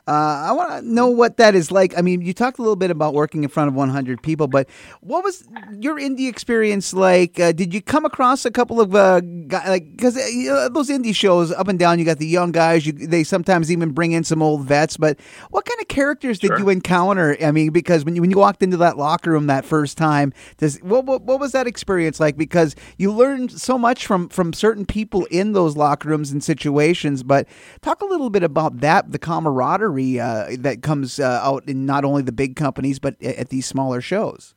Uh, 0.06 0.12
I 0.46 0.52
want 0.52 0.70
to 0.70 0.88
know 0.88 1.08
what 1.08 1.38
that 1.38 1.56
is 1.56 1.72
like. 1.72 1.98
I 1.98 2.02
mean, 2.02 2.20
you 2.20 2.32
talked 2.32 2.60
a 2.60 2.62
little 2.62 2.76
bit 2.76 2.92
about 2.92 3.14
working 3.14 3.42
in 3.42 3.48
front 3.48 3.66
of 3.66 3.74
100 3.74 4.22
people, 4.22 4.46
but 4.46 4.68
what 5.00 5.24
was 5.24 5.42
your 5.72 5.98
indie 5.98 6.28
experience 6.28 6.94
like? 6.94 7.40
Uh, 7.40 7.50
did 7.50 7.74
you 7.74 7.82
come 7.82 8.04
across 8.04 8.44
a 8.44 8.50
couple 8.52 8.80
of 8.80 8.94
uh, 8.94 9.22
guys, 9.48 9.68
like, 9.68 9.90
because 9.96 10.14
those 10.14 10.88
indie 10.88 11.12
shows 11.12 11.50
up 11.50 11.66
and 11.66 11.80
down, 11.80 11.98
you 11.98 12.04
got 12.04 12.18
the 12.18 12.28
young 12.28 12.52
guys, 12.52 12.86
you, 12.86 12.92
they 12.92 13.24
sometimes 13.24 13.72
even 13.72 13.90
bring 13.90 14.12
in 14.12 14.22
some 14.22 14.40
old 14.40 14.64
vets, 14.64 14.96
but 14.96 15.18
what 15.50 15.64
kind 15.64 15.80
of 15.80 15.88
characters 15.88 16.38
did 16.38 16.48
sure. 16.48 16.60
you 16.60 16.68
encounter? 16.68 17.36
I 17.42 17.50
mean, 17.50 17.70
because 17.70 18.04
when 18.04 18.14
you, 18.14 18.20
when 18.20 18.30
you 18.30 18.38
walked 18.38 18.62
into 18.62 18.76
that 18.76 18.96
locker 18.98 19.32
room 19.32 19.48
that 19.48 19.64
first 19.64 19.98
time, 19.98 20.32
does, 20.58 20.78
what, 20.78 21.06
what, 21.06 21.22
what 21.22 21.40
was 21.40 21.50
that 21.52 21.66
experience 21.66 22.20
like? 22.20 22.36
Because 22.36 22.67
because 22.74 22.94
you 22.98 23.12
learn 23.12 23.48
so 23.48 23.78
much 23.78 24.06
from 24.06 24.28
from 24.28 24.52
certain 24.52 24.84
people 24.84 25.26
in 25.26 25.52
those 25.52 25.76
locker 25.76 26.08
rooms 26.08 26.30
and 26.30 26.42
situations. 26.42 27.22
But 27.22 27.46
talk 27.80 28.00
a 28.00 28.06
little 28.06 28.30
bit 28.30 28.42
about 28.42 28.80
that, 28.80 29.12
the 29.12 29.18
camaraderie 29.18 30.20
uh, 30.20 30.56
that 30.58 30.82
comes 30.82 31.18
uh, 31.18 31.40
out 31.42 31.68
in 31.68 31.86
not 31.86 32.04
only 32.04 32.22
the 32.22 32.32
big 32.32 32.56
companies 32.56 32.98
but 32.98 33.20
at 33.22 33.48
these 33.48 33.66
smaller 33.66 34.00
shows. 34.00 34.54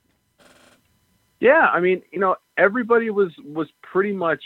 Yeah, 1.40 1.70
I 1.74 1.80
mean, 1.80 2.04
you 2.12 2.20
know, 2.20 2.36
everybody 2.58 3.10
was 3.10 3.32
was 3.44 3.68
pretty 3.82 4.14
much 4.14 4.44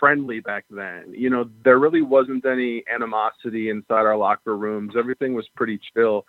friendly 0.00 0.40
back 0.40 0.64
then. 0.70 1.12
You 1.12 1.30
know, 1.30 1.48
there 1.64 1.78
really 1.78 2.02
wasn't 2.02 2.44
any 2.46 2.82
animosity 2.92 3.70
inside 3.70 4.06
our 4.06 4.16
locker 4.16 4.56
rooms. 4.56 4.94
Everything 4.98 5.34
was 5.34 5.46
pretty 5.54 5.78
chill. 5.94 6.26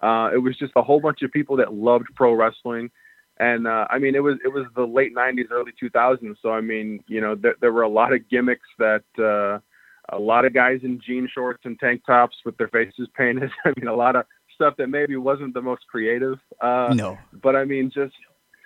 Uh, 0.00 0.30
it 0.34 0.38
was 0.38 0.56
just 0.58 0.72
a 0.76 0.82
whole 0.82 1.00
bunch 1.00 1.22
of 1.22 1.32
people 1.32 1.56
that 1.56 1.72
loved 1.72 2.06
pro 2.14 2.34
wrestling 2.34 2.90
and 3.38 3.66
uh, 3.66 3.86
I 3.90 3.98
mean 3.98 4.14
it 4.14 4.22
was 4.22 4.36
it 4.44 4.48
was 4.48 4.66
the 4.74 4.86
late 4.86 5.14
'90s, 5.14 5.50
early 5.50 5.72
2000s. 5.80 6.36
So 6.40 6.50
I 6.50 6.60
mean, 6.60 7.02
you 7.06 7.20
know, 7.20 7.34
there, 7.34 7.54
there 7.60 7.72
were 7.72 7.82
a 7.82 7.88
lot 7.88 8.12
of 8.12 8.28
gimmicks 8.28 8.68
that 8.78 9.04
uh, 9.18 9.58
a 10.14 10.18
lot 10.18 10.44
of 10.44 10.54
guys 10.54 10.80
in 10.82 11.00
jean 11.04 11.28
shorts 11.32 11.62
and 11.64 11.78
tank 11.78 12.02
tops 12.06 12.36
with 12.44 12.56
their 12.56 12.68
faces 12.68 13.08
painted. 13.16 13.50
I 13.64 13.72
mean, 13.76 13.88
a 13.88 13.94
lot 13.94 14.16
of 14.16 14.24
stuff 14.54 14.74
that 14.78 14.88
maybe 14.88 15.16
wasn't 15.16 15.54
the 15.54 15.62
most 15.62 15.86
creative. 15.88 16.38
Uh, 16.60 16.94
no, 16.94 17.18
but 17.42 17.56
I 17.56 17.64
mean, 17.64 17.90
just 17.92 18.14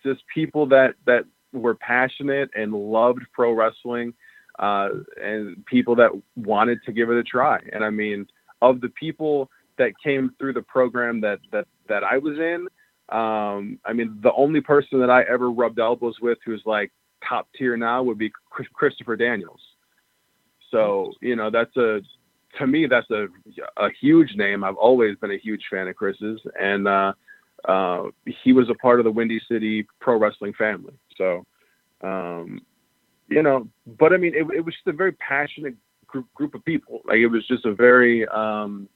just 0.04 0.22
people 0.32 0.66
that 0.66 0.94
that 1.06 1.24
were 1.52 1.74
passionate 1.74 2.50
and 2.54 2.72
loved 2.72 3.22
pro 3.32 3.52
wrestling, 3.52 4.14
uh, 4.58 4.90
and 5.20 5.64
people 5.66 5.96
that 5.96 6.10
wanted 6.36 6.78
to 6.84 6.92
give 6.92 7.10
it 7.10 7.16
a 7.16 7.24
try. 7.24 7.58
And 7.72 7.84
I 7.84 7.90
mean, 7.90 8.26
of 8.62 8.80
the 8.80 8.88
people 8.88 9.50
that 9.78 9.92
came 10.02 10.30
through 10.38 10.52
the 10.52 10.62
program 10.62 11.20
that 11.22 11.40
that 11.52 11.66
that 11.88 12.04
I 12.04 12.18
was 12.18 12.38
in 12.38 12.68
um, 13.10 13.78
I 13.84 13.92
mean, 13.92 14.18
the 14.22 14.32
only 14.34 14.60
person 14.60 15.00
that 15.00 15.10
I 15.10 15.22
ever 15.22 15.50
rubbed 15.50 15.80
elbows 15.80 16.16
with 16.22 16.38
who's 16.44 16.62
like 16.64 16.92
top 17.28 17.48
tier 17.56 17.76
now 17.76 18.02
would 18.02 18.18
be 18.18 18.30
Christopher 18.72 19.16
Daniels. 19.16 19.60
So, 20.70 21.12
you 21.20 21.34
know, 21.34 21.50
that's 21.50 21.76
a, 21.76 22.00
to 22.58 22.66
me, 22.66 22.86
that's 22.86 23.10
a, 23.10 23.26
a 23.76 23.88
huge 24.00 24.36
name. 24.36 24.62
I've 24.62 24.76
always 24.76 25.16
been 25.16 25.32
a 25.32 25.38
huge 25.38 25.62
fan 25.70 25.88
of 25.88 25.96
Chris's. 25.96 26.40
And 26.60 26.86
uh, 26.86 27.12
uh, 27.68 28.04
he 28.24 28.52
was 28.52 28.70
a 28.70 28.74
part 28.74 29.00
of 29.00 29.04
the 29.04 29.10
Windy 29.10 29.40
City 29.50 29.86
pro 30.00 30.16
wrestling 30.16 30.52
family. 30.54 30.94
So, 31.16 31.44
um, 32.02 32.60
you 33.28 33.42
know, 33.42 33.68
but 33.98 34.12
I 34.12 34.16
mean, 34.16 34.34
it, 34.34 34.46
it 34.56 34.64
was 34.64 34.74
just 34.74 34.86
a 34.86 34.92
very 34.92 35.12
passionate 35.12 35.74
group, 36.06 36.32
group 36.34 36.54
of 36.54 36.64
people. 36.64 37.00
Like, 37.04 37.18
it 37.18 37.26
was 37.26 37.46
just 37.48 37.64
a 37.64 37.74
very, 37.74 38.26
um, 38.28 38.88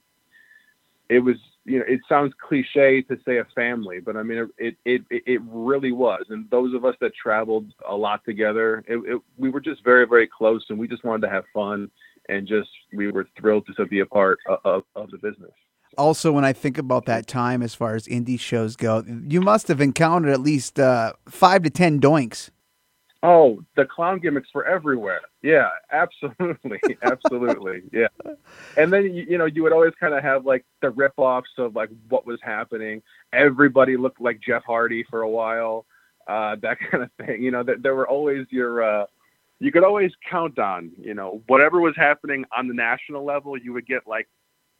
it 1.09 1.19
was 1.19 1.35
you 1.65 1.79
know, 1.79 1.85
it 1.87 2.01
sounds 2.07 2.33
cliche 2.39 3.01
to 3.03 3.17
say 3.25 3.37
a 3.37 3.45
family, 3.55 3.99
but 3.99 4.15
I 4.15 4.23
mean, 4.23 4.49
it 4.57 4.77
it 4.85 5.01
it 5.09 5.41
really 5.43 5.91
was. 5.91 6.23
And 6.29 6.49
those 6.51 6.73
of 6.75 6.85
us 6.85 6.95
that 7.01 7.11
traveled 7.15 7.73
a 7.87 7.95
lot 7.95 8.23
together, 8.23 8.83
it, 8.87 8.97
it, 8.97 9.21
we 9.37 9.49
were 9.49 9.59
just 9.59 9.83
very 9.83 10.05
very 10.05 10.27
close, 10.27 10.63
and 10.69 10.77
we 10.77 10.87
just 10.87 11.03
wanted 11.03 11.27
to 11.27 11.33
have 11.33 11.43
fun, 11.53 11.89
and 12.29 12.47
just 12.47 12.69
we 12.93 13.11
were 13.11 13.27
thrilled 13.39 13.67
to 13.75 13.85
be 13.85 13.99
a 13.99 14.05
part 14.05 14.37
of, 14.63 14.83
of 14.95 15.09
the 15.09 15.17
business. 15.17 15.51
Also, 15.97 16.31
when 16.31 16.45
I 16.45 16.53
think 16.53 16.77
about 16.77 17.05
that 17.05 17.25
time, 17.25 17.63
as 17.63 17.73
far 17.73 17.95
as 17.95 18.05
indie 18.05 18.39
shows 18.39 18.75
go, 18.75 19.03
you 19.07 19.41
must 19.41 19.67
have 19.69 19.81
encountered 19.81 20.31
at 20.31 20.41
least 20.41 20.79
uh, 20.79 21.13
five 21.27 21.63
to 21.63 21.69
ten 21.69 21.99
doinks. 21.99 22.51
Oh, 23.27 23.63
the 23.75 23.85
clown 23.85 24.19
gimmicks 24.19 24.49
were 24.53 24.67
everywhere. 24.67 25.21
Yeah, 25.41 25.69
absolutely, 25.91 26.79
absolutely. 27.01 27.81
Yeah, 27.91 28.07
and 28.77 28.93
then 28.93 29.05
you, 29.05 29.25
you 29.27 29.37
know 29.39 29.45
you 29.45 29.63
would 29.63 29.73
always 29.73 29.93
kind 29.99 30.13
of 30.13 30.21
have 30.21 30.45
like 30.45 30.63
the 30.83 30.91
rip-offs 30.91 31.49
of 31.57 31.75
like 31.75 31.89
what 32.09 32.27
was 32.27 32.37
happening. 32.43 33.01
Everybody 33.33 33.97
looked 33.97 34.21
like 34.21 34.39
Jeff 34.45 34.63
Hardy 34.63 35.03
for 35.09 35.23
a 35.23 35.29
while, 35.29 35.87
uh, 36.27 36.57
that 36.61 36.77
kind 36.91 37.03
of 37.03 37.09
thing. 37.25 37.41
You 37.41 37.49
know, 37.49 37.63
there, 37.63 37.77
there 37.77 37.95
were 37.95 38.07
always 38.07 38.45
your. 38.51 38.83
Uh, 38.83 39.05
you 39.59 39.71
could 39.71 39.85
always 39.85 40.11
count 40.29 40.59
on, 40.59 40.91
you 40.99 41.13
know, 41.15 41.41
whatever 41.47 41.79
was 41.79 41.95
happening 41.95 42.43
on 42.55 42.67
the 42.67 42.73
national 42.73 43.23
level, 43.23 43.57
you 43.57 43.73
would 43.73 43.87
get 43.87 44.05
like 44.05 44.27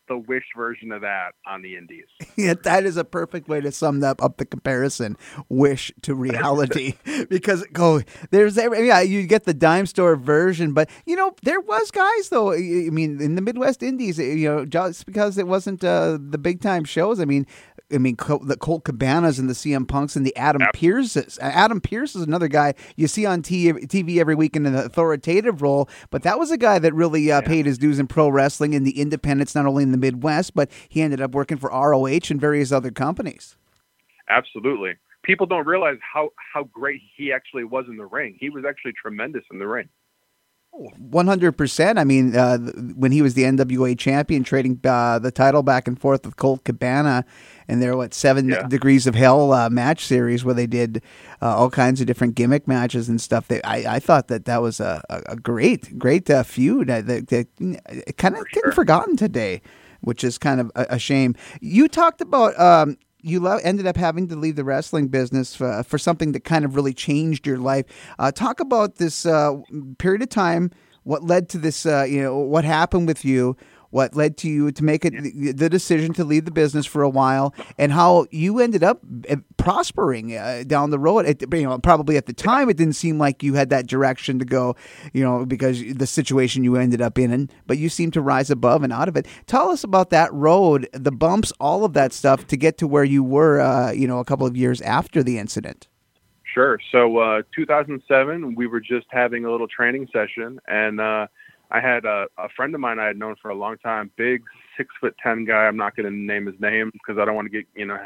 the 0.07 0.17
wish 0.17 0.45
version 0.55 0.91
of 0.91 1.01
that 1.01 1.33
on 1.45 1.61
the 1.61 1.75
indies. 1.75 2.05
Yeah, 2.37 2.53
that 2.63 2.85
is 2.85 2.97
a 2.97 3.05
perfect 3.05 3.47
way 3.47 3.61
to 3.61 3.71
sum 3.71 4.03
up, 4.03 4.21
up 4.21 4.35
the 4.37 4.45
comparison. 4.45 5.15
Wish 5.47 5.93
to 6.01 6.13
reality, 6.13 6.95
because 7.29 7.65
go 7.71 7.99
oh, 7.99 8.01
there's 8.29 8.57
every, 8.57 8.87
yeah 8.87 8.99
you 8.99 9.25
get 9.25 9.45
the 9.45 9.53
dime 9.53 9.85
store 9.85 10.17
version, 10.17 10.73
but 10.73 10.89
you 11.05 11.15
know 11.15 11.33
there 11.43 11.61
was 11.61 11.91
guys 11.91 12.29
though. 12.29 12.51
I 12.51 12.57
mean 12.91 13.21
in 13.21 13.35
the 13.35 13.41
Midwest 13.41 13.81
Indies, 13.81 14.17
you 14.19 14.49
know 14.49 14.65
just 14.65 15.05
because 15.05 15.37
it 15.37 15.47
wasn't 15.47 15.83
uh, 15.83 16.17
the 16.19 16.37
big 16.37 16.61
time 16.61 16.83
shows. 16.83 17.21
I 17.21 17.25
mean 17.25 17.47
I 17.93 17.99
mean, 17.99 18.15
the 18.15 18.57
Colt 18.59 18.83
Cabanas 18.83 19.37
and 19.37 19.49
the 19.49 19.53
CM 19.53 19.87
Punks 19.87 20.15
and 20.15 20.25
the 20.25 20.35
Adam 20.35 20.61
yep. 20.61 20.73
Pearces. 20.73 21.37
Adam 21.39 21.79
Pearce 21.79 22.15
is 22.15 22.23
another 22.23 22.47
guy 22.47 22.73
you 22.95 23.07
see 23.07 23.25
on 23.25 23.43
TV 23.43 24.17
every 24.19 24.35
week 24.35 24.55
in 24.55 24.65
an 24.65 24.75
authoritative 24.75 25.61
role, 25.61 25.87
but 26.09 26.23
that 26.23 26.39
was 26.39 26.49
a 26.49 26.57
guy 26.57 26.79
that 26.79 26.93
really 26.93 27.31
uh, 27.31 27.41
yeah. 27.41 27.47
paid 27.47 27.65
his 27.65 27.77
dues 27.77 27.99
in 27.99 28.07
pro 28.07 28.29
wrestling 28.29 28.73
in 28.73 28.83
the 28.83 28.99
independents, 28.99 29.53
not 29.53 29.65
only 29.65 29.83
in 29.83 29.91
the 29.91 29.97
Midwest, 29.97 30.55
but 30.55 30.71
he 30.89 31.01
ended 31.01 31.21
up 31.21 31.31
working 31.31 31.57
for 31.57 31.69
ROH 31.69 32.29
and 32.29 32.41
various 32.41 32.71
other 32.71 32.91
companies. 32.91 33.55
Absolutely. 34.29 34.93
People 35.23 35.45
don't 35.45 35.67
realize 35.67 35.97
how, 36.01 36.29
how 36.53 36.63
great 36.63 37.01
he 37.15 37.31
actually 37.31 37.63
was 37.63 37.85
in 37.87 37.97
the 37.97 38.05
ring. 38.05 38.35
He 38.39 38.49
was 38.49 38.63
actually 38.67 38.93
tremendous 38.93 39.43
in 39.51 39.59
the 39.59 39.67
ring. 39.67 39.89
One 40.97 41.25
hundred 41.25 41.53
percent. 41.53 41.97
I 41.97 42.03
mean, 42.03 42.35
uh, 42.35 42.57
when 42.57 43.13
he 43.13 43.21
was 43.21 43.33
the 43.33 43.43
NWA 43.43 43.97
champion, 43.97 44.43
trading 44.43 44.79
uh, 44.83 45.19
the 45.19 45.31
title 45.31 45.63
back 45.63 45.87
and 45.87 45.97
forth 45.97 46.25
with 46.25 46.35
Colt 46.35 46.65
Cabana, 46.65 47.23
and 47.69 47.81
their 47.81 47.95
what 47.95 48.13
seven 48.13 48.49
yeah. 48.49 48.67
degrees 48.67 49.07
of 49.07 49.15
hell 49.15 49.53
uh, 49.53 49.69
match 49.69 50.05
series 50.05 50.43
where 50.43 50.53
they 50.53 50.67
did 50.67 51.01
uh, 51.41 51.55
all 51.55 51.69
kinds 51.69 52.01
of 52.01 52.07
different 52.07 52.35
gimmick 52.35 52.67
matches 52.67 53.07
and 53.07 53.21
stuff. 53.21 53.47
They, 53.47 53.61
I, 53.61 53.95
I 53.95 53.99
thought 53.99 54.27
that 54.27 54.43
that 54.45 54.61
was 54.61 54.81
a, 54.81 55.01
a 55.09 55.37
great, 55.37 55.97
great 55.97 56.29
uh, 56.29 56.43
feud 56.43 56.87
that, 56.87 57.07
that 57.07 57.47
kind 58.17 58.35
of 58.35 58.45
getting 58.49 58.63
sure. 58.63 58.71
forgotten 58.73 59.15
today, 59.15 59.61
which 60.01 60.25
is 60.25 60.37
kind 60.37 60.59
of 60.59 60.71
a, 60.75 60.87
a 60.89 60.99
shame. 60.99 61.35
You 61.61 61.87
talked 61.87 62.19
about 62.19 62.59
um, 62.59 62.97
you 63.25 63.39
lo- 63.39 63.59
ended 63.63 63.87
up 63.87 63.97
having 63.97 64.27
to 64.27 64.35
leave 64.35 64.55
the 64.55 64.63
wrestling 64.63 65.07
business 65.07 65.55
for, 65.55 65.81
for 65.83 65.97
something 65.97 66.31
that 66.33 66.43
kind 66.43 66.63
of 66.63 66.75
really 66.75 66.93
changed 66.93 67.47
your 67.47 67.57
life. 67.57 67.85
Uh, 68.19 68.31
talk 68.31 68.59
about 68.59 68.97
this 68.97 69.25
uh, 69.25 69.57
period 69.97 70.21
of 70.21 70.29
time, 70.29 70.69
what 71.03 71.23
led 71.23 71.49
to 71.49 71.57
this, 71.57 71.87
uh, 71.87 72.03
you 72.07 72.21
know, 72.21 72.37
what 72.37 72.63
happened 72.63 73.07
with 73.07 73.25
you, 73.25 73.57
what 73.95 74.13
led 74.13 74.35
to 74.35 74.49
you 74.49 74.73
to 74.73 74.83
make 74.83 75.05
it, 75.05 75.13
the 75.55 75.69
decision 75.69 76.11
to 76.11 76.25
leave 76.25 76.43
the 76.43 76.51
business 76.51 76.85
for 76.85 77.01
a 77.01 77.07
while, 77.07 77.55
and 77.77 77.93
how 77.93 78.25
you 78.29 78.59
ended 78.59 78.83
up 78.83 78.99
eh, 79.29 79.37
prospering 79.55 80.35
uh, 80.35 80.65
down 80.67 80.89
the 80.89 80.99
road. 80.99 81.25
It, 81.25 81.41
you 81.53 81.63
know, 81.63 81.79
probably 81.79 82.17
at 82.17 82.25
the 82.25 82.33
time 82.33 82.69
it 82.69 82.75
didn't 82.75 82.97
seem 82.97 83.17
like 83.17 83.41
you 83.41 83.53
had 83.53 83.69
that 83.69 83.87
direction 83.87 84.37
to 84.39 84.43
go, 84.43 84.75
you 85.13 85.23
know, 85.23 85.45
because 85.45 85.81
the 85.93 86.05
situation 86.05 86.65
you 86.65 86.75
ended 86.75 87.01
up 87.01 87.17
in, 87.17 87.31
and, 87.31 87.53
but 87.67 87.77
you 87.77 87.87
seem 87.87 88.11
to 88.11 88.21
rise 88.21 88.49
above 88.49 88.83
and 88.83 88.91
out 88.91 89.07
of 89.07 89.15
it. 89.15 89.27
Tell 89.47 89.69
us 89.69 89.85
about 89.85 90.09
that 90.09 90.33
road, 90.33 90.89
the 90.91 91.13
bumps, 91.13 91.53
all 91.61 91.85
of 91.85 91.93
that 91.93 92.11
stuff 92.11 92.45
to 92.47 92.57
get 92.57 92.77
to 92.79 92.87
where 92.87 93.05
you 93.05 93.23
were, 93.23 93.61
uh, 93.61 93.93
you 93.93 94.09
know, 94.09 94.19
a 94.19 94.25
couple 94.25 94.45
of 94.45 94.57
years 94.57 94.81
after 94.81 95.23
the 95.23 95.39
incident. 95.39 95.87
Sure. 96.53 96.79
So, 96.91 97.17
uh, 97.19 97.43
2007, 97.55 98.55
we 98.55 98.67
were 98.67 98.81
just 98.81 99.07
having 99.09 99.45
a 99.45 99.51
little 99.51 99.69
training 99.69 100.09
session, 100.11 100.59
and 100.67 100.99
uh, 100.99 101.27
I 101.71 101.79
had 101.79 102.05
a, 102.05 102.27
a 102.37 102.49
friend 102.55 102.73
of 102.75 102.81
mine 102.81 102.99
I 102.99 103.07
had 103.07 103.17
known 103.17 103.35
for 103.41 103.49
a 103.49 103.55
long 103.55 103.77
time, 103.77 104.11
big 104.17 104.43
six 104.77 104.93
foot 104.99 105.15
ten 105.21 105.45
guy. 105.45 105.65
I'm 105.65 105.77
not 105.77 105.95
going 105.95 106.05
to 106.05 106.15
name 106.15 106.45
his 106.45 106.59
name 106.59 106.91
because 106.93 107.19
I 107.19 107.25
don't 107.25 107.35
want 107.35 107.51
to 107.51 107.57
get 107.57 107.65
you 107.75 107.85
know. 107.85 107.97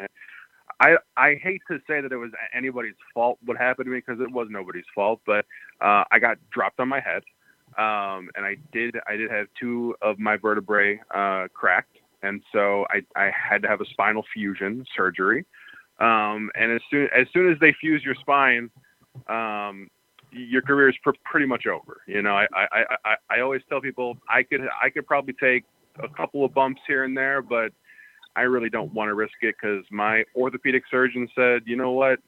I 0.80 0.96
I 1.18 1.36
hate 1.42 1.62
to 1.70 1.80
say 1.88 2.02
that 2.02 2.12
it 2.12 2.18
was 2.18 2.32
anybody's 2.54 2.96
fault 3.14 3.38
what 3.46 3.58
happened 3.58 3.88
to 3.88 3.92
me 3.92 3.98
because 4.06 4.22
it 4.22 4.32
was 4.32 4.48
nobody's 4.50 4.86
fault, 4.96 5.22
but 5.26 5.46
uh, 5.82 6.04
I 6.12 6.20
got 6.20 6.38
dropped 6.52 6.80
on 6.80 6.88
my 6.88 7.00
head, 7.00 7.24
um, 7.78 8.30
and 8.36 8.46
I 8.46 8.56
did 8.72 8.96
I 9.08 9.16
did 9.16 9.30
have 9.32 9.48
two 9.60 9.96
of 10.02 10.20
my 10.20 10.38
vertebrae 10.38 11.00
uh, 11.14 11.48
cracked, 11.54 11.98
and 12.24 12.42
so 12.54 12.86
I 12.90 13.02
I 13.16 13.32
had 13.32 13.62
to 13.64 13.68
have 13.68 13.82
a 13.82 13.86
spinal 13.86 14.24
fusion 14.34 14.86
surgery. 14.96 15.46
Um, 16.00 16.50
and 16.56 16.72
as 16.72 16.82
soon 16.90 17.10
as 17.16 17.28
soon 17.34 17.52
as 17.52 17.60
they 17.60 17.76
fuse 17.80 18.04
your 18.06 18.16
spine, 18.16 18.70
um, 19.28 19.90
your 20.32 20.62
career 20.62 20.90
is 20.90 20.96
pr- 21.04 21.12
pretty 21.26 21.46
much 21.46 21.66
over. 21.68 22.02
You 22.08 22.22
know, 22.22 22.36
I, 22.36 22.48
I, 22.54 22.84
I, 23.06 23.16
I 23.30 23.40
always 23.42 23.62
tell 23.70 23.82
people 23.82 24.18
I 24.30 24.44
could 24.44 24.62
I 24.82 24.90
could 24.90 25.08
probably 25.08 25.34
take 25.34 25.66
a 26.02 26.08
couple 26.10 26.46
of 26.46 26.54
bumps 26.54 26.82
here 26.88 27.04
and 27.04 27.16
there, 27.16 27.42
but 27.42 27.72
I 28.36 28.42
really 28.42 28.70
don't 28.70 28.94
want 28.94 29.10
to 29.10 29.16
risk 29.16 29.34
it 29.42 29.56
because 29.60 29.84
my 29.92 30.24
orthopedic 30.36 30.84
surgeon 30.90 31.28
said, 31.36 31.64
you 31.66 31.76
know 31.76 31.92
what, 31.92 32.20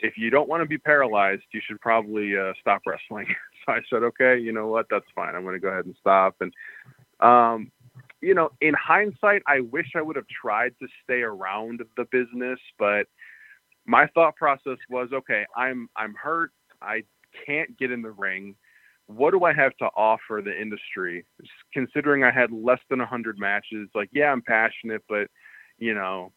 if 0.00 0.18
you 0.18 0.30
don't 0.30 0.48
want 0.48 0.62
to 0.62 0.66
be 0.66 0.78
paralyzed, 0.78 1.42
you 1.52 1.60
should 1.66 1.80
probably 1.80 2.36
uh, 2.36 2.52
stop 2.60 2.82
wrestling. 2.86 3.26
so 3.66 3.72
I 3.72 3.80
said, 3.88 4.02
okay, 4.02 4.38
you 4.38 4.52
know 4.52 4.66
what, 4.66 4.86
that's 4.90 5.06
fine. 5.14 5.34
I'm 5.34 5.42
going 5.42 5.54
to 5.54 5.60
go 5.60 5.68
ahead 5.68 5.86
and 5.86 5.94
stop. 6.00 6.36
And 6.40 6.52
um, 7.20 7.70
you 8.20 8.34
know, 8.34 8.50
in 8.60 8.74
hindsight, 8.74 9.42
I 9.46 9.60
wish 9.60 9.92
I 9.94 10.02
would 10.02 10.16
have 10.16 10.26
tried 10.28 10.74
to 10.80 10.88
stay 11.04 11.22
around 11.22 11.82
the 11.96 12.04
business, 12.10 12.58
but 12.78 13.06
my 13.86 14.06
thought 14.08 14.36
process 14.36 14.78
was, 14.90 15.10
okay, 15.12 15.44
I'm 15.56 15.88
I'm 15.96 16.14
hurt. 16.14 16.50
I 16.80 17.02
can't 17.46 17.76
get 17.78 17.90
in 17.90 18.02
the 18.02 18.10
ring. 18.10 18.54
What 19.06 19.32
do 19.32 19.44
I 19.44 19.52
have 19.52 19.76
to 19.78 19.86
offer 19.96 20.40
the 20.42 20.58
industry? 20.58 21.24
Considering 21.72 22.24
I 22.24 22.30
had 22.30 22.50
less 22.50 22.80
than 22.88 22.98
100 23.00 23.38
matches, 23.38 23.88
like, 23.94 24.08
yeah, 24.12 24.32
I'm 24.32 24.42
passionate, 24.42 25.02
but, 25.08 25.28
you 25.78 25.94
know, 25.94 26.32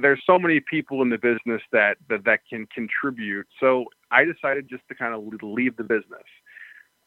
there's 0.00 0.22
so 0.26 0.38
many 0.38 0.60
people 0.60 1.02
in 1.02 1.10
the 1.10 1.18
business 1.18 1.60
that, 1.72 1.96
that, 2.08 2.24
that 2.24 2.40
can 2.48 2.66
contribute. 2.66 3.46
So 3.60 3.84
I 4.10 4.24
decided 4.24 4.68
just 4.68 4.86
to 4.88 4.94
kind 4.94 5.14
of 5.14 5.24
leave 5.42 5.76
the 5.76 5.82
business. 5.82 6.24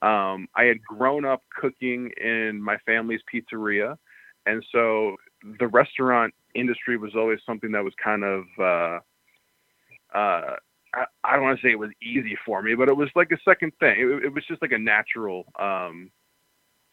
Um, 0.02 0.48
I 0.56 0.65
had 0.65 0.84
grown 0.84 1.26
up 1.26 1.41
cooking 1.60 2.12
in 2.22 2.62
my 2.62 2.78
family's 2.86 3.22
pizzeria. 3.34 3.98
And 4.46 4.63
so 4.72 5.15
the 5.60 5.68
restaurant 5.68 6.34
industry 6.54 6.98
was 6.98 7.15
always 7.15 7.39
something 7.46 7.72
that 7.72 7.84
was 7.84 7.94
kind 8.04 8.24
of, 8.24 8.44
uh, 8.60 9.00
uh, 10.15 10.56
I, 10.95 11.05
I 11.23 11.36
don't 11.36 11.43
want 11.43 11.60
to 11.60 11.65
say 11.67 11.71
it 11.71 11.79
was 11.79 11.91
easy 12.01 12.38
for 12.45 12.62
me, 12.62 12.75
but 12.75 12.89
it 12.89 12.95
was 12.95 13.10
like 13.15 13.31
a 13.31 13.38
second 13.43 13.73
thing. 13.79 13.99
It, 13.99 14.25
it 14.25 14.34
was 14.34 14.45
just 14.47 14.62
like 14.62 14.71
a 14.71 14.77
natural, 14.77 15.45
um, 15.60 16.10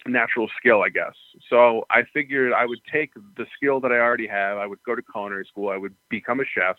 natural 0.06 0.48
skill, 0.58 0.82
I 0.82 0.88
guess. 0.88 1.14
So 1.48 1.84
I 1.90 2.02
figured 2.12 2.52
I 2.52 2.66
would 2.66 2.80
take 2.92 3.14
the 3.36 3.46
skill 3.56 3.80
that 3.80 3.92
I 3.92 3.98
already 3.98 4.26
have. 4.26 4.58
I 4.58 4.66
would 4.66 4.82
go 4.84 4.94
to 4.94 5.02
culinary 5.02 5.46
school. 5.46 5.68
I 5.68 5.76
would 5.76 5.94
become 6.10 6.40
a 6.40 6.44
chef. 6.44 6.76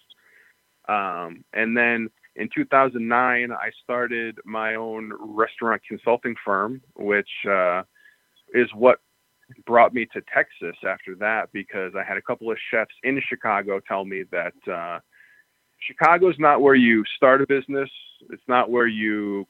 Um, 0.89 1.45
and 1.53 1.75
then 1.77 2.09
in 2.35 2.49
2009, 2.53 3.51
I 3.51 3.71
started 3.83 4.39
my 4.43 4.75
own 4.75 5.11
restaurant 5.19 5.81
consulting 5.87 6.35
firm, 6.43 6.81
which 6.95 7.29
uh, 7.49 7.83
is 8.53 8.67
what 8.73 8.99
brought 9.65 9.93
me 9.93 10.07
to 10.13 10.21
Texas 10.33 10.75
after 10.87 11.15
that 11.15 11.49
because 11.53 11.93
I 11.95 12.03
had 12.03 12.17
a 12.17 12.21
couple 12.21 12.51
of 12.51 12.57
chefs 12.71 12.93
in 13.03 13.21
Chicago 13.27 13.79
tell 13.87 14.03
me 14.03 14.23
that 14.31 14.53
uh, 14.71 14.99
Chicago's 15.87 16.35
not 16.39 16.61
where 16.61 16.75
you 16.75 17.03
start 17.15 17.41
a 17.41 17.47
business. 17.47 17.89
It's 18.29 18.43
not 18.47 18.69
where 18.69 18.87
you 18.87 19.47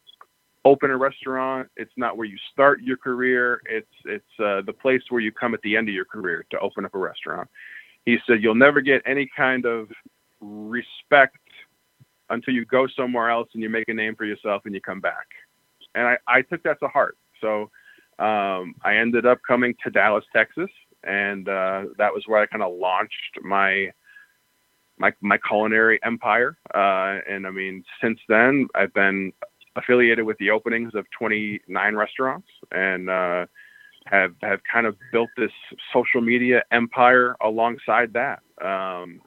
open 0.65 0.91
a 0.91 0.97
restaurant. 0.97 1.69
It's 1.75 1.91
not 1.97 2.17
where 2.17 2.25
you 2.25 2.37
start 2.51 2.81
your 2.81 2.97
career. 2.97 3.61
It's 3.65 3.87
it's 4.05 4.39
uh, 4.39 4.61
the 4.65 4.73
place 4.73 5.01
where 5.09 5.21
you 5.21 5.31
come 5.31 5.53
at 5.53 5.61
the 5.61 5.75
end 5.75 5.89
of 5.89 5.95
your 5.95 6.05
career 6.05 6.45
to 6.51 6.59
open 6.59 6.85
up 6.85 6.95
a 6.95 6.99
restaurant. 6.99 7.49
He 8.05 8.17
said 8.25 8.41
you'll 8.41 8.55
never 8.55 8.81
get 8.81 9.01
any 9.05 9.29
kind 9.35 9.65
of 9.65 9.89
respect 10.41 11.37
until 12.29 12.53
you 12.53 12.65
go 12.65 12.87
somewhere 12.87 13.29
else 13.29 13.49
and 13.53 13.61
you 13.61 13.69
make 13.69 13.87
a 13.89 13.93
name 13.93 14.15
for 14.15 14.25
yourself 14.25 14.63
and 14.65 14.73
you 14.73 14.81
come 14.81 14.99
back. 14.99 15.27
And 15.95 16.07
I, 16.07 16.17
I 16.27 16.41
took 16.41 16.63
that 16.63 16.79
to 16.79 16.87
heart. 16.87 17.17
So 17.39 17.69
um, 18.19 18.75
I 18.83 18.95
ended 18.97 19.25
up 19.25 19.39
coming 19.47 19.75
to 19.83 19.91
Dallas, 19.91 20.25
Texas, 20.33 20.69
and 21.03 21.47
uh, 21.47 21.85
that 21.97 22.13
was 22.13 22.23
where 22.25 22.41
I 22.41 22.45
kind 22.45 22.63
of 22.63 22.73
launched 22.73 23.39
my 23.43 23.91
my 24.97 25.13
my 25.21 25.37
culinary 25.37 25.99
empire. 26.03 26.57
Uh, 26.73 27.19
and 27.29 27.45
I 27.47 27.51
mean, 27.51 27.83
since 28.01 28.19
then, 28.27 28.67
I've 28.75 28.93
been 28.93 29.33
affiliated 29.75 30.25
with 30.25 30.37
the 30.37 30.51
openings 30.51 30.93
of 30.95 31.05
29 31.17 31.95
restaurants 31.95 32.47
and 32.71 33.09
uh, 33.09 33.45
have 34.05 34.33
have 34.41 34.59
kind 34.71 34.85
of 34.85 34.95
built 35.11 35.29
this 35.37 35.51
social 35.91 36.21
media 36.21 36.63
empire 36.71 37.35
alongside 37.41 38.13
that. 38.13 38.41
Um, 38.61 39.21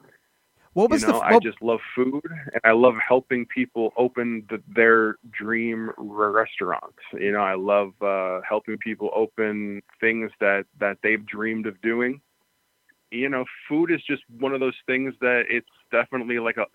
what 0.73 0.91
was 0.91 1.01
you 1.01 1.07
know, 1.07 1.13
the? 1.13 1.19
What... 1.19 1.33
I 1.33 1.39
just 1.39 1.61
love 1.61 1.79
food, 1.95 2.23
and 2.53 2.61
I 2.63 2.71
love 2.71 2.95
helping 3.05 3.47
people 3.47 3.93
open 3.97 4.45
the, 4.49 4.61
their 4.67 5.15
dream 5.31 5.91
restaurants. 5.97 6.99
You 7.13 7.31
know, 7.31 7.41
I 7.41 7.55
love 7.55 7.93
uh, 8.01 8.41
helping 8.47 8.77
people 8.77 9.09
open 9.15 9.81
things 9.99 10.31
that 10.39 10.65
that 10.79 10.97
they've 11.01 11.25
dreamed 11.25 11.65
of 11.65 11.81
doing 11.81 12.21
you 13.11 13.29
know, 13.29 13.45
food 13.67 13.91
is 13.91 14.01
just 14.07 14.23
one 14.39 14.53
of 14.53 14.59
those 14.59 14.75
things 14.85 15.13
that 15.21 15.43
it's 15.49 15.67
definitely 15.91 16.39
like 16.39 16.57
a, 16.57 16.65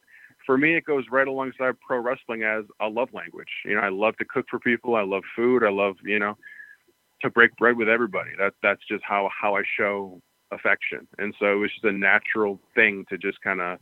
for 0.47 0.59
me, 0.59 0.75
it 0.75 0.85
goes 0.85 1.05
right 1.11 1.27
alongside 1.29 1.75
pro 1.81 1.99
wrestling 1.99 2.43
as 2.43 2.65
a 2.81 2.89
love 2.89 3.09
language. 3.13 3.49
You 3.65 3.75
know, 3.75 3.81
I 3.81 3.91
love 3.91 4.17
to 4.17 4.25
cook 4.25 4.47
for 4.51 4.59
people. 4.59 4.97
I 4.97 5.03
love 5.03 5.23
food. 5.37 5.63
I 5.63 5.71
love, 5.71 5.97
you 6.05 6.19
know, 6.19 6.37
to 7.23 7.31
break 7.31 7.57
bread 7.57 7.77
with 7.77 7.89
everybody. 7.89 8.31
That 8.39 8.55
that's 8.63 8.83
just 8.89 9.05
how 9.05 9.31
how 9.39 9.57
I 9.57 9.63
show 9.77 10.21
affection. 10.51 11.07
And 11.19 11.35
so 11.39 11.53
it 11.53 11.57
was 11.57 11.71
just 11.73 11.85
a 11.85 11.93
natural 11.93 12.61
thing 12.75 13.05
to 13.09 13.19
just 13.19 13.41
kind 13.43 13.61
of 13.61 13.79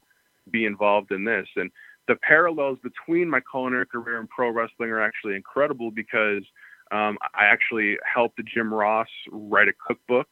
be 0.50 0.64
involved 0.64 1.12
in 1.12 1.24
this. 1.24 1.48
And 1.56 1.70
the 2.08 2.16
parallels 2.16 2.78
between 2.82 3.28
my 3.28 3.40
culinary 3.50 3.86
career 3.86 4.18
and 4.18 4.28
pro 4.28 4.50
wrestling 4.50 4.90
are 4.90 5.00
actually 5.00 5.36
incredible 5.36 5.90
because 5.90 6.42
um, 6.92 7.18
I 7.34 7.44
actually 7.44 7.98
helped 8.04 8.40
Jim 8.52 8.72
Ross 8.72 9.08
write 9.30 9.68
a 9.68 9.72
cookbook. 9.86 10.28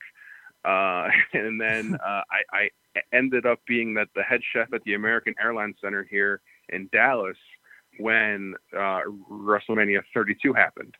Uh, 0.68 1.08
and 1.32 1.60
then 1.60 1.96
uh, 2.06 2.22
I, 2.30 2.42
I, 2.52 2.68
ended 3.12 3.46
up 3.46 3.60
being 3.66 3.94
that 3.94 4.08
the 4.16 4.22
head 4.22 4.40
chef 4.52 4.72
at 4.72 4.82
the 4.82 4.94
American 4.94 5.32
Airlines 5.40 5.76
Center 5.80 6.06
here 6.10 6.40
in 6.70 6.88
Dallas 6.92 7.36
when 8.00 8.54
uh, 8.76 9.00
WrestleMania 9.30 10.00
32 10.12 10.52
happened. 10.52 10.94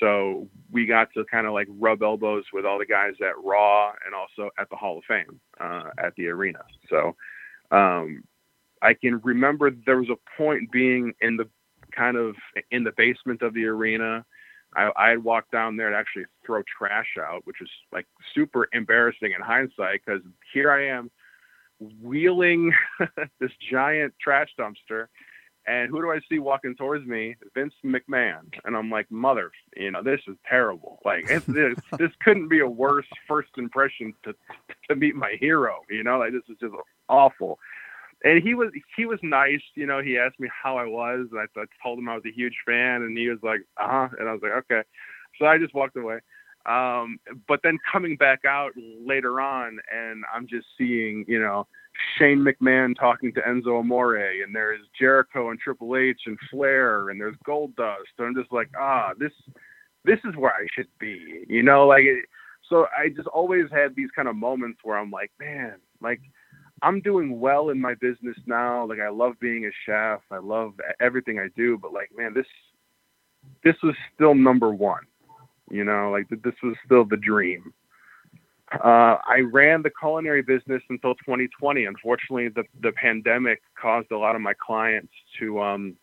So 0.00 0.48
we 0.70 0.86
got 0.86 1.08
to 1.14 1.24
kind 1.30 1.46
of 1.46 1.52
like 1.52 1.68
rub 1.70 2.02
elbows 2.02 2.44
with 2.52 2.64
all 2.64 2.78
the 2.78 2.86
guys 2.86 3.12
at 3.20 3.34
Raw 3.42 3.92
and 4.04 4.14
also 4.14 4.50
at 4.58 4.68
the 4.70 4.76
Hall 4.76 4.98
of 4.98 5.04
Fame 5.04 5.40
uh, 5.60 5.90
at 5.98 6.14
the 6.16 6.28
arena. 6.28 6.60
So 6.88 7.16
um, 7.70 8.24
I 8.82 8.94
can 8.94 9.20
remember 9.22 9.70
there 9.70 9.98
was 9.98 10.10
a 10.10 10.36
point 10.38 10.70
being 10.72 11.12
in 11.20 11.36
the 11.36 11.48
kind 11.94 12.16
of 12.16 12.34
in 12.70 12.84
the 12.84 12.92
basement 12.96 13.42
of 13.42 13.54
the 13.54 13.66
arena. 13.66 14.24
I, 14.74 14.90
I 14.96 15.08
had 15.10 15.22
walked 15.22 15.52
down 15.52 15.76
there 15.76 15.90
to 15.90 15.96
actually 15.96 16.24
throw 16.44 16.62
trash 16.78 17.16
out, 17.20 17.42
which 17.44 17.60
is 17.60 17.68
like 17.92 18.06
super 18.34 18.68
embarrassing 18.72 19.32
in 19.32 19.40
hindsight 19.40 20.00
because 20.04 20.22
here 20.52 20.70
I 20.70 20.88
am 20.88 21.10
wheeling 22.02 22.72
this 23.40 23.52
giant 23.70 24.14
trash 24.20 24.48
dumpster 24.58 25.08
and 25.66 25.90
who 25.90 26.00
do 26.00 26.10
I 26.10 26.20
see 26.28 26.38
walking 26.38 26.76
towards 26.76 27.06
me? 27.06 27.34
Vince 27.54 27.74
McMahon. 27.84 28.42
And 28.64 28.76
I'm 28.76 28.90
like, 28.90 29.10
mother, 29.10 29.50
you 29.76 29.90
know, 29.90 30.02
this 30.02 30.20
is 30.28 30.36
terrible. 30.48 31.00
Like, 31.04 31.26
this, 31.46 31.76
this 31.98 32.12
couldn't 32.20 32.48
be 32.48 32.60
a 32.60 32.68
worse 32.68 33.06
first 33.26 33.50
impression 33.56 34.14
to 34.24 34.34
to 34.88 34.96
meet 34.96 35.16
my 35.16 35.36
hero. 35.40 35.80
You 35.90 36.04
know, 36.04 36.18
like 36.18 36.32
this 36.32 36.42
is 36.48 36.56
just 36.60 36.74
awful. 37.08 37.58
And 38.24 38.42
he 38.42 38.54
was 38.54 38.70
he 38.96 39.04
was 39.04 39.18
nice. 39.22 39.60
You 39.74 39.86
know, 39.86 40.02
he 40.02 40.18
asked 40.18 40.40
me 40.40 40.48
how 40.50 40.76
I 40.76 40.84
was, 40.84 41.28
and 41.30 41.40
I, 41.40 41.60
I 41.60 41.64
told 41.82 41.98
him 41.98 42.08
I 42.08 42.14
was 42.14 42.24
a 42.26 42.32
huge 42.34 42.56
fan, 42.64 43.02
and 43.02 43.16
he 43.16 43.28
was 43.28 43.38
like, 43.42 43.60
uh 43.76 43.86
huh. 43.88 44.08
And 44.18 44.28
I 44.28 44.32
was 44.32 44.40
like, 44.42 44.52
okay. 44.52 44.82
So 45.38 45.46
I 45.46 45.58
just 45.58 45.74
walked 45.74 45.96
away. 45.96 46.18
Um, 46.66 47.18
but 47.46 47.60
then 47.62 47.78
coming 47.90 48.16
back 48.16 48.40
out 48.44 48.72
later 48.76 49.40
on, 49.40 49.78
and 49.92 50.24
I'm 50.34 50.48
just 50.48 50.66
seeing, 50.76 51.24
you 51.28 51.38
know, 51.38 51.66
Shane 52.18 52.44
McMahon 52.44 52.98
talking 52.98 53.32
to 53.34 53.40
Enzo 53.42 53.78
Amore, 53.78 54.16
and 54.16 54.54
there's 54.54 54.80
Jericho 54.98 55.50
and 55.50 55.60
Triple 55.60 55.96
H 55.96 56.22
and 56.26 56.38
Flair, 56.50 57.10
and 57.10 57.20
there's 57.20 57.36
Goldust. 57.46 58.16
And 58.18 58.28
I'm 58.28 58.34
just 58.34 58.52
like, 58.52 58.68
ah, 58.78 59.12
this, 59.18 59.32
this 60.04 60.18
is 60.24 60.34
where 60.36 60.52
I 60.52 60.66
should 60.74 60.88
be, 60.98 61.44
you 61.48 61.62
know, 61.62 61.86
like. 61.86 62.04
So 62.68 62.86
I 62.98 63.10
just 63.10 63.28
always 63.28 63.66
had 63.70 63.94
these 63.94 64.10
kind 64.16 64.26
of 64.26 64.34
moments 64.34 64.80
where 64.82 64.98
I'm 64.98 65.12
like, 65.12 65.30
man, 65.38 65.76
like 66.00 66.20
I'm 66.82 67.00
doing 67.00 67.40
well 67.40 67.70
in 67.70 67.80
my 67.80 67.94
business 67.94 68.36
now. 68.46 68.86
Like 68.86 69.00
I 69.00 69.08
love 69.08 69.34
being 69.40 69.64
a 69.64 69.70
chef. 69.86 70.20
I 70.30 70.38
love 70.38 70.74
everything 71.00 71.38
I 71.38 71.48
do, 71.56 71.78
but 71.78 71.92
like, 71.92 72.10
man, 72.16 72.34
this, 72.34 72.46
this 73.64 73.76
was 73.82 73.94
still 74.14 74.34
number 74.34 74.72
one, 74.72 75.04
you 75.70 75.84
know, 75.84 76.10
like 76.10 76.28
this 76.28 76.54
was 76.62 76.76
still 76.84 77.04
the 77.04 77.16
dream. 77.16 77.72
Uh, 78.72 79.16
I 79.24 79.44
ran 79.52 79.82
the 79.82 79.90
culinary 79.90 80.42
business 80.42 80.82
until 80.90 81.14
2020. 81.14 81.84
Unfortunately, 81.84 82.48
the, 82.48 82.64
the 82.82 82.92
pandemic 82.92 83.62
caused 83.80 84.10
a 84.10 84.18
lot 84.18 84.34
of 84.34 84.42
my 84.42 84.54
clients 84.54 85.12
to 85.38 85.60
um, 85.62 85.96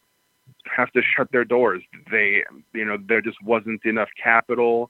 have 0.73 0.91
to 0.93 1.01
shut 1.15 1.29
their 1.31 1.43
doors. 1.43 1.81
They, 2.09 2.43
you 2.73 2.85
know, 2.85 2.97
there 3.07 3.21
just 3.21 3.41
wasn't 3.43 3.83
enough 3.85 4.09
capital 4.21 4.89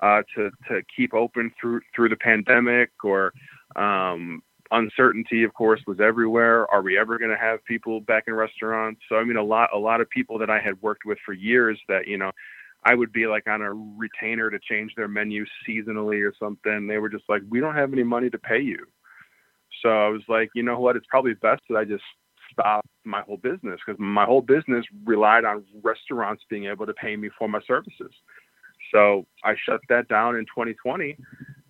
uh, 0.00 0.22
to 0.34 0.50
to 0.68 0.82
keep 0.94 1.14
open 1.14 1.52
through 1.60 1.80
through 1.94 2.08
the 2.08 2.16
pandemic, 2.16 2.90
or 3.04 3.32
um, 3.76 4.42
uncertainty, 4.74 5.44
of 5.44 5.54
course, 5.54 5.80
was 5.86 6.00
everywhere. 6.00 6.70
Are 6.70 6.82
we 6.82 6.98
ever 6.98 7.18
going 7.18 7.30
to 7.30 7.36
have 7.36 7.64
people 7.64 8.00
back 8.00 8.24
in 8.26 8.34
restaurants? 8.34 9.00
So, 9.08 9.16
I 9.16 9.24
mean, 9.24 9.36
a 9.36 9.42
lot 9.42 9.70
a 9.74 9.78
lot 9.78 10.00
of 10.00 10.10
people 10.10 10.38
that 10.38 10.50
I 10.50 10.60
had 10.60 10.80
worked 10.82 11.04
with 11.04 11.18
for 11.24 11.32
years 11.32 11.80
that 11.88 12.06
you 12.06 12.18
know 12.18 12.30
I 12.84 12.94
would 12.94 13.12
be 13.12 13.26
like 13.26 13.46
on 13.46 13.62
a 13.62 13.72
retainer 13.72 14.50
to 14.50 14.58
change 14.58 14.92
their 14.94 15.08
menu 15.08 15.46
seasonally 15.66 16.22
or 16.22 16.34
something. 16.38 16.86
They 16.86 16.98
were 16.98 17.08
just 17.08 17.24
like, 17.28 17.42
we 17.48 17.60
don't 17.60 17.74
have 17.74 17.92
any 17.92 18.02
money 18.02 18.28
to 18.30 18.38
pay 18.38 18.60
you. 18.60 18.86
So 19.82 19.88
I 19.88 20.08
was 20.08 20.22
like, 20.28 20.50
you 20.54 20.62
know 20.62 20.78
what? 20.78 20.96
It's 20.96 21.06
probably 21.08 21.34
best 21.34 21.62
that 21.68 21.76
I 21.76 21.84
just 21.84 22.04
stop 22.52 22.86
my 23.04 23.22
whole 23.22 23.38
business 23.38 23.80
because 23.84 23.98
my 23.98 24.24
whole 24.24 24.42
business 24.42 24.84
relied 25.04 25.44
on 25.44 25.64
restaurants 25.82 26.44
being 26.48 26.66
able 26.66 26.86
to 26.86 26.94
pay 26.94 27.16
me 27.16 27.30
for 27.38 27.48
my 27.48 27.60
services. 27.66 28.12
So 28.92 29.26
I 29.44 29.54
shut 29.66 29.80
that 29.88 30.08
down 30.08 30.36
in 30.36 30.44
2020, 30.44 31.16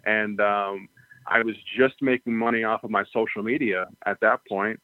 and 0.05 0.41
um, 0.41 0.89
I 1.27 1.43
was 1.43 1.57
just 1.77 1.95
making 2.01 2.37
money 2.37 2.65
off 2.65 2.85
of 2.85 2.91
my 2.91 3.05
social 3.13 3.43
media 3.43 3.87
at 4.07 4.21
that 4.21 4.41
point, 4.49 4.81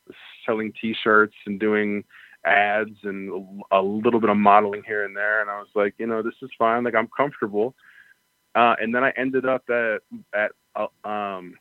selling 0.47 0.73
T-shirts 0.81 1.35
and 1.47 1.61
doing 1.61 2.05
ads 2.45 2.97
and 3.03 3.63
a 3.71 3.83
little 3.83 4.21
bit 4.21 4.31
of 4.31 4.37
modeling 4.37 4.83
here 4.87 5.05
and 5.05 5.17
there. 5.17 5.41
And 5.43 5.51
I 5.51 5.59
was 5.59 5.69
like, 5.75 5.95
you 5.99 6.07
know, 6.07 6.23
this 6.23 6.35
is 6.43 6.51
fine. 6.59 6.85
Like 6.85 6.95
I'm 6.95 7.09
comfortable. 7.15 7.75
Uh, 8.55 8.75
and 8.81 8.95
then 8.95 9.05
I 9.05 9.13
ended 9.17 9.47
up 9.47 9.69
at 9.69 10.01
at 10.35 10.53
uh, 10.75 11.09
um, 11.09 11.55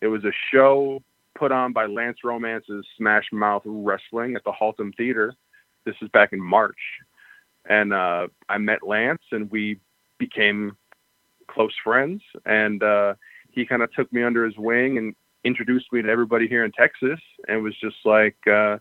it 0.00 0.06
was 0.06 0.24
a 0.24 0.32
show 0.52 1.02
put 1.36 1.52
on 1.52 1.72
by 1.72 1.86
Lance 1.86 2.18
Romance's 2.24 2.84
Smash 2.96 3.26
Mouth 3.32 3.62
Wrestling 3.64 4.36
at 4.36 4.44
the 4.44 4.52
Haltom 4.52 4.94
Theater. 4.96 5.34
This 5.84 5.96
is 6.02 6.08
back 6.10 6.32
in 6.32 6.40
March, 6.40 6.78
and 7.68 7.92
uh, 7.92 8.28
I 8.48 8.58
met 8.58 8.86
Lance, 8.86 9.22
and 9.32 9.50
we 9.50 9.80
became 10.18 10.76
close 11.48 11.72
friends. 11.82 12.22
And 12.44 12.82
uh, 12.82 13.14
he 13.58 13.66
kind 13.66 13.82
of 13.82 13.92
took 13.92 14.12
me 14.12 14.22
under 14.22 14.44
his 14.44 14.56
wing 14.56 14.98
and 14.98 15.14
introduced 15.44 15.92
me 15.92 16.00
to 16.00 16.08
everybody 16.08 16.46
here 16.46 16.64
in 16.64 16.70
Texas, 16.72 17.18
and 17.48 17.62
was 17.62 17.74
just 17.80 17.96
like, 18.04 18.36
uh, 18.46 18.78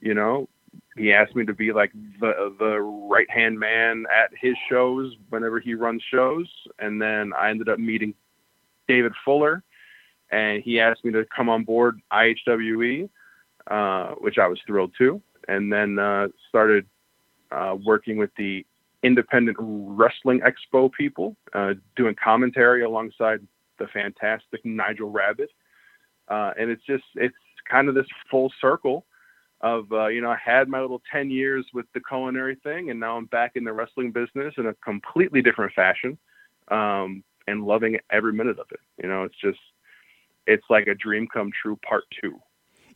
you 0.00 0.12
know, 0.12 0.48
he 0.96 1.12
asked 1.12 1.36
me 1.36 1.44
to 1.46 1.54
be 1.54 1.72
like 1.72 1.92
the 2.20 2.54
the 2.58 2.80
right 2.80 3.30
hand 3.30 3.58
man 3.58 4.04
at 4.12 4.30
his 4.38 4.56
shows 4.68 5.14
whenever 5.30 5.60
he 5.60 5.74
runs 5.74 6.02
shows. 6.10 6.48
And 6.78 7.00
then 7.00 7.32
i 7.38 7.48
ended 7.48 7.68
up 7.68 7.78
meeting 7.78 8.14
david 8.86 9.12
fuller 9.24 9.62
and 10.30 10.62
he 10.62 10.80
asked 10.80 11.04
me 11.04 11.12
to 11.12 11.24
come 11.34 11.48
on 11.48 11.64
board 11.64 12.00
ihwe 12.12 13.08
uh, 13.70 14.08
which 14.16 14.38
i 14.38 14.46
was 14.46 14.58
thrilled 14.66 14.92
to. 14.98 15.22
And 15.46 15.72
then 15.72 15.98
uh, 15.98 16.28
started 16.48 16.86
uh, 17.50 17.76
working 17.84 18.18
with 18.18 18.30
the 18.36 18.66
independent 19.02 19.56
wrestling 19.60 20.40
expo 20.40 20.90
people 20.92 21.36
uh, 21.54 21.74
doing 21.96 22.14
commentary 22.22 22.82
alongside 22.82 23.40
the 23.78 23.86
fantastic 23.88 24.64
nigel 24.64 25.10
rabbit 25.10 25.50
uh, 26.28 26.52
and 26.58 26.70
it's 26.70 26.84
just 26.86 27.04
it's 27.14 27.36
kind 27.70 27.88
of 27.88 27.94
this 27.94 28.06
full 28.30 28.52
circle 28.60 29.04
of 29.60 29.90
uh, 29.92 30.06
you 30.06 30.20
know 30.20 30.30
I 30.30 30.38
had 30.42 30.68
my 30.68 30.80
little 30.80 31.02
10 31.12 31.30
years 31.30 31.66
with 31.74 31.86
the 31.94 32.00
culinary 32.00 32.56
thing 32.62 32.90
and 32.90 33.00
now 33.00 33.16
I'm 33.16 33.26
back 33.26 33.52
in 33.54 33.64
the 33.64 33.72
wrestling 33.72 34.12
business 34.12 34.54
in 34.56 34.66
a 34.66 34.74
completely 34.74 35.42
different 35.42 35.72
fashion 35.74 36.18
um, 36.68 37.24
and 37.46 37.64
loving 37.64 37.98
every 38.10 38.32
minute 38.32 38.58
of 38.58 38.66
it 38.70 38.80
you 39.02 39.08
know 39.08 39.24
it's 39.24 39.40
just 39.42 39.58
it's 40.46 40.64
like 40.70 40.86
a 40.86 40.94
dream 40.94 41.26
come 41.32 41.50
true 41.62 41.78
part 41.86 42.04
2 42.22 42.38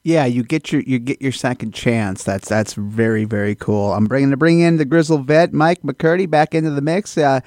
yeah, 0.05 0.25
you 0.25 0.43
get 0.43 0.73
your 0.73 0.83
you 0.83 0.99
get 0.99 1.23
your 1.23 1.31
second 1.31 1.75
chance. 1.75 2.25
That's 2.25 2.49
that's 2.49 2.75
very 2.75 3.25
very 3.25 3.55
cool. 3.55 3.93
I'm 3.93 4.07
bringing 4.07 4.31
to 4.31 4.37
bring 4.37 4.61
in 4.61 4.77
the 4.77 4.85
Grizzle 4.85 5.19
vet 5.19 5.53
Mike 5.53 5.83
McCurdy 5.83 6.29
back 6.29 6.55
into 6.55 6.71
the 6.71 6.81
mix. 6.81 7.17
Uh, 7.17 7.41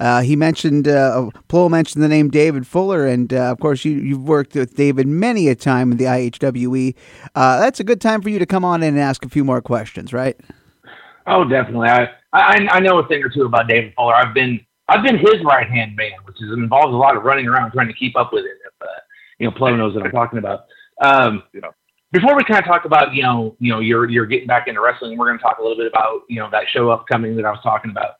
uh, 0.00 0.22
he 0.22 0.34
mentioned, 0.34 0.88
uh, 0.88 1.28
Plo 1.48 1.70
mentioned 1.70 2.02
the 2.02 2.08
name 2.08 2.30
David 2.30 2.66
Fuller, 2.66 3.06
and 3.06 3.32
uh, 3.32 3.52
of 3.52 3.60
course, 3.60 3.84
you, 3.84 3.92
you've 3.92 4.26
worked 4.26 4.54
with 4.54 4.74
David 4.74 5.06
many 5.06 5.48
a 5.48 5.54
time 5.54 5.92
in 5.92 5.98
the 5.98 6.06
IHWE. 6.06 6.94
Uh, 7.34 7.60
that's 7.60 7.80
a 7.80 7.84
good 7.84 8.00
time 8.00 8.22
for 8.22 8.30
you 8.30 8.38
to 8.38 8.46
come 8.46 8.64
on 8.64 8.82
in 8.82 8.94
and 8.94 8.98
ask 8.98 9.24
a 9.26 9.28
few 9.28 9.44
more 9.44 9.60
questions, 9.60 10.14
right? 10.14 10.40
Oh, 11.26 11.44
definitely. 11.44 11.88
I, 11.88 12.08
I, 12.32 12.66
I 12.70 12.80
know 12.80 12.98
a 12.98 13.06
thing 13.08 13.22
or 13.22 13.28
two 13.28 13.44
about 13.44 13.68
David 13.68 13.92
Fuller. 13.94 14.14
I've 14.14 14.32
been 14.32 14.58
I've 14.88 15.04
been 15.04 15.18
his 15.18 15.44
right 15.44 15.68
hand 15.68 15.94
man, 15.96 16.12
which 16.24 16.36
is, 16.40 16.50
involves 16.52 16.92
a 16.92 16.96
lot 16.96 17.16
of 17.16 17.22
running 17.22 17.46
around 17.46 17.72
trying 17.72 17.88
to 17.88 17.94
keep 17.94 18.16
up 18.16 18.32
with 18.32 18.44
it. 18.44 18.56
If 18.66 18.72
uh, 18.80 18.86
you 19.38 19.48
know, 19.48 19.54
Plo 19.54 19.76
knows 19.76 19.94
what 19.94 20.04
I'm 20.04 20.12
talking 20.12 20.38
about. 20.38 20.64
Um, 21.02 21.42
yeah. 21.52 21.68
Before 22.10 22.34
we 22.34 22.42
kind 22.42 22.58
of 22.58 22.64
talk 22.64 22.86
about 22.86 23.14
you 23.14 23.22
know 23.22 23.54
you 23.60 23.70
know 23.70 23.80
you're 23.80 24.08
you're 24.08 24.26
getting 24.26 24.48
back 24.48 24.66
into 24.66 24.80
wrestling, 24.80 25.18
we're 25.18 25.26
going 25.26 25.38
to 25.38 25.42
talk 25.42 25.58
a 25.58 25.62
little 25.62 25.76
bit 25.76 25.86
about 25.86 26.22
you 26.28 26.40
know 26.40 26.48
that 26.50 26.64
show 26.72 26.90
upcoming 26.90 27.36
that 27.36 27.44
I 27.44 27.50
was 27.50 27.60
talking 27.62 27.90
about. 27.90 28.14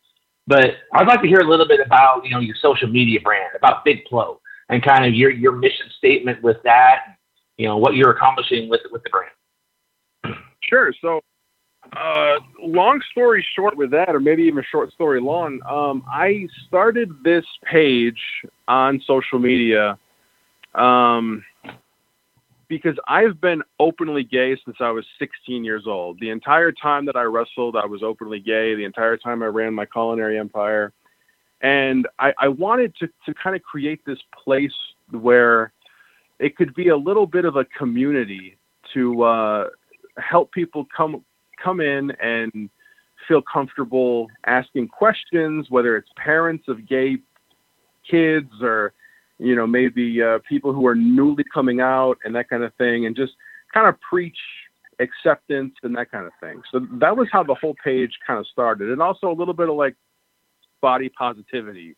But 0.50 0.78
I'd 0.92 1.06
like 1.06 1.22
to 1.22 1.28
hear 1.28 1.38
a 1.38 1.48
little 1.48 1.68
bit 1.68 1.78
about 1.78 2.24
you 2.24 2.32
know 2.32 2.40
your 2.40 2.56
social 2.60 2.88
media 2.88 3.20
brand, 3.20 3.50
about 3.54 3.84
Big 3.84 4.04
Plo, 4.10 4.38
and 4.68 4.82
kind 4.82 5.06
of 5.06 5.14
your 5.14 5.30
your 5.30 5.52
mission 5.52 5.86
statement 5.96 6.42
with 6.42 6.56
that. 6.64 7.14
You 7.56 7.68
know 7.68 7.76
what 7.76 7.94
you're 7.94 8.10
accomplishing 8.10 8.68
with 8.68 8.80
with 8.90 9.04
the 9.04 9.10
brand. 9.10 10.36
Sure. 10.64 10.92
So, 11.00 11.20
uh, 11.96 12.40
long 12.60 13.00
story 13.12 13.46
short, 13.54 13.76
with 13.76 13.92
that, 13.92 14.08
or 14.08 14.18
maybe 14.18 14.42
even 14.42 14.64
short 14.72 14.92
story 14.92 15.20
long, 15.20 15.60
um, 15.70 16.02
I 16.12 16.48
started 16.66 17.10
this 17.22 17.44
page 17.64 18.20
on 18.66 19.00
social 19.06 19.38
media. 19.38 19.96
Um, 20.74 21.44
because 22.70 22.96
I've 23.08 23.40
been 23.40 23.62
openly 23.80 24.22
gay 24.22 24.56
since 24.64 24.76
I 24.78 24.92
was 24.92 25.04
16 25.18 25.64
years 25.64 25.88
old. 25.88 26.20
The 26.20 26.30
entire 26.30 26.70
time 26.70 27.04
that 27.06 27.16
I 27.16 27.22
wrestled, 27.24 27.74
I 27.74 27.84
was 27.84 28.04
openly 28.04 28.38
gay. 28.38 28.76
The 28.76 28.84
entire 28.84 29.16
time 29.16 29.42
I 29.42 29.46
ran 29.46 29.74
my 29.74 29.84
culinary 29.84 30.38
empire. 30.38 30.92
And 31.62 32.06
I, 32.20 32.32
I 32.38 32.46
wanted 32.46 32.94
to, 33.00 33.08
to 33.26 33.34
kind 33.34 33.56
of 33.56 33.62
create 33.62 34.06
this 34.06 34.20
place 34.44 34.72
where 35.10 35.72
it 36.38 36.56
could 36.56 36.72
be 36.72 36.88
a 36.88 36.96
little 36.96 37.26
bit 37.26 37.44
of 37.44 37.56
a 37.56 37.64
community 37.64 38.56
to 38.94 39.22
uh, 39.24 39.68
help 40.16 40.52
people 40.52 40.86
come 40.96 41.24
come 41.62 41.80
in 41.80 42.12
and 42.22 42.70
feel 43.26 43.42
comfortable 43.42 44.28
asking 44.46 44.88
questions, 44.88 45.66
whether 45.70 45.96
it's 45.96 46.08
parents 46.16 46.68
of 46.68 46.88
gay 46.88 47.18
kids 48.08 48.50
or 48.62 48.94
you 49.40 49.56
know 49.56 49.66
maybe 49.66 50.22
uh, 50.22 50.38
people 50.48 50.72
who 50.72 50.86
are 50.86 50.94
newly 50.94 51.44
coming 51.52 51.80
out 51.80 52.18
and 52.24 52.34
that 52.34 52.48
kind 52.48 52.62
of 52.62 52.74
thing, 52.74 53.06
and 53.06 53.16
just 53.16 53.32
kind 53.72 53.88
of 53.88 53.96
preach 54.00 54.36
acceptance 55.00 55.72
and 55.82 55.96
that 55.96 56.10
kind 56.10 56.26
of 56.26 56.32
thing. 56.40 56.62
So 56.70 56.86
that 57.00 57.16
was 57.16 57.28
how 57.32 57.42
the 57.42 57.54
whole 57.54 57.74
page 57.82 58.12
kind 58.26 58.38
of 58.38 58.46
started, 58.46 58.90
and 58.90 59.02
also 59.02 59.30
a 59.30 59.34
little 59.34 59.54
bit 59.54 59.68
of 59.68 59.76
like 59.76 59.96
body 60.80 61.08
positivity. 61.08 61.96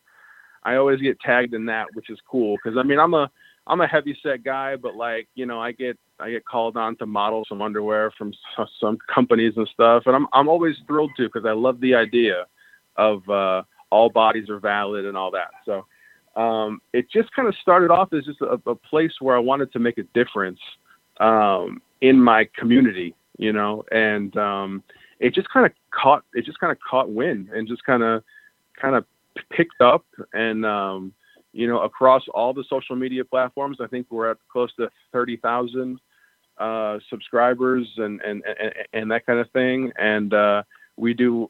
I 0.63 0.75
always 0.75 1.01
get 1.01 1.19
tagged 1.19 1.53
in 1.53 1.65
that, 1.65 1.87
which 1.93 2.09
is 2.09 2.19
cool 2.29 2.57
because 2.63 2.77
I 2.77 2.83
mean 2.83 2.99
I'm 2.99 3.13
a 3.13 3.29
I'm 3.67 3.81
a 3.81 3.87
heavy 3.87 4.17
set 4.23 4.43
guy, 4.43 4.75
but 4.75 4.95
like 4.95 5.27
you 5.35 5.45
know 5.45 5.61
I 5.61 5.73
get 5.73 5.97
I 6.19 6.31
get 6.31 6.45
called 6.45 6.77
on 6.77 6.95
to 6.97 7.05
model 7.05 7.43
some 7.47 7.61
underwear 7.61 8.11
from 8.17 8.33
some 8.79 8.97
companies 9.13 9.53
and 9.57 9.67
stuff, 9.73 10.03
and 10.05 10.15
I'm 10.15 10.27
I'm 10.33 10.47
always 10.47 10.75
thrilled 10.87 11.11
to 11.17 11.23
because 11.23 11.45
I 11.45 11.53
love 11.53 11.79
the 11.81 11.95
idea 11.95 12.45
of 12.95 13.27
uh, 13.27 13.63
all 13.89 14.09
bodies 14.09 14.49
are 14.49 14.59
valid 14.59 15.05
and 15.05 15.17
all 15.17 15.31
that. 15.31 15.49
So 15.65 15.85
um, 16.35 16.81
it 16.93 17.09
just 17.11 17.31
kind 17.33 17.47
of 17.47 17.55
started 17.61 17.91
off 17.91 18.11
as 18.13 18.25
just 18.25 18.41
a, 18.41 18.59
a, 18.65 18.75
place 18.75 19.13
where 19.19 19.35
I 19.35 19.39
wanted 19.39 19.71
to 19.73 19.79
make 19.79 19.97
a 19.97 20.03
difference 20.15 20.59
um, 21.19 21.81
in 22.01 22.19
my 22.19 22.47
community, 22.57 23.15
you 23.37 23.53
know, 23.53 23.83
and 23.91 24.35
um, 24.37 24.83
it 25.19 25.35
just 25.35 25.47
kind 25.49 25.65
of 25.65 25.71
caught 25.91 26.23
it 26.33 26.45
just 26.45 26.59
kind 26.59 26.71
of 26.71 26.77
caught 26.79 27.09
wind 27.09 27.49
and 27.53 27.67
just 27.67 27.83
kind 27.83 28.01
of 28.01 28.23
kind 28.81 28.95
of 28.95 29.05
picked 29.51 29.81
up 29.81 30.05
and 30.33 30.65
um, 30.65 31.13
you 31.51 31.67
know 31.67 31.81
across 31.81 32.23
all 32.33 32.53
the 32.53 32.63
social 32.69 32.95
media 32.95 33.23
platforms. 33.23 33.77
I 33.79 33.87
think 33.87 34.07
we're 34.09 34.31
at 34.31 34.37
close 34.51 34.73
to 34.75 34.89
thirty 35.11 35.37
thousand 35.37 35.99
uh, 36.57 36.99
subscribers 37.09 37.87
and, 37.97 38.21
and, 38.21 38.43
and, 38.45 38.73
and 38.93 39.11
that 39.11 39.25
kind 39.25 39.39
of 39.39 39.49
thing. 39.51 39.91
And 39.97 40.33
uh, 40.33 40.63
we 40.97 41.13
do 41.13 41.49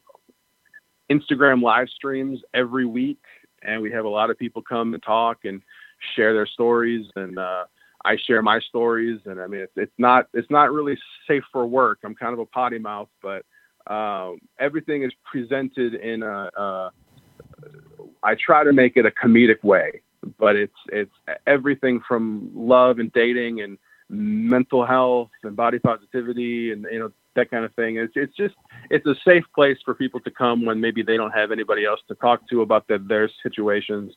Instagram 1.12 1.62
live 1.62 1.90
streams 1.90 2.40
every 2.54 2.86
week, 2.86 3.20
and 3.66 3.82
we 3.82 3.92
have 3.92 4.06
a 4.06 4.10
lot 4.10 4.30
of 4.30 4.38
people 4.38 4.62
come 4.62 4.94
and 4.94 5.04
talk 5.04 5.46
and 5.46 5.62
share 6.16 6.34
their 6.34 6.48
stories. 6.48 7.06
And 7.16 7.38
uh, 7.38 7.66
I 8.06 8.18
share 8.18 8.42
my 8.42 8.60
stories. 8.60 9.20
And 9.26 9.40
I 9.40 9.48
mean, 9.48 9.62
it's, 9.62 9.74
it's 9.76 9.94
not 9.98 10.28
it's 10.34 10.50
not 10.50 10.72
really 10.72 10.98
safe 11.28 11.44
for 11.52 11.66
work. 11.66 12.00
I'm 12.04 12.16
kind 12.16 12.34
of 12.34 12.40
a 12.40 12.46
potty 12.46 12.80
mouth, 12.80 13.10
but 13.22 13.46
um, 13.88 14.40
everything 14.60 15.04
is 15.04 15.12
presented 15.30 15.96
in 15.96 16.24
a, 16.24 16.50
a. 16.56 16.92
I 18.24 18.36
try 18.36 18.64
to 18.64 18.74
make 18.74 18.98
it 18.98 19.06
a 19.06 19.12
comedic 19.12 19.64
way, 19.64 20.02
but 20.40 20.56
it's 20.56 20.74
it's 20.90 21.12
everything 21.48 22.02
from 22.08 22.50
love 22.54 23.00
and 23.00 23.12
dating 23.14 23.62
and 23.62 23.78
mental 24.10 24.86
health 24.86 25.30
and 25.44 25.56
body 25.56 25.80
positivity 25.80 26.72
and 26.72 26.86
you 26.92 27.00
know 27.00 27.12
that 27.36 27.52
kind 27.52 27.66
of 27.66 27.74
thing. 27.76 27.98
It's 27.98 28.14
it's 28.16 28.36
just 28.36 28.56
it's 28.90 29.06
a 29.06 29.16
safe 29.26 29.44
place 29.54 29.78
for 29.84 29.94
people 29.94 30.20
to 30.22 30.32
come 30.32 30.66
when 30.66 30.80
maybe 30.80 31.04
they 31.04 31.18
don't 31.18 31.32
have 31.32 31.52
anybody 31.52 31.86
else 31.86 32.00
to 32.08 32.16
talk 32.16 32.48
to 32.50 32.62
about 32.62 32.88
the, 32.88 32.98
their 32.98 33.30
situations, 33.42 34.14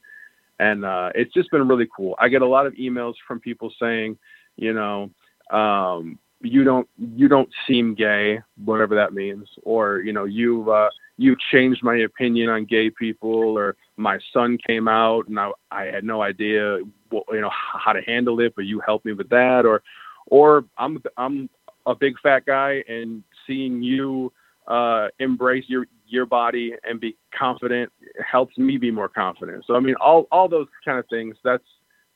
and 0.58 0.84
uh, 0.84 1.10
it's 1.14 1.32
just 1.32 1.50
been 1.50 1.66
really 1.68 1.88
cool. 1.94 2.14
I 2.18 2.28
get 2.28 2.42
a 2.42 2.46
lot 2.46 2.66
of 2.66 2.74
emails 2.74 3.14
from 3.26 3.40
people 3.40 3.72
saying, 3.80 4.18
you 4.56 4.72
know, 4.72 5.10
um, 5.50 6.18
you 6.40 6.64
don't 6.64 6.88
you 6.98 7.28
don't 7.28 7.48
seem 7.66 7.94
gay, 7.94 8.40
whatever 8.64 8.94
that 8.94 9.12
means, 9.12 9.48
or 9.62 10.00
you 10.00 10.12
know 10.12 10.24
you 10.24 10.70
uh, 10.70 10.90
you 11.16 11.36
changed 11.50 11.82
my 11.82 11.96
opinion 11.98 12.48
on 12.48 12.64
gay 12.64 12.90
people, 12.90 13.58
or 13.58 13.76
my 13.96 14.18
son 14.32 14.58
came 14.66 14.88
out 14.88 15.28
and 15.28 15.38
I, 15.38 15.50
I 15.70 15.84
had 15.84 16.04
no 16.04 16.22
idea 16.22 16.78
you 17.12 17.40
know 17.40 17.50
how 17.52 17.92
to 17.92 18.02
handle 18.02 18.40
it, 18.40 18.54
but 18.54 18.66
you 18.66 18.80
helped 18.80 19.06
me 19.06 19.12
with 19.12 19.28
that, 19.30 19.64
or 19.64 19.82
or 20.26 20.64
I'm 20.78 21.02
I'm 21.16 21.48
a 21.86 21.94
big 21.94 22.14
fat 22.22 22.44
guy 22.44 22.82
and 22.88 23.22
seeing 23.46 23.82
you 23.82 24.32
uh, 24.66 25.08
embrace 25.18 25.64
your 25.68 25.86
your 26.08 26.26
body 26.26 26.72
and 26.84 27.00
be 27.00 27.16
confident 27.36 27.92
helps 28.24 28.56
me 28.58 28.76
be 28.76 28.90
more 28.90 29.08
confident. 29.08 29.64
So 29.66 29.74
I 29.74 29.80
mean, 29.80 29.94
all 30.00 30.26
all 30.30 30.48
those 30.48 30.68
kind 30.84 30.98
of 30.98 31.06
things. 31.08 31.36
That's 31.44 31.64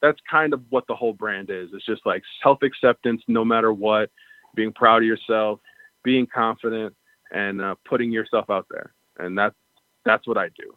that's 0.02 0.18
kind 0.30 0.52
of 0.52 0.62
what 0.70 0.86
the 0.86 0.94
whole 0.94 1.12
brand 1.12 1.50
is. 1.50 1.70
It's 1.72 1.86
just 1.86 2.04
like 2.04 2.22
self 2.42 2.62
acceptance, 2.62 3.22
no 3.28 3.44
matter 3.44 3.72
what, 3.72 4.10
being 4.54 4.72
proud 4.72 5.02
of 5.02 5.06
yourself, 5.06 5.60
being 6.02 6.26
confident, 6.26 6.94
and 7.32 7.60
uh, 7.60 7.74
putting 7.88 8.10
yourself 8.10 8.50
out 8.50 8.66
there. 8.70 8.92
And 9.18 9.36
that's 9.36 9.56
that's 10.04 10.26
what 10.26 10.38
I 10.38 10.48
do. 10.48 10.74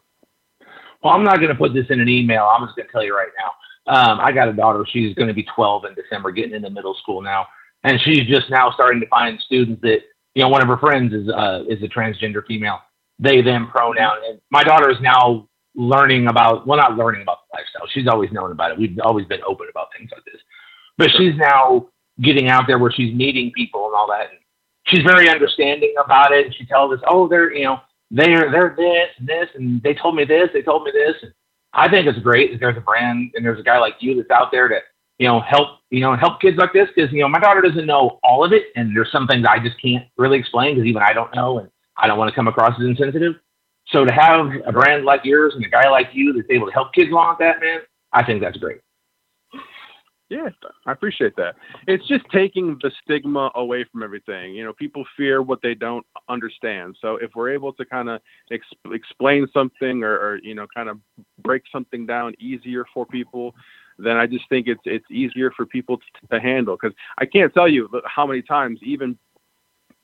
Well, 1.04 1.14
I'm 1.14 1.24
not 1.24 1.38
going 1.38 1.50
to 1.50 1.56
put 1.56 1.74
this 1.74 1.86
in 1.89 2.00
an 2.00 2.10
email. 2.10 2.46
I'm 2.46 2.66
just 2.66 2.76
going 2.76 2.88
to 2.88 2.91
tell 2.91 3.04
you 3.04 3.16
right 3.16 3.30
now. 3.38 3.52
Um, 3.86 4.20
I 4.22 4.32
got 4.32 4.48
a 4.48 4.54
daughter. 4.54 4.86
She's 4.89 5.14
going 5.16 5.28
to 5.28 5.34
be 5.34 5.46
12 5.56 5.86
in 5.86 5.96
December, 5.96 6.32
getting 6.32 6.54
into 6.54 6.70
middle 6.70 6.96
school 6.96 7.22
now, 7.22 7.46
and 7.84 7.99
she's 8.01 8.25
just 8.27 8.49
now 8.49 8.71
starting 8.71 9.01
to 9.01 9.07
find 9.07 9.39
students 9.39 9.81
that 9.81 9.99
you 10.36 10.43
know 10.43 10.49
one 10.49 10.61
of 10.61 10.67
her 10.67 10.77
friends 10.77 11.13
is 11.13 11.29
uh, 11.29 11.63
is 11.67 11.81
a 11.84 11.88
transgender 11.88 12.45
female. 12.45 12.79
They 13.19 13.41
them 13.41 13.69
pronoun, 13.69 14.17
and 14.27 14.39
my 14.51 14.63
daughter 14.63 14.89
is 14.89 14.97
now 15.01 15.47
learning 15.75 16.27
about 16.27 16.67
well, 16.67 16.77
not 16.77 16.97
learning 16.97 17.21
about 17.21 17.39
the 17.51 17.57
lifestyle. 17.57 17.88
She's 17.93 18.07
always 18.07 18.31
known 18.31 18.51
about 18.51 18.71
it. 18.71 18.77
We've 18.77 18.97
always 19.03 19.25
been 19.25 19.41
open 19.47 19.67
about 19.69 19.88
things 19.97 20.09
like 20.13 20.25
this, 20.25 20.41
but 20.97 21.09
she's 21.17 21.36
now 21.36 21.88
getting 22.21 22.49
out 22.49 22.65
there 22.67 22.79
where 22.79 22.91
she's 22.91 23.13
meeting 23.13 23.51
people 23.55 23.88
and 23.88 23.95
all 23.95 24.07
that. 24.07 24.29
And 24.29 24.39
she's 24.88 25.03
very 25.03 25.29
understanding 25.29 25.93
about 26.03 26.31
it. 26.31 26.45
And 26.45 26.55
she 26.55 26.65
tells 26.65 26.93
us, 26.93 26.99
oh, 27.07 27.27
they're 27.27 27.53
you 27.53 27.65
know 27.65 27.79
they're 28.11 28.51
they're 28.51 28.75
this 28.77 29.09
and 29.17 29.27
this, 29.27 29.49
and 29.55 29.81
they 29.81 29.93
told 29.93 30.15
me 30.15 30.25
this, 30.25 30.49
they 30.53 30.61
told 30.61 30.84
me 30.84 30.91
this. 30.91 31.15
And 31.21 31.34
I 31.73 31.89
think 31.89 32.07
it's 32.07 32.19
great 32.19 32.51
that 32.51 32.59
there's 32.59 32.77
a 32.77 32.81
brand 32.81 33.31
and 33.36 33.43
there's 33.43 33.59
a 33.59 33.63
guy 33.63 33.79
like 33.79 33.95
you 33.99 34.15
that's 34.15 34.29
out 34.29 34.51
there 34.51 34.67
to, 34.67 34.79
you 35.20 35.28
know, 35.28 35.41
help, 35.41 35.80
you 35.89 35.99
know, 35.99 36.16
help 36.16 36.41
kids 36.41 36.57
like 36.57 36.74
this. 36.74 36.89
Cause, 36.97 37.09
you 37.11 37.22
know, 37.22 37.30
my 37.30 37.39
daughter 37.39 37.61
doesn't 37.61 37.86
know 37.86 38.20
all 38.24 38.43
of 38.43 38.53
it. 38.53 38.64
And 38.76 38.95
there's 38.95 39.11
some 39.11 39.28
things 39.28 39.45
I 39.47 39.59
just 39.59 39.82
can't 39.82 40.05
really 40.18 40.39
explain 40.39 40.76
because 40.76 40.88
even 40.88 41.01
I 41.01 41.14
don't 41.14 41.34
know. 41.36 41.59
And 41.59 41.70
I 41.97 42.07
don't 42.07 42.18
want 42.18 42.30
to 42.30 42.36
come 42.36 42.47
across 42.47 42.80
as 42.80 42.86
insensitive. 42.86 43.36
So 43.88 44.05
to 44.05 44.14
have 44.14 44.47
a 44.66 44.72
brand 44.72 45.05
like 45.05 45.22
yours 45.24 45.53
and 45.55 45.66
a 45.66 45.70
guy 45.70 45.89
like 45.89 46.09
you 46.14 46.34
that's 46.34 46.47
able 46.49 46.68
to 46.68 46.74
help 46.74 46.93
kids 46.93 47.11
along 47.11 47.30
with 47.30 47.39
that, 47.39 47.59
man, 47.59 47.82
I 48.11 48.24
think 48.24 48.41
that's 48.41 48.57
great. 48.57 48.80
Yeah, 50.30 50.49
I 50.88 50.91
appreciate 50.91 51.36
that. 51.36 51.55
It's 51.86 52.07
just 52.07 52.24
taking 52.34 52.80
the 52.82 52.91
stigma 53.03 53.51
away 53.53 53.86
from 53.91 54.01
everything. 54.01 54.55
You 54.55 54.64
know, 54.64 54.74
people 54.74 55.05
fear 55.16 55.43
what 55.43 55.61
they 55.61 55.76
don't 55.76 56.05
understand. 56.28 56.95
So 57.01 57.18
if 57.18 57.32
we're 57.36 57.51
able 57.51 57.72
to 57.74 57.86
kind 57.86 58.09
of 58.09 58.20
ex- 58.51 58.66
explain 58.91 59.47
something 59.53 60.01
or, 60.01 60.14
or, 60.14 60.39
you 60.41 60.55
know, 60.55 60.66
kind 60.74 60.89
of 60.89 60.97
break 61.43 61.61
something 61.72 62.07
down 62.07 62.34
easier 62.39 62.84
for 62.95 63.05
people, 63.05 63.53
then 63.98 64.18
I 64.18 64.28
just 64.28 64.48
think 64.50 64.68
it's 64.68 64.82
it's 64.86 65.10
easier 65.10 65.52
for 65.52 65.66
people 65.66 65.98
to, 65.98 66.28
to 66.32 66.39
handle. 66.39 66.78
Because 66.80 66.96
I 67.18 67.26
can't 67.26 67.54
tell 67.54 67.68
you 67.68 67.89
how 68.06 68.26
many 68.26 68.41
times, 68.41 68.80
even 68.84 69.18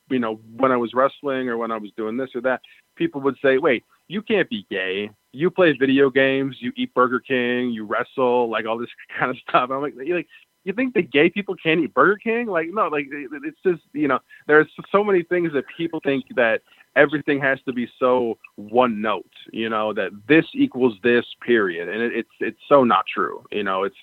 you 0.10 0.20
know, 0.20 0.40
when 0.58 0.72
I 0.72 0.78
was 0.78 0.94
wrestling 0.94 1.50
or 1.50 1.58
when 1.58 1.72
I 1.72 1.78
was 1.78 1.92
doing 1.96 2.18
this 2.18 2.30
or 2.34 2.42
that, 2.42 2.62
people 2.96 3.22
would 3.22 3.38
say, 3.44 3.58
"Wait, 3.58 3.84
you 4.08 4.22
can't 4.22 4.50
be 4.50 4.66
gay 4.70 5.12
you 5.32 5.50
play 5.50 5.74
video 5.74 6.10
games, 6.10 6.58
you 6.60 6.72
eat 6.76 6.94
Burger 6.94 7.20
King, 7.20 7.70
you 7.70 7.86
wrestle, 7.86 8.50
like 8.50 8.66
all 8.66 8.78
this 8.78 8.90
kind 9.20 9.32
of 9.32 9.38
stuff. 9.48 9.70
I'm 9.72 9.82
like, 9.82 9.94
you 10.04 10.16
like, 10.16 10.28
you 10.66 10.74
think 10.74 10.94
the 10.94 11.02
gay 11.02 11.30
people 11.30 11.56
can't 11.56 11.80
eat 11.80 11.94
Burger 11.94 12.18
King? 12.18 12.48
Like, 12.48 12.68
no, 12.72 12.88
like 12.88 13.08
it's 13.10 13.58
just, 13.66 13.82
you 13.94 14.08
know, 14.08 14.20
there's 14.48 14.68
so 14.92 15.04
many 15.04 15.24
things 15.24 15.54
that 15.54 15.64
people 15.78 16.02
think 16.04 16.26
that 16.36 16.62
everything 16.96 17.40
has 17.42 17.60
to 17.66 17.74
be 17.74 17.88
so 18.00 18.38
one 18.56 19.02
note, 19.02 19.32
you 19.52 19.70
know, 19.70 19.94
that 19.94 20.12
this 20.28 20.46
equals 20.54 20.96
this 21.04 21.26
period, 21.46 21.90
and 21.90 22.02
it, 22.02 22.12
it's 22.14 22.30
it's 22.40 22.60
so 22.68 22.84
not 22.84 23.06
true. 23.14 23.44
You 23.52 23.64
know, 23.64 23.84
it's 23.84 23.96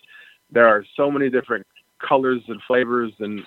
there 0.51 0.67
are 0.67 0.85
so 0.97 1.11
many 1.11 1.29
different 1.31 1.67
colors 2.07 2.43
and 2.49 2.61
flavors 2.67 3.13
and 3.21 3.41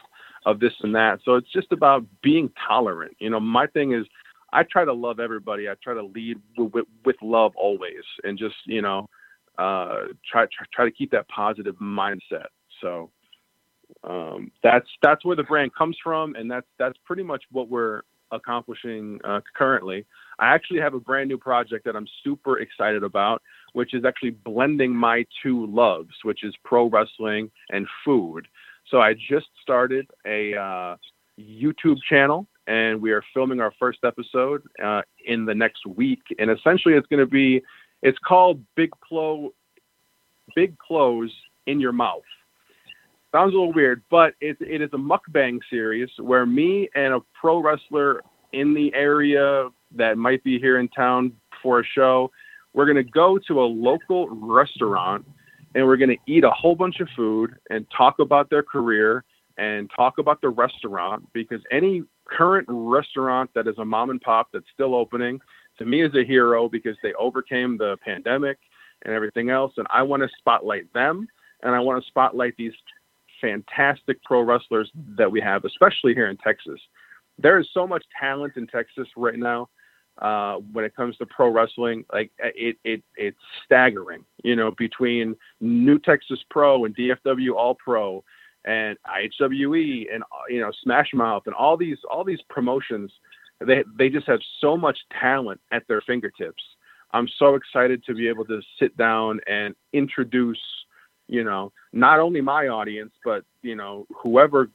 of 0.46 0.60
this 0.60 0.74
and 0.82 0.96
that. 0.96 1.20
So 1.24 1.36
it's 1.36 1.52
just 1.52 1.72
about 1.72 2.06
being 2.22 2.52
tolerant. 2.68 3.16
You 3.20 3.30
know, 3.30 3.40
my 3.40 3.68
thing 3.68 3.94
is 3.94 4.06
I 4.52 4.64
try 4.64 4.86
to 4.86 4.94
love 4.94 5.20
everybody. 5.20 5.70
I 5.70 5.74
try 5.84 5.94
to 5.94 6.04
lead 6.04 6.38
with, 6.58 6.74
with, 6.74 6.86
with 7.06 7.16
love 7.22 7.54
always, 7.56 8.04
and 8.24 8.38
just 8.38 8.56
you 8.66 8.82
know, 8.82 9.08
uh, 9.58 10.08
try, 10.30 10.46
try 10.46 10.66
try 10.74 10.86
to 10.86 10.92
keep 10.92 11.12
that 11.12 11.28
positive 11.30 11.76
mindset. 11.76 12.48
So 12.82 13.12
um, 14.04 14.52
that's 14.64 14.88
that's 15.02 15.24
where 15.26 15.36
the 15.36 15.44
brand 15.44 15.74
comes 15.76 15.98
from, 16.04 16.36
and 16.36 16.50
that's 16.50 16.68
that's 16.78 16.98
pretty 17.06 17.24
much 17.24 17.44
what 17.52 17.70
we're 17.70 18.02
accomplishing 18.32 19.19
uh, 19.23 19.41
currently. 19.55 20.05
I 20.39 20.53
actually 20.53 20.80
have 20.80 20.93
a 20.93 20.99
brand 20.99 21.30
new 21.30 21.38
project 21.38 21.86
that 21.86 21.95
I'm 21.95 22.07
super 22.23 22.59
excited 22.59 23.03
about, 23.03 23.41
which 23.73 23.93
is 23.93 24.05
actually 24.05 24.32
blending 24.32 24.95
my 24.95 25.25
two 25.43 25.67
loves, 25.67 26.13
which 26.23 26.43
is 26.43 26.53
pro 26.63 26.89
wrestling 26.89 27.51
and 27.71 27.88
food. 28.05 28.47
So 28.89 29.01
I 29.01 29.13
just 29.13 29.47
started 29.61 30.07
a 30.25 30.55
uh, 30.55 30.95
YouTube 31.39 31.97
channel 32.09 32.47
and 32.67 33.01
we 33.01 33.11
are 33.11 33.23
filming 33.34 33.59
our 33.59 33.73
first 33.80 33.99
episode 34.03 34.61
uh, 34.84 35.01
in 35.25 35.45
the 35.45 35.55
next 35.55 35.86
week. 35.86 36.21
And 36.38 36.51
essentially, 36.51 36.93
it's 36.93 37.07
going 37.07 37.19
to 37.19 37.25
be 37.25 37.61
it's 38.01 38.17
called 38.19 38.63
Big 38.75 38.91
Plo, 39.09 39.49
Big 40.55 40.77
Clothes 40.77 41.34
in 41.65 41.80
Your 41.80 41.91
Mouth. 41.91 42.21
Sounds 43.32 43.53
a 43.53 43.57
little 43.57 43.73
weird, 43.73 44.01
but 44.09 44.34
it, 44.41 44.57
it 44.59 44.82
is 44.82 44.89
a 44.93 44.97
mukbang 44.97 45.59
series 45.69 46.09
where 46.19 46.45
me 46.45 46.89
and 46.95 47.13
a 47.13 47.19
pro 47.39 47.59
wrestler 47.61 48.21
in 48.53 48.73
the 48.73 48.93
area 48.93 49.69
that 49.95 50.17
might 50.17 50.43
be 50.43 50.59
here 50.59 50.80
in 50.80 50.88
town 50.89 51.32
for 51.61 51.80
a 51.80 51.84
show, 51.84 52.32
we're 52.73 52.86
going 52.86 53.03
to 53.03 53.11
go 53.11 53.38
to 53.38 53.61
a 53.61 53.65
local 53.65 54.27
restaurant 54.30 55.25
and 55.75 55.86
we're 55.86 55.97
going 55.97 56.09
to 56.09 56.17
eat 56.25 56.43
a 56.43 56.49
whole 56.51 56.75
bunch 56.75 56.99
of 56.99 57.07
food 57.15 57.55
and 57.69 57.86
talk 57.95 58.19
about 58.19 58.49
their 58.49 58.63
career 58.63 59.23
and 59.57 59.89
talk 59.95 60.17
about 60.17 60.41
the 60.41 60.49
restaurant 60.49 61.27
because 61.34 61.61
any 61.71 62.03
current 62.25 62.65
restaurant 62.69 63.49
that 63.53 63.67
is 63.67 63.77
a 63.77 63.86
mom 63.86 64.09
and 64.09 64.21
pop 64.21 64.47
that's 64.53 64.65
still 64.73 64.95
opening 64.95 65.39
to 65.77 65.86
me 65.86 66.01
is 66.01 66.13
a 66.15 66.23
hero 66.23 66.69
because 66.69 66.95
they 67.03 67.13
overcame 67.13 67.77
the 67.77 67.97
pandemic 68.03 68.57
and 69.03 69.13
everything 69.13 69.49
else. 69.49 69.73
And 69.77 69.88
I 69.89 70.01
want 70.03 70.23
to 70.23 70.30
spotlight 70.38 70.91
them 70.93 71.27
and 71.63 71.75
I 71.75 71.80
want 71.80 72.01
to 72.01 72.07
spotlight 72.07 72.55
these 72.57 72.73
fantastic 73.42 74.22
pro 74.24 74.42
wrestlers 74.42 74.92
that 75.18 75.32
we 75.32 75.42
have 75.42 75.66
especially 75.66 76.14
here 76.14 76.30
in 76.30 76.38
Texas. 76.38 76.80
There 77.38 77.60
is 77.60 77.68
so 77.74 77.88
much 77.88 78.04
talent 78.20 78.54
in 78.58 78.68
Texas 78.68 79.08
right 79.16 79.38
now 79.38 79.70
uh, 80.22 80.56
when 80.74 80.84
it 80.86 80.96
comes 80.96 81.16
to 81.18 81.26
pro 81.26 81.50
wrestling. 81.50 82.04
Like 82.12 82.32
it, 82.40 82.78
it, 82.84 83.04
it's 83.16 83.38
staggering. 83.66 84.26
You 84.44 84.56
know, 84.56 84.72
between 84.78 85.36
New 85.62 86.00
Texas 86.00 86.40
Pro 86.50 86.86
and 86.86 86.96
DFW 86.96 87.56
All 87.56 87.76
Pro 87.76 88.24
and 88.66 88.98
IHWE 89.06 90.14
and 90.14 90.24
you 90.50 90.60
know 90.60 90.72
Smash 90.84 91.12
Mouth 91.14 91.44
and 91.46 91.56
all 91.56 91.78
these 91.78 91.98
all 92.10 92.24
these 92.24 92.42
promotions, 92.50 93.12
they 93.66 93.84
they 93.98 94.10
just 94.10 94.28
have 94.28 94.42
so 94.60 94.76
much 94.76 94.98
talent 95.20 95.62
at 95.72 95.84
their 95.88 96.02
fingertips. 96.02 96.64
I'm 97.12 97.28
so 97.40 97.56
excited 97.56 98.04
to 98.06 98.14
be 98.14 98.28
able 98.28 98.46
to 98.46 98.62
sit 98.80 98.96
down 98.96 99.40
and 99.48 99.74
introduce, 99.94 100.60
you 101.30 101.43
know, 101.43 101.71
not 101.93 102.19
only 102.19 102.41
my 102.41 102.67
audience, 102.67 103.11
but 103.23 103.45
you 103.61 103.75
know, 103.75 104.07
whoever 104.11 104.69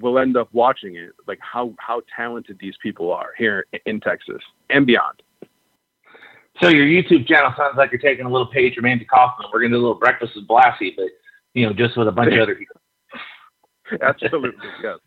will 0.00 0.18
end 0.18 0.36
up 0.36 0.48
watching 0.52 0.96
it, 0.96 1.12
like 1.26 1.38
how 1.40 1.72
how 1.78 2.02
talented 2.14 2.58
these 2.60 2.74
people 2.82 3.12
are 3.12 3.30
here 3.38 3.66
in 3.86 4.00
Texas 4.00 4.42
and 4.68 4.86
beyond. 4.86 5.22
So 6.60 6.68
your 6.68 6.84
YouTube 6.84 7.26
channel 7.26 7.54
sounds 7.56 7.76
like 7.76 7.92
you're 7.92 8.00
taking 8.00 8.26
a 8.26 8.30
little 8.30 8.48
page 8.48 8.74
from 8.74 8.84
Andy 8.84 9.04
Kaufman. 9.04 9.48
We're 9.52 9.60
gonna 9.60 9.74
do 9.74 9.76
a 9.76 9.86
little 9.86 9.94
breakfast 9.94 10.32
with 10.34 10.48
Blassie, 10.48 10.94
but 10.96 11.06
you 11.54 11.66
know, 11.66 11.72
just 11.72 11.96
with 11.96 12.08
a 12.08 12.12
bunch 12.12 12.34
of 12.34 12.40
other 12.40 12.56
people. 12.56 12.80
Absolutely, 14.02 14.50
yes. 14.82 14.98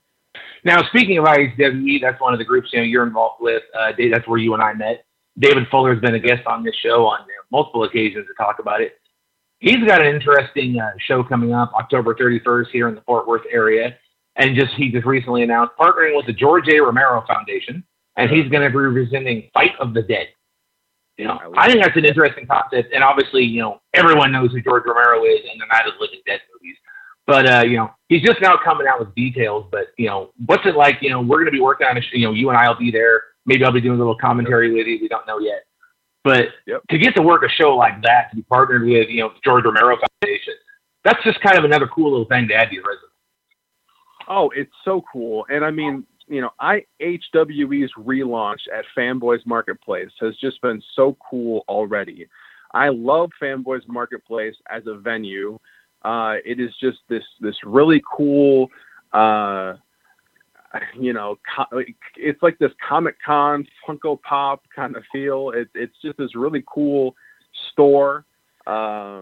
Now, 0.66 0.82
speaking 0.88 1.18
of 1.18 1.26
IHWE, 1.26 2.02
that's 2.02 2.20
one 2.22 2.34
of 2.34 2.40
the 2.40 2.46
groups 2.46 2.70
you 2.72 2.80
know 2.80 2.86
you're 2.86 3.06
involved 3.06 3.42
with. 3.42 3.64
Uh, 3.78 3.92
Dave, 3.92 4.12
that's 4.14 4.28
where 4.28 4.40
you 4.40 4.54
and 4.54 4.64
I 4.64 4.74
met. 4.74 5.06
David 5.38 5.68
Fuller 5.70 5.94
has 5.94 6.02
been 6.02 6.16
a 6.16 6.20
guest 6.20 6.48
on 6.48 6.64
this 6.64 6.76
show 6.76 7.06
on 7.06 7.22
you 7.28 7.34
know, 7.34 7.44
multiple 7.52 7.84
occasions 7.84 8.26
to 8.28 8.34
talk 8.42 8.60
about 8.60 8.82
it. 8.82 9.00
He's 9.64 9.82
got 9.88 10.06
an 10.06 10.14
interesting 10.14 10.78
uh, 10.78 10.92
show 11.00 11.24
coming 11.24 11.54
up 11.54 11.72
October 11.74 12.14
31st 12.14 12.68
here 12.74 12.90
in 12.90 12.96
the 12.96 13.02
Fort 13.02 13.26
Worth 13.26 13.44
area 13.50 13.96
and 14.36 14.58
just 14.58 14.74
he 14.74 14.92
just 14.92 15.06
recently 15.06 15.42
announced 15.42 15.72
partnering 15.80 16.18
with 16.18 16.26
the 16.26 16.34
George 16.34 16.68
A. 16.68 16.82
Romero 16.82 17.24
Foundation, 17.26 17.82
and 18.18 18.30
he's 18.30 18.50
going 18.50 18.62
to 18.62 18.68
be 18.70 18.94
presenting 18.94 19.50
Fight 19.54 19.72
of 19.80 19.94
the 19.94 20.02
Dead. 20.02 20.28
You 21.18 21.28
know, 21.28 21.40
I 21.56 21.72
think 21.72 21.82
that's 21.82 21.96
an 21.96 22.04
interesting 22.04 22.46
concept, 22.46 22.92
and 22.94 23.06
obviously, 23.06 23.46
you 23.46 23.62
know, 23.62 23.80
everyone 23.94 24.34
knows 24.34 24.52
who 24.52 24.60
George 24.60 24.84
Romero 24.86 25.24
is 25.24 25.40
and 25.50 25.62
the 25.62 25.66
Night 25.68 25.88
of 25.88 25.94
the 25.94 26.02
Living 26.02 26.20
Dead 26.26 26.42
movies. 26.54 26.76
But 27.26 27.50
uh, 27.50 27.64
you 27.66 27.78
know, 27.78 27.90
he's 28.10 28.22
just 28.22 28.42
now 28.42 28.58
coming 28.62 28.86
out 28.86 29.00
with 29.00 29.16
details. 29.16 29.70
But 29.72 29.94
you 29.98 30.08
know, 30.08 30.32
what's 30.46 30.66
it 30.66 30.76
like? 30.76 30.98
You 31.00 31.12
know, 31.12 31.22
we're 31.22 31.38
going 31.38 31.46
to 31.46 31.52
be 31.52 31.62
working 31.62 31.88
on 31.88 31.96
a, 31.96 32.02
you 32.12 32.28
know, 32.28 32.34
you 32.34 32.50
and 32.50 32.58
I'll 32.58 32.78
be 32.78 32.92
there. 32.92 33.22
Maybe 33.46 33.64
I'll 33.64 33.72
be 33.72 33.80
doing 33.80 33.96
a 33.96 33.98
little 33.98 34.18
commentary 34.18 34.74
with 34.74 34.88
you. 34.88 35.00
We 35.02 35.08
don't 35.08 35.26
know 35.26 35.40
yet. 35.40 35.64
But 36.24 36.48
yep. 36.66 36.82
to 36.90 36.98
get 36.98 37.16
to 37.16 37.22
work 37.22 37.44
a 37.44 37.50
show 37.50 37.76
like 37.76 38.02
that, 38.04 38.30
to 38.30 38.38
be 38.38 38.42
partnered 38.44 38.84
with, 38.84 39.10
you 39.10 39.22
know, 39.22 39.32
George 39.44 39.66
Romero 39.66 39.98
Foundation, 39.98 40.54
that's 41.04 41.22
just 41.24 41.42
kind 41.42 41.58
of 41.58 41.66
another 41.66 41.88
cool 41.88 42.12
little 42.12 42.26
thing 42.26 42.48
to 42.48 42.54
add 42.54 42.70
to 42.70 42.76
your 42.76 42.84
resume. 42.84 43.10
Oh, 44.30 44.50
it's 44.56 44.72
so 44.86 45.04
cool. 45.12 45.46
And 45.50 45.66
I 45.66 45.72
mean, 45.72 46.06
you 46.28 46.42
know, 46.42 46.52
IHWE's 46.62 47.92
relaunch 48.00 48.60
at 48.74 48.86
Fanboys 48.98 49.46
Marketplace 49.46 50.12
has 50.22 50.36
just 50.38 50.62
been 50.62 50.82
so 50.96 51.18
cool 51.30 51.66
already. 51.68 52.28
I 52.74 52.90
love 52.90 53.30
Fanboys 53.42 53.88
Marketplace 53.88 54.56
as 54.70 54.84
a 54.88 54.96
venue. 54.96 55.60
Uh, 56.04 56.36
it 56.46 56.60
is 56.60 56.72
just 56.82 57.00
this 57.10 57.24
this 57.40 57.56
really 57.64 58.02
cool, 58.16 58.70
uh, 59.14 59.74
you 61.00 61.14
know, 61.14 61.38
it's 62.16 62.42
like 62.42 62.58
this 62.60 62.72
Comic 62.88 63.16
Con 63.24 63.68
Funko 63.88 64.22
Pop 64.22 64.64
kind 64.76 64.96
of 64.96 65.04
feel. 65.12 65.52
It, 65.52 65.70
it's 65.76 65.96
just 66.02 66.18
this 66.18 66.36
really 66.36 66.64
cool 66.68 67.16
store, 67.72 68.26
uh, 68.66 69.22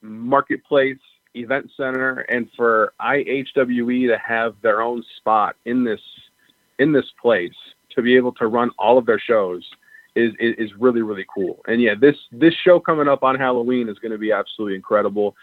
marketplace 0.00 0.98
event 1.34 1.70
center 1.76 2.20
and 2.28 2.48
for 2.56 2.92
IHWE 3.00 4.08
to 4.08 4.18
have 4.18 4.54
their 4.62 4.82
own 4.82 5.02
spot 5.16 5.56
in 5.64 5.82
this 5.84 6.00
in 6.78 6.92
this 6.92 7.06
place 7.20 7.54
to 7.90 8.02
be 8.02 8.16
able 8.16 8.32
to 8.32 8.46
run 8.46 8.70
all 8.78 8.98
of 8.98 9.06
their 9.06 9.18
shows 9.18 9.64
is, 10.14 10.32
is, 10.38 10.54
is 10.58 10.70
really 10.78 11.02
really 11.02 11.24
cool. 11.32 11.60
And 11.66 11.80
yeah, 11.80 11.94
this 11.98 12.16
this 12.32 12.54
show 12.64 12.80
coming 12.80 13.08
up 13.08 13.22
on 13.22 13.38
Halloween 13.38 13.88
is 13.88 13.98
going 13.98 14.12
to 14.12 14.18
be 14.18 14.32
absolutely 14.32 14.76
incredible. 14.76 15.36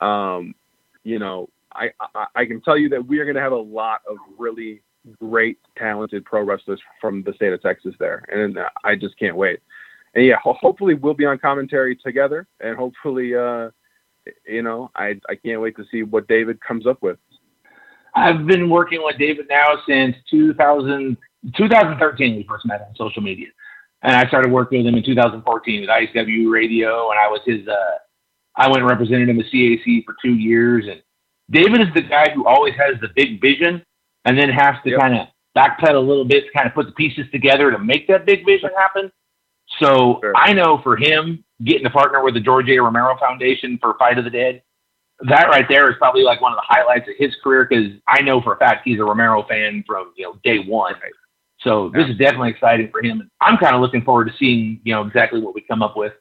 Um, 0.00 0.54
you 1.02 1.18
know, 1.18 1.48
I, 1.74 1.90
I 2.34 2.44
can 2.44 2.60
tell 2.60 2.78
you 2.78 2.88
that 2.90 3.06
we 3.06 3.18
are 3.18 3.24
going 3.24 3.36
to 3.36 3.42
have 3.42 3.52
a 3.52 3.56
lot 3.56 4.00
of 4.08 4.16
really 4.38 4.82
great 5.20 5.58
talented 5.76 6.24
pro 6.24 6.42
wrestlers 6.42 6.80
from 7.00 7.22
the 7.22 7.32
state 7.34 7.52
of 7.52 7.60
Texas 7.62 7.94
there, 7.98 8.24
and 8.32 8.58
I 8.84 8.94
just 8.94 9.18
can't 9.18 9.36
wait. 9.36 9.60
And 10.14 10.24
yeah, 10.24 10.36
hopefully 10.42 10.94
we'll 10.94 11.14
be 11.14 11.26
on 11.26 11.38
commentary 11.38 11.96
together, 11.96 12.46
and 12.60 12.76
hopefully. 12.76 13.34
Uh, 13.34 13.70
you 14.46 14.62
know, 14.62 14.90
I 14.94 15.20
I 15.28 15.34
can't 15.34 15.60
wait 15.60 15.76
to 15.76 15.84
see 15.90 16.02
what 16.02 16.28
David 16.28 16.60
comes 16.60 16.86
up 16.86 17.02
with. 17.02 17.18
I've 18.14 18.46
been 18.46 18.70
working 18.70 19.02
with 19.02 19.18
David 19.18 19.46
now 19.48 19.76
since 19.88 20.14
2000, 20.30 21.16
2013. 21.56 22.36
We 22.36 22.44
first 22.48 22.64
met 22.64 22.80
on 22.82 22.94
social 22.96 23.22
media, 23.22 23.48
and 24.02 24.14
I 24.14 24.26
started 24.28 24.52
working 24.52 24.78
with 24.78 24.86
him 24.86 24.96
in 24.96 25.04
2014 25.04 25.80
with 25.80 25.90
ICW 25.90 26.50
Radio, 26.50 27.10
and 27.10 27.18
I 27.18 27.28
was 27.28 27.40
his. 27.44 27.66
Uh, 27.66 27.98
I 28.56 28.68
went 28.68 28.82
and 28.82 28.88
represented 28.88 29.28
him 29.28 29.40
at 29.40 29.46
CAC 29.46 30.04
for 30.04 30.14
two 30.22 30.34
years, 30.34 30.86
and 30.88 31.02
David 31.50 31.80
is 31.80 31.88
the 31.94 32.02
guy 32.02 32.30
who 32.34 32.46
always 32.46 32.74
has 32.74 33.00
the 33.00 33.08
big 33.14 33.40
vision, 33.40 33.84
and 34.24 34.38
then 34.38 34.48
has 34.48 34.76
to 34.84 34.90
yep. 34.90 35.00
kind 35.00 35.14
of 35.14 35.28
backpedal 35.56 35.96
a 35.96 35.98
little 35.98 36.24
bit 36.24 36.46
to 36.46 36.52
kind 36.52 36.66
of 36.66 36.74
put 36.74 36.86
the 36.86 36.92
pieces 36.92 37.26
together 37.30 37.70
to 37.70 37.78
make 37.78 38.08
that 38.08 38.26
big 38.26 38.44
vision 38.44 38.70
happen. 38.76 39.10
So 39.80 40.18
sure. 40.20 40.32
I 40.36 40.52
know 40.52 40.80
for 40.82 40.96
him, 40.96 41.44
getting 41.64 41.84
to 41.84 41.90
partner 41.90 42.22
with 42.22 42.34
the 42.34 42.40
George 42.40 42.68
A. 42.68 42.78
Romero 42.78 43.16
Foundation 43.18 43.78
for 43.80 43.94
Fight 43.98 44.18
of 44.18 44.24
the 44.24 44.30
Dead, 44.30 44.62
that 45.20 45.48
right 45.48 45.66
there 45.68 45.90
is 45.90 45.96
probably 45.98 46.22
like 46.22 46.40
one 46.40 46.52
of 46.52 46.56
the 46.56 46.66
highlights 46.66 47.08
of 47.08 47.14
his 47.18 47.34
career 47.42 47.66
because 47.68 47.92
I 48.08 48.20
know 48.22 48.40
for 48.42 48.54
a 48.54 48.58
fact 48.58 48.82
he's 48.84 48.98
a 48.98 49.04
Romero 49.04 49.44
fan 49.48 49.84
from 49.86 50.12
you 50.16 50.24
know 50.24 50.38
day 50.44 50.58
one. 50.58 50.94
So 51.60 51.90
this 51.94 52.08
is 52.08 52.18
definitely 52.18 52.50
exciting 52.50 52.90
for 52.90 53.02
him. 53.02 53.30
I'm 53.40 53.56
kind 53.56 53.74
of 53.74 53.80
looking 53.80 54.02
forward 54.02 54.26
to 54.26 54.32
seeing 54.38 54.80
you 54.84 54.92
know 54.92 55.02
exactly 55.02 55.40
what 55.40 55.54
we 55.54 55.60
come 55.62 55.82
up 55.82 55.96
with. 55.96 56.12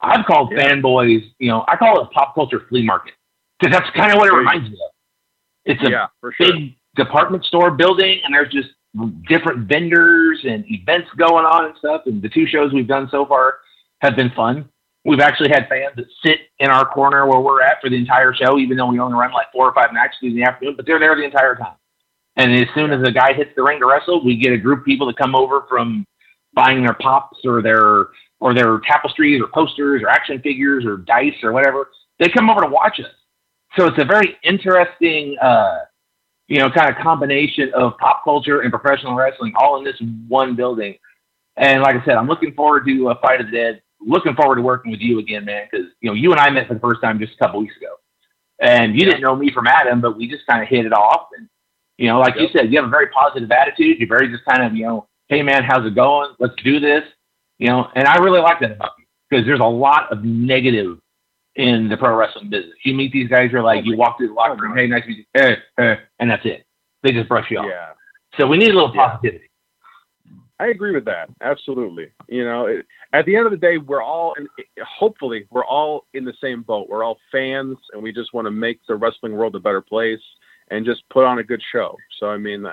I've 0.00 0.26
called 0.26 0.52
yeah. 0.52 0.68
fanboys, 0.68 1.22
you 1.38 1.48
know, 1.48 1.64
I 1.68 1.76
call 1.76 2.00
it 2.00 2.02
a 2.02 2.06
pop 2.06 2.34
culture 2.34 2.62
flea 2.68 2.82
market 2.82 3.14
because 3.62 3.78
that's 3.78 3.96
kind 3.96 4.12
of 4.12 4.18
what 4.18 4.28
it 4.28 4.34
reminds 4.34 4.68
me 4.68 4.74
of. 4.74 4.90
It's 5.64 5.82
a 5.84 5.90
yeah, 5.90 6.06
sure. 6.20 6.32
big 6.38 6.74
department 6.96 7.44
store 7.44 7.70
building, 7.70 8.20
and 8.24 8.34
there's 8.34 8.52
just 8.52 8.70
different 9.28 9.68
vendors 9.68 10.40
and 10.44 10.64
events 10.68 11.08
going 11.16 11.44
on 11.44 11.66
and 11.66 11.74
stuff. 11.78 12.02
And 12.06 12.20
the 12.20 12.28
two 12.28 12.46
shows 12.46 12.72
we've 12.72 12.88
done 12.88 13.08
so 13.10 13.24
far 13.24 13.58
have 14.00 14.16
been 14.16 14.30
fun. 14.30 14.68
We've 15.04 15.20
actually 15.20 15.50
had 15.50 15.68
fans 15.68 15.94
that 15.96 16.06
sit 16.24 16.38
in 16.58 16.70
our 16.70 16.84
corner 16.84 17.26
where 17.26 17.40
we're 17.40 17.62
at 17.62 17.80
for 17.80 17.88
the 17.88 17.96
entire 17.96 18.34
show, 18.34 18.58
even 18.58 18.76
though 18.76 18.86
we 18.86 18.98
only 18.98 19.16
run 19.16 19.32
like 19.32 19.50
four 19.52 19.68
or 19.68 19.74
five 19.74 19.92
matches 19.92 20.18
in 20.22 20.34
the 20.34 20.42
afternoon, 20.42 20.74
but 20.76 20.86
they're 20.86 20.98
there 20.98 21.14
the 21.16 21.24
entire 21.24 21.54
time. 21.54 21.76
And 22.36 22.52
as 22.52 22.66
soon 22.74 22.92
as 22.92 23.06
a 23.06 23.12
guy 23.12 23.32
hits 23.32 23.50
the 23.56 23.62
ring 23.62 23.80
to 23.80 23.86
wrestle, 23.86 24.24
we 24.24 24.36
get 24.36 24.52
a 24.52 24.58
group 24.58 24.80
of 24.80 24.84
people 24.84 25.06
that 25.06 25.16
come 25.16 25.34
over 25.34 25.66
from 25.68 26.04
buying 26.54 26.82
their 26.82 26.94
pops 26.94 27.38
or 27.44 27.62
their 27.62 28.08
or 28.40 28.54
their 28.54 28.80
tapestries 28.80 29.40
or 29.40 29.46
posters 29.48 30.02
or 30.02 30.08
action 30.08 30.40
figures 30.40 30.84
or 30.84 30.98
dice 30.98 31.34
or 31.42 31.52
whatever. 31.52 31.88
They 32.18 32.28
come 32.28 32.50
over 32.50 32.62
to 32.62 32.68
watch 32.68 32.98
us. 33.00 33.10
So 33.76 33.86
it's 33.86 34.00
a 34.00 34.04
very 34.04 34.36
interesting 34.42 35.36
uh, 35.40 35.78
you 36.52 36.58
know, 36.58 36.68
kind 36.70 36.90
of 36.90 37.02
combination 37.02 37.72
of 37.72 37.96
pop 37.96 38.24
culture 38.24 38.60
and 38.60 38.70
professional 38.70 39.14
wrestling 39.14 39.54
all 39.56 39.78
in 39.78 39.84
this 39.84 39.96
one 40.28 40.54
building. 40.54 40.94
And 41.56 41.82
like 41.82 41.96
I 41.96 42.04
said, 42.04 42.16
I'm 42.16 42.26
looking 42.26 42.52
forward 42.52 42.84
to 42.86 43.08
a 43.08 43.14
Fight 43.22 43.40
of 43.40 43.46
the 43.46 43.52
Dead. 43.52 43.82
Looking 44.00 44.34
forward 44.34 44.56
to 44.56 44.62
working 44.62 44.90
with 44.90 45.00
you 45.00 45.18
again, 45.18 45.46
man, 45.46 45.66
because 45.70 45.86
you 46.02 46.10
know 46.10 46.14
you 46.14 46.30
and 46.32 46.40
I 46.40 46.50
met 46.50 46.68
for 46.68 46.74
the 46.74 46.80
first 46.80 47.00
time 47.00 47.18
just 47.18 47.34
a 47.34 47.36
couple 47.38 47.60
weeks 47.60 47.76
ago, 47.76 47.94
and 48.60 48.98
you 48.98 49.06
didn't 49.06 49.22
know 49.22 49.34
me 49.34 49.50
from 49.50 49.66
Adam, 49.66 50.00
but 50.02 50.16
we 50.18 50.28
just 50.28 50.44
kind 50.44 50.62
of 50.62 50.68
hit 50.68 50.84
it 50.84 50.92
off. 50.92 51.28
And 51.38 51.48
you 51.98 52.08
know, 52.08 52.18
like 52.18 52.34
yep. 52.34 52.42
you 52.42 52.48
said, 52.52 52.72
you 52.72 52.78
have 52.80 52.88
a 52.88 52.90
very 52.90 53.06
positive 53.08 53.50
attitude. 53.50 53.98
You're 53.98 54.08
very 54.08 54.28
just 54.28 54.44
kind 54.44 54.62
of 54.62 54.74
you 54.74 54.84
know, 54.84 55.08
hey 55.28 55.42
man, 55.42 55.62
how's 55.62 55.86
it 55.86 55.94
going? 55.94 56.34
Let's 56.38 56.54
do 56.64 56.80
this. 56.80 57.04
You 57.58 57.68
know, 57.68 57.88
and 57.94 58.08
I 58.08 58.16
really 58.16 58.40
like 58.40 58.60
that 58.60 58.72
about 58.72 58.90
you 58.98 59.04
because 59.30 59.46
there's 59.46 59.60
a 59.60 59.64
lot 59.64 60.10
of 60.10 60.24
negative 60.24 60.98
in 61.56 61.88
the 61.88 61.96
pro 61.96 62.14
wrestling 62.16 62.50
business. 62.50 62.74
You 62.84 62.94
meet 62.94 63.12
these 63.12 63.28
guys, 63.28 63.50
you're 63.52 63.62
like, 63.62 63.84
oh 63.86 63.90
you 63.90 63.96
walk 63.96 64.18
through 64.18 64.28
the 64.28 64.34
locker 64.34 64.62
room, 64.62 64.76
hey, 64.76 64.86
nice 64.86 65.02
to 65.02 65.08
meet 65.08 65.18
you, 65.18 65.24
hey, 65.34 65.56
hey, 65.76 65.98
and 66.18 66.30
that's 66.30 66.44
it. 66.44 66.64
They 67.02 67.12
just 67.12 67.28
brush 67.28 67.50
you 67.50 67.58
off. 67.58 67.66
Yeah. 67.68 67.90
So 68.38 68.46
we 68.46 68.56
need 68.56 68.70
a 68.70 68.74
little 68.74 68.92
positivity. 68.92 69.50
I 70.58 70.68
agree 70.68 70.92
with 70.92 71.04
that. 71.06 71.28
Absolutely. 71.40 72.08
You 72.28 72.44
know, 72.44 72.66
it, 72.66 72.86
at 73.12 73.26
the 73.26 73.34
end 73.34 73.46
of 73.46 73.50
the 73.50 73.58
day, 73.58 73.78
we're 73.78 74.02
all, 74.02 74.34
in, 74.34 74.46
hopefully, 74.86 75.46
we're 75.50 75.64
all 75.64 76.06
in 76.14 76.24
the 76.24 76.34
same 76.40 76.62
boat. 76.62 76.88
We're 76.88 77.02
all 77.02 77.18
fans, 77.32 77.76
and 77.92 78.02
we 78.02 78.12
just 78.12 78.32
want 78.32 78.46
to 78.46 78.52
make 78.52 78.78
the 78.86 78.94
wrestling 78.94 79.32
world 79.32 79.56
a 79.56 79.60
better 79.60 79.80
place 79.80 80.20
and 80.70 80.86
just 80.86 81.02
put 81.10 81.24
on 81.24 81.40
a 81.40 81.42
good 81.42 81.60
show. 81.72 81.96
So, 82.20 82.28
I 82.28 82.38
mean, 82.38 82.64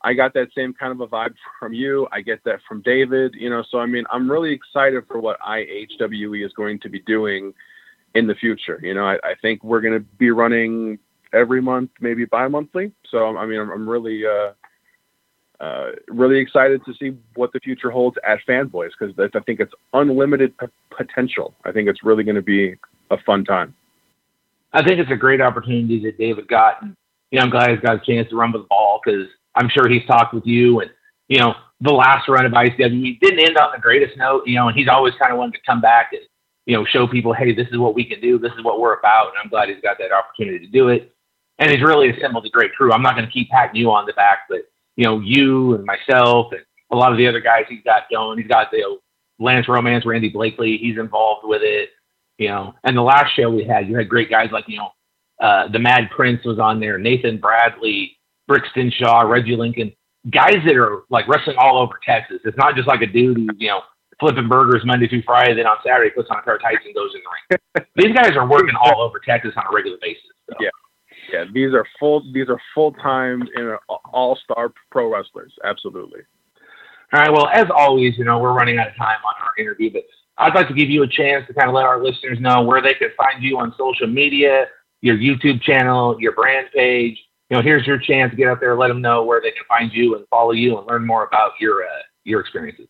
I 0.00 0.14
got 0.14 0.32
that 0.34 0.48
same 0.56 0.72
kind 0.72 0.92
of 0.92 1.00
a 1.00 1.06
vibe 1.06 1.34
from 1.60 1.74
you. 1.74 2.08
I 2.12 2.22
get 2.22 2.42
that 2.44 2.60
from 2.66 2.80
David. 2.80 3.34
You 3.34 3.50
know, 3.50 3.62
so 3.70 3.78
I 3.78 3.86
mean, 3.86 4.04
I'm 4.10 4.30
really 4.30 4.52
excited 4.52 5.04
for 5.06 5.20
what 5.20 5.38
IHWE 5.40 6.44
is 6.44 6.52
going 6.54 6.80
to 6.80 6.88
be 6.88 7.00
doing 7.00 7.52
in 8.14 8.26
the 8.26 8.34
future. 8.34 8.80
You 8.82 8.94
know, 8.94 9.06
I, 9.06 9.14
I 9.24 9.34
think 9.40 9.62
we're 9.64 9.80
going 9.80 9.94
to 9.94 10.06
be 10.18 10.30
running 10.30 10.98
every 11.32 11.60
month, 11.60 11.90
maybe 12.00 12.24
bi-monthly. 12.24 12.92
So, 13.10 13.36
I 13.36 13.46
mean, 13.46 13.60
I'm, 13.60 13.70
I'm 13.70 13.88
really. 13.88 14.24
Uh, 14.26 14.52
uh, 15.60 15.92
really 16.08 16.38
excited 16.38 16.84
to 16.84 16.92
see 17.00 17.16
what 17.36 17.52
the 17.52 17.60
future 17.60 17.90
holds 17.90 18.16
at 18.26 18.38
Fanboys 18.46 18.90
because 18.98 19.14
I 19.18 19.40
think 19.40 19.60
it's 19.60 19.72
unlimited 19.92 20.56
p- 20.58 20.66
potential. 20.90 21.54
I 21.64 21.70
think 21.70 21.88
it's 21.88 22.02
really 22.02 22.24
going 22.24 22.34
to 22.34 22.42
be 22.42 22.74
a 23.10 23.16
fun 23.24 23.44
time. 23.44 23.72
I 24.72 24.82
think 24.82 24.98
it's 24.98 25.12
a 25.12 25.16
great 25.16 25.40
opportunity 25.40 26.02
that 26.04 26.18
David 26.18 26.48
got. 26.48 26.82
And, 26.82 26.96
you 27.30 27.38
know, 27.38 27.44
I'm 27.44 27.50
glad 27.50 27.70
he's 27.70 27.80
got 27.80 28.02
a 28.02 28.04
chance 28.04 28.28
to 28.30 28.36
run 28.36 28.52
with 28.52 28.62
the 28.62 28.68
ball 28.68 29.00
because 29.02 29.28
I'm 29.54 29.68
sure 29.68 29.88
he's 29.88 30.04
talked 30.06 30.34
with 30.34 30.44
you 30.44 30.80
and, 30.80 30.90
you 31.28 31.38
know, 31.38 31.54
the 31.80 31.92
last 31.92 32.28
run 32.28 32.44
of 32.44 32.52
ICW 32.52 33.20
didn't 33.20 33.38
end 33.38 33.56
on 33.56 33.70
the 33.72 33.80
greatest 33.80 34.16
note, 34.16 34.42
you 34.46 34.56
know, 34.56 34.68
and 34.68 34.76
he's 34.76 34.88
always 34.88 35.14
kind 35.20 35.32
of 35.32 35.38
wanted 35.38 35.54
to 35.54 35.60
come 35.66 35.80
back 35.80 36.10
and, 36.12 36.22
you 36.66 36.76
know, 36.76 36.84
show 36.84 37.06
people, 37.06 37.32
hey, 37.32 37.54
this 37.54 37.68
is 37.70 37.78
what 37.78 37.94
we 37.94 38.04
can 38.04 38.20
do. 38.20 38.38
This 38.38 38.52
is 38.56 38.64
what 38.64 38.80
we're 38.80 38.98
about. 38.98 39.28
And 39.28 39.36
I'm 39.42 39.50
glad 39.50 39.68
he's 39.68 39.82
got 39.82 39.98
that 39.98 40.12
opportunity 40.12 40.64
to 40.64 40.72
do 40.72 40.88
it. 40.88 41.14
And 41.58 41.70
he's 41.70 41.82
really 41.82 42.10
assembled 42.10 42.46
a 42.46 42.50
great 42.50 42.74
crew. 42.74 42.92
I'm 42.92 43.02
not 43.02 43.14
going 43.14 43.26
to 43.26 43.32
keep 43.32 43.48
patting 43.50 43.76
you 43.76 43.90
on 43.90 44.06
the 44.06 44.12
back, 44.14 44.40
but 44.48 44.62
you 44.96 45.04
know, 45.04 45.20
you 45.20 45.74
and 45.74 45.84
myself 45.84 46.52
and 46.52 46.62
a 46.90 46.96
lot 46.96 47.12
of 47.12 47.18
the 47.18 47.26
other 47.26 47.40
guys 47.40 47.64
he's 47.68 47.82
got 47.84 48.04
going. 48.10 48.38
He's 48.38 48.48
got 48.48 48.70
the 48.70 48.78
you 48.78 48.82
know, 48.82 48.98
Lance 49.44 49.68
Romance, 49.68 50.06
Randy 50.06 50.28
Blakely. 50.28 50.78
He's 50.78 50.98
involved 50.98 51.46
with 51.46 51.62
it, 51.62 51.90
you 52.38 52.48
know. 52.48 52.74
And 52.84 52.96
the 52.96 53.02
last 53.02 53.34
show 53.34 53.50
we 53.50 53.64
had, 53.64 53.88
you 53.88 53.96
had 53.96 54.08
great 54.08 54.30
guys 54.30 54.50
like 54.52 54.64
you 54.68 54.78
know, 54.78 54.90
uh, 55.40 55.68
the 55.68 55.78
Mad 55.78 56.10
Prince 56.14 56.44
was 56.44 56.58
on 56.58 56.80
there, 56.80 56.98
Nathan 56.98 57.38
Bradley, 57.38 58.16
Brixton 58.46 58.90
Shaw, 58.90 59.22
Reggie 59.22 59.56
Lincoln, 59.56 59.92
guys 60.30 60.58
that 60.66 60.76
are 60.76 61.02
like 61.10 61.26
wrestling 61.28 61.56
all 61.58 61.78
over 61.78 61.98
Texas. 62.04 62.40
It's 62.44 62.56
not 62.56 62.76
just 62.76 62.88
like 62.88 63.02
a 63.02 63.06
dude 63.06 63.36
who 63.36 63.48
you 63.58 63.68
know 63.68 63.80
flipping 64.20 64.48
burgers 64.48 64.82
Monday 64.84 65.08
through 65.08 65.22
Friday, 65.22 65.54
then 65.54 65.66
on 65.66 65.76
Saturday 65.84 66.10
puts 66.10 66.28
on 66.30 66.38
a 66.38 66.42
pair 66.42 66.56
of 66.56 66.62
tights 66.62 66.82
and 66.84 66.94
goes 66.94 67.10
in 67.14 67.20
the 67.22 67.56
ring. 67.76 67.86
These 67.96 68.14
guys 68.14 68.36
are 68.36 68.48
working 68.48 68.74
all 68.80 69.00
over 69.00 69.18
Texas 69.18 69.52
on 69.56 69.64
a 69.70 69.74
regular 69.74 69.98
basis. 70.00 70.22
So. 70.50 70.56
Yeah. 70.60 70.70
Yeah, 71.32 71.44
these 71.52 71.72
are 71.72 71.86
full. 71.98 72.22
These 72.32 72.48
are 72.48 72.60
full 72.74 72.92
time 72.92 73.42
and 73.54 73.78
all 74.12 74.38
star 74.44 74.72
pro 74.90 75.12
wrestlers. 75.12 75.52
Absolutely. 75.64 76.20
All 77.12 77.20
right. 77.20 77.32
Well, 77.32 77.48
as 77.48 77.66
always, 77.74 78.18
you 78.18 78.24
know 78.24 78.38
we're 78.38 78.52
running 78.52 78.78
out 78.78 78.88
of 78.88 78.96
time 78.96 79.18
on 79.24 79.34
our 79.42 79.52
interview, 79.58 79.90
but 79.92 80.02
I'd 80.38 80.54
like 80.54 80.68
to 80.68 80.74
give 80.74 80.90
you 80.90 81.02
a 81.02 81.08
chance 81.08 81.46
to 81.46 81.54
kind 81.54 81.68
of 81.68 81.74
let 81.74 81.84
our 81.84 82.02
listeners 82.02 82.38
know 82.40 82.62
where 82.62 82.82
they 82.82 82.94
can 82.94 83.10
find 83.16 83.42
you 83.42 83.58
on 83.58 83.74
social 83.78 84.06
media, 84.06 84.66
your 85.00 85.16
YouTube 85.16 85.62
channel, 85.62 86.16
your 86.20 86.32
brand 86.32 86.68
page. 86.74 87.18
You 87.50 87.56
know, 87.56 87.62
here's 87.62 87.86
your 87.86 87.98
chance 87.98 88.30
to 88.30 88.36
get 88.36 88.48
out 88.48 88.58
there, 88.60 88.76
let 88.76 88.88
them 88.88 89.00
know 89.00 89.22
where 89.24 89.40
they 89.40 89.50
can 89.50 89.64
find 89.68 89.92
you 89.92 90.16
and 90.16 90.26
follow 90.28 90.52
you 90.52 90.78
and 90.78 90.86
learn 90.86 91.06
more 91.06 91.24
about 91.24 91.52
your 91.60 91.84
uh, 91.84 92.02
your 92.24 92.40
experiences. 92.40 92.88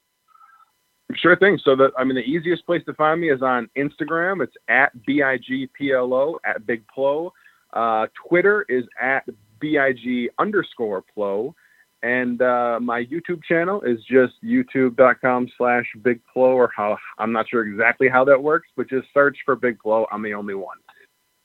Sure 1.17 1.37
thing. 1.37 1.59
So 1.65 1.77
the 1.77 1.91
I 1.99 2.05
mean 2.05 2.17
the 2.17 2.23
easiest 2.23 2.67
place 2.67 2.83
to 2.87 2.95
find 2.95 3.21
me 3.21 3.31
is 3.31 3.43
on 3.43 3.69
Instagram. 3.77 4.43
It's 4.43 4.57
at 4.69 4.93
bigplo 5.07 6.35
at 6.45 6.67
Big 6.67 6.83
Plo. 6.95 7.31
Uh, 7.73 8.07
Twitter 8.29 8.65
is 8.69 8.85
at 9.01 9.25
big 9.61 10.31
underscore 10.39 11.05
plo. 11.17 11.55
And 12.03 12.43
uh, 12.43 12.79
my 12.83 13.05
YouTube 13.05 13.43
channel 13.45 13.81
is 13.81 13.99
just 14.05 14.35
youtube.com 14.45 15.49
slash 15.57 15.87
big 16.03 16.21
plo 16.35 16.55
or 16.55 16.71
how 16.77 16.99
I'm 17.19 17.33
not 17.33 17.49
sure 17.49 17.67
exactly 17.67 18.09
how 18.09 18.25
that 18.27 18.43
works, 18.43 18.69
but 18.77 18.91
just 18.91 19.09
search 19.15 19.39
for 19.45 19.57
big 19.57 19.79
plo. 19.79 20.05
I'm 20.13 20.23
the 20.23 20.35
only 20.35 20.55
one. 20.55 20.77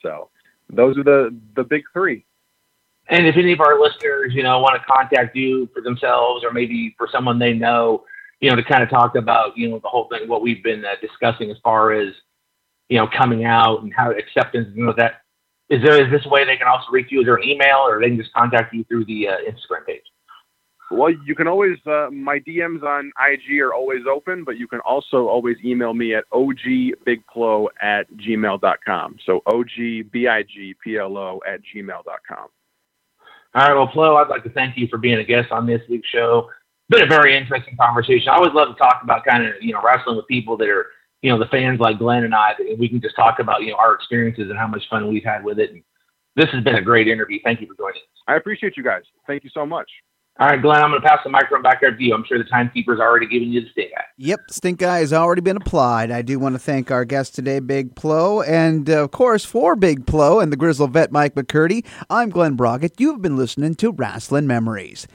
So 0.02 0.28
those 0.68 0.98
are 0.98 1.04
the, 1.04 1.34
the 1.56 1.64
big 1.64 1.84
three. 1.92 2.26
And 3.08 3.26
if 3.26 3.36
any 3.36 3.52
of 3.52 3.60
our 3.60 3.80
listeners, 3.80 4.34
you 4.34 4.42
know, 4.42 4.60
want 4.60 4.80
to 4.80 4.86
contact 4.86 5.34
you 5.34 5.68
for 5.74 5.80
themselves 5.80 6.44
or 6.44 6.52
maybe 6.52 6.94
for 6.96 7.08
someone 7.10 7.38
they 7.38 7.54
know, 7.54 8.04
you 8.40 8.50
know, 8.50 8.56
to 8.56 8.64
kind 8.64 8.82
of 8.82 8.90
talk 8.90 9.14
about, 9.16 9.56
you 9.56 9.68
know, 9.68 9.78
the 9.78 9.88
whole 9.88 10.08
thing, 10.08 10.28
what 10.28 10.42
we've 10.42 10.62
been 10.62 10.84
uh, 10.84 10.94
discussing 11.00 11.50
as 11.50 11.56
far 11.62 11.92
as, 11.92 12.12
you 12.88 12.98
know, 12.98 13.06
coming 13.16 13.44
out 13.44 13.82
and 13.82 13.92
how 13.94 14.10
acceptance, 14.10 14.68
you 14.74 14.84
know, 14.84 14.94
that 14.96 15.22
is 15.68 15.80
there 15.84 16.04
is 16.04 16.10
this 16.10 16.26
way 16.26 16.44
they 16.44 16.56
can 16.56 16.66
also 16.66 16.90
reach 16.90 17.06
you? 17.10 17.20
Is 17.20 17.26
there 17.26 17.36
an 17.36 17.48
email, 17.48 17.78
or 17.78 18.00
they 18.00 18.08
can 18.08 18.18
just 18.18 18.32
contact 18.32 18.74
you 18.74 18.82
through 18.84 19.04
the 19.04 19.28
uh, 19.28 19.36
Instagram 19.48 19.86
page? 19.86 20.02
Well, 20.90 21.12
you 21.24 21.36
can 21.36 21.46
always 21.46 21.78
uh, 21.86 22.08
my 22.10 22.40
DMs 22.40 22.82
on 22.82 23.12
IG 23.20 23.60
are 23.60 23.72
always 23.72 24.02
open, 24.10 24.42
but 24.42 24.58
you 24.58 24.66
can 24.66 24.80
also 24.80 25.28
always 25.28 25.56
email 25.64 25.94
me 25.94 26.16
at 26.16 26.24
ogbigplo 26.30 27.68
at 27.80 28.12
gmail.com. 28.16 29.16
So 29.24 29.42
ogbigplo 29.46 31.38
at 31.46 31.60
gmail.com. 31.62 32.48
All 33.52 33.66
right, 33.66 33.74
well, 33.74 33.88
Plo, 33.88 34.16
I'd 34.16 34.28
like 34.28 34.44
to 34.44 34.50
thank 34.50 34.76
you 34.76 34.86
for 34.88 34.98
being 34.98 35.18
a 35.18 35.24
guest 35.24 35.50
on 35.52 35.66
this 35.66 35.82
week's 35.88 36.08
show. 36.08 36.48
Been 36.90 37.02
a 37.02 37.06
very 37.06 37.34
interesting 37.34 37.76
conversation. 37.76 38.28
I 38.28 38.34
always 38.34 38.52
love 38.52 38.68
to 38.68 38.74
talk 38.74 39.00
about 39.02 39.24
kind 39.24 39.46
of 39.46 39.54
you 39.60 39.72
know 39.72 39.80
wrestling 39.82 40.16
with 40.16 40.26
people 40.26 40.58
that 40.58 40.68
are 40.68 40.86
you 41.22 41.30
know, 41.30 41.38
the 41.38 41.46
fans 41.46 41.80
like 41.80 41.98
Glen 41.98 42.24
and 42.24 42.34
I, 42.34 42.54
and 42.58 42.78
we 42.78 42.88
can 42.88 43.00
just 43.00 43.14
talk 43.14 43.38
about, 43.40 43.62
you 43.62 43.70
know, 43.70 43.76
our 43.76 43.94
experiences 43.94 44.48
and 44.48 44.58
how 44.58 44.66
much 44.66 44.82
fun 44.88 45.08
we've 45.08 45.24
had 45.24 45.44
with 45.44 45.58
it. 45.58 45.70
And 45.70 45.82
this 46.36 46.48
has 46.50 46.64
been 46.64 46.76
a 46.76 46.82
great 46.82 47.08
interview. 47.08 47.38
Thank 47.44 47.60
you 47.60 47.66
for 47.66 47.74
joining 47.74 48.00
us. 48.00 48.22
I 48.26 48.36
appreciate 48.36 48.76
you 48.76 48.82
guys. 48.82 49.02
Thank 49.26 49.44
you 49.44 49.50
so 49.52 49.66
much. 49.66 49.90
All 50.38 50.48
right, 50.48 50.62
Glen, 50.62 50.80
I'm 50.82 50.90
going 50.90 51.02
to 51.02 51.06
pass 51.06 51.18
the 51.22 51.28
microphone 51.28 51.60
back 51.60 51.82
over 51.82 51.94
to 51.94 52.02
you. 52.02 52.14
I'm 52.14 52.24
sure 52.24 52.38
the 52.38 52.44
timekeeper's 52.44 52.98
already 52.98 53.26
given 53.26 53.52
you 53.52 53.60
the 53.60 53.68
stink 53.72 53.90
eye. 53.94 54.04
Yep, 54.16 54.40
stink 54.48 54.82
eye 54.82 55.00
has 55.00 55.12
already 55.12 55.42
been 55.42 55.58
applied. 55.58 56.10
I 56.10 56.22
do 56.22 56.38
want 56.38 56.54
to 56.54 56.58
thank 56.58 56.90
our 56.90 57.04
guest 57.04 57.34
today, 57.34 57.60
Big 57.60 57.94
Plo, 57.94 58.46
and 58.48 58.88
uh, 58.88 59.04
of 59.04 59.10
course, 59.10 59.44
for 59.44 59.76
Big 59.76 60.06
Plo 60.06 60.42
and 60.42 60.50
the 60.50 60.56
Grizzle 60.56 60.86
vet 60.86 61.12
Mike 61.12 61.34
McCurdy, 61.34 61.84
I'm 62.08 62.30
Glen 62.30 62.56
Broggett. 62.56 62.92
You've 62.98 63.20
been 63.20 63.36
listening 63.36 63.74
to 63.74 63.92
Rasslin' 63.92 64.46
Memories. 64.46 65.06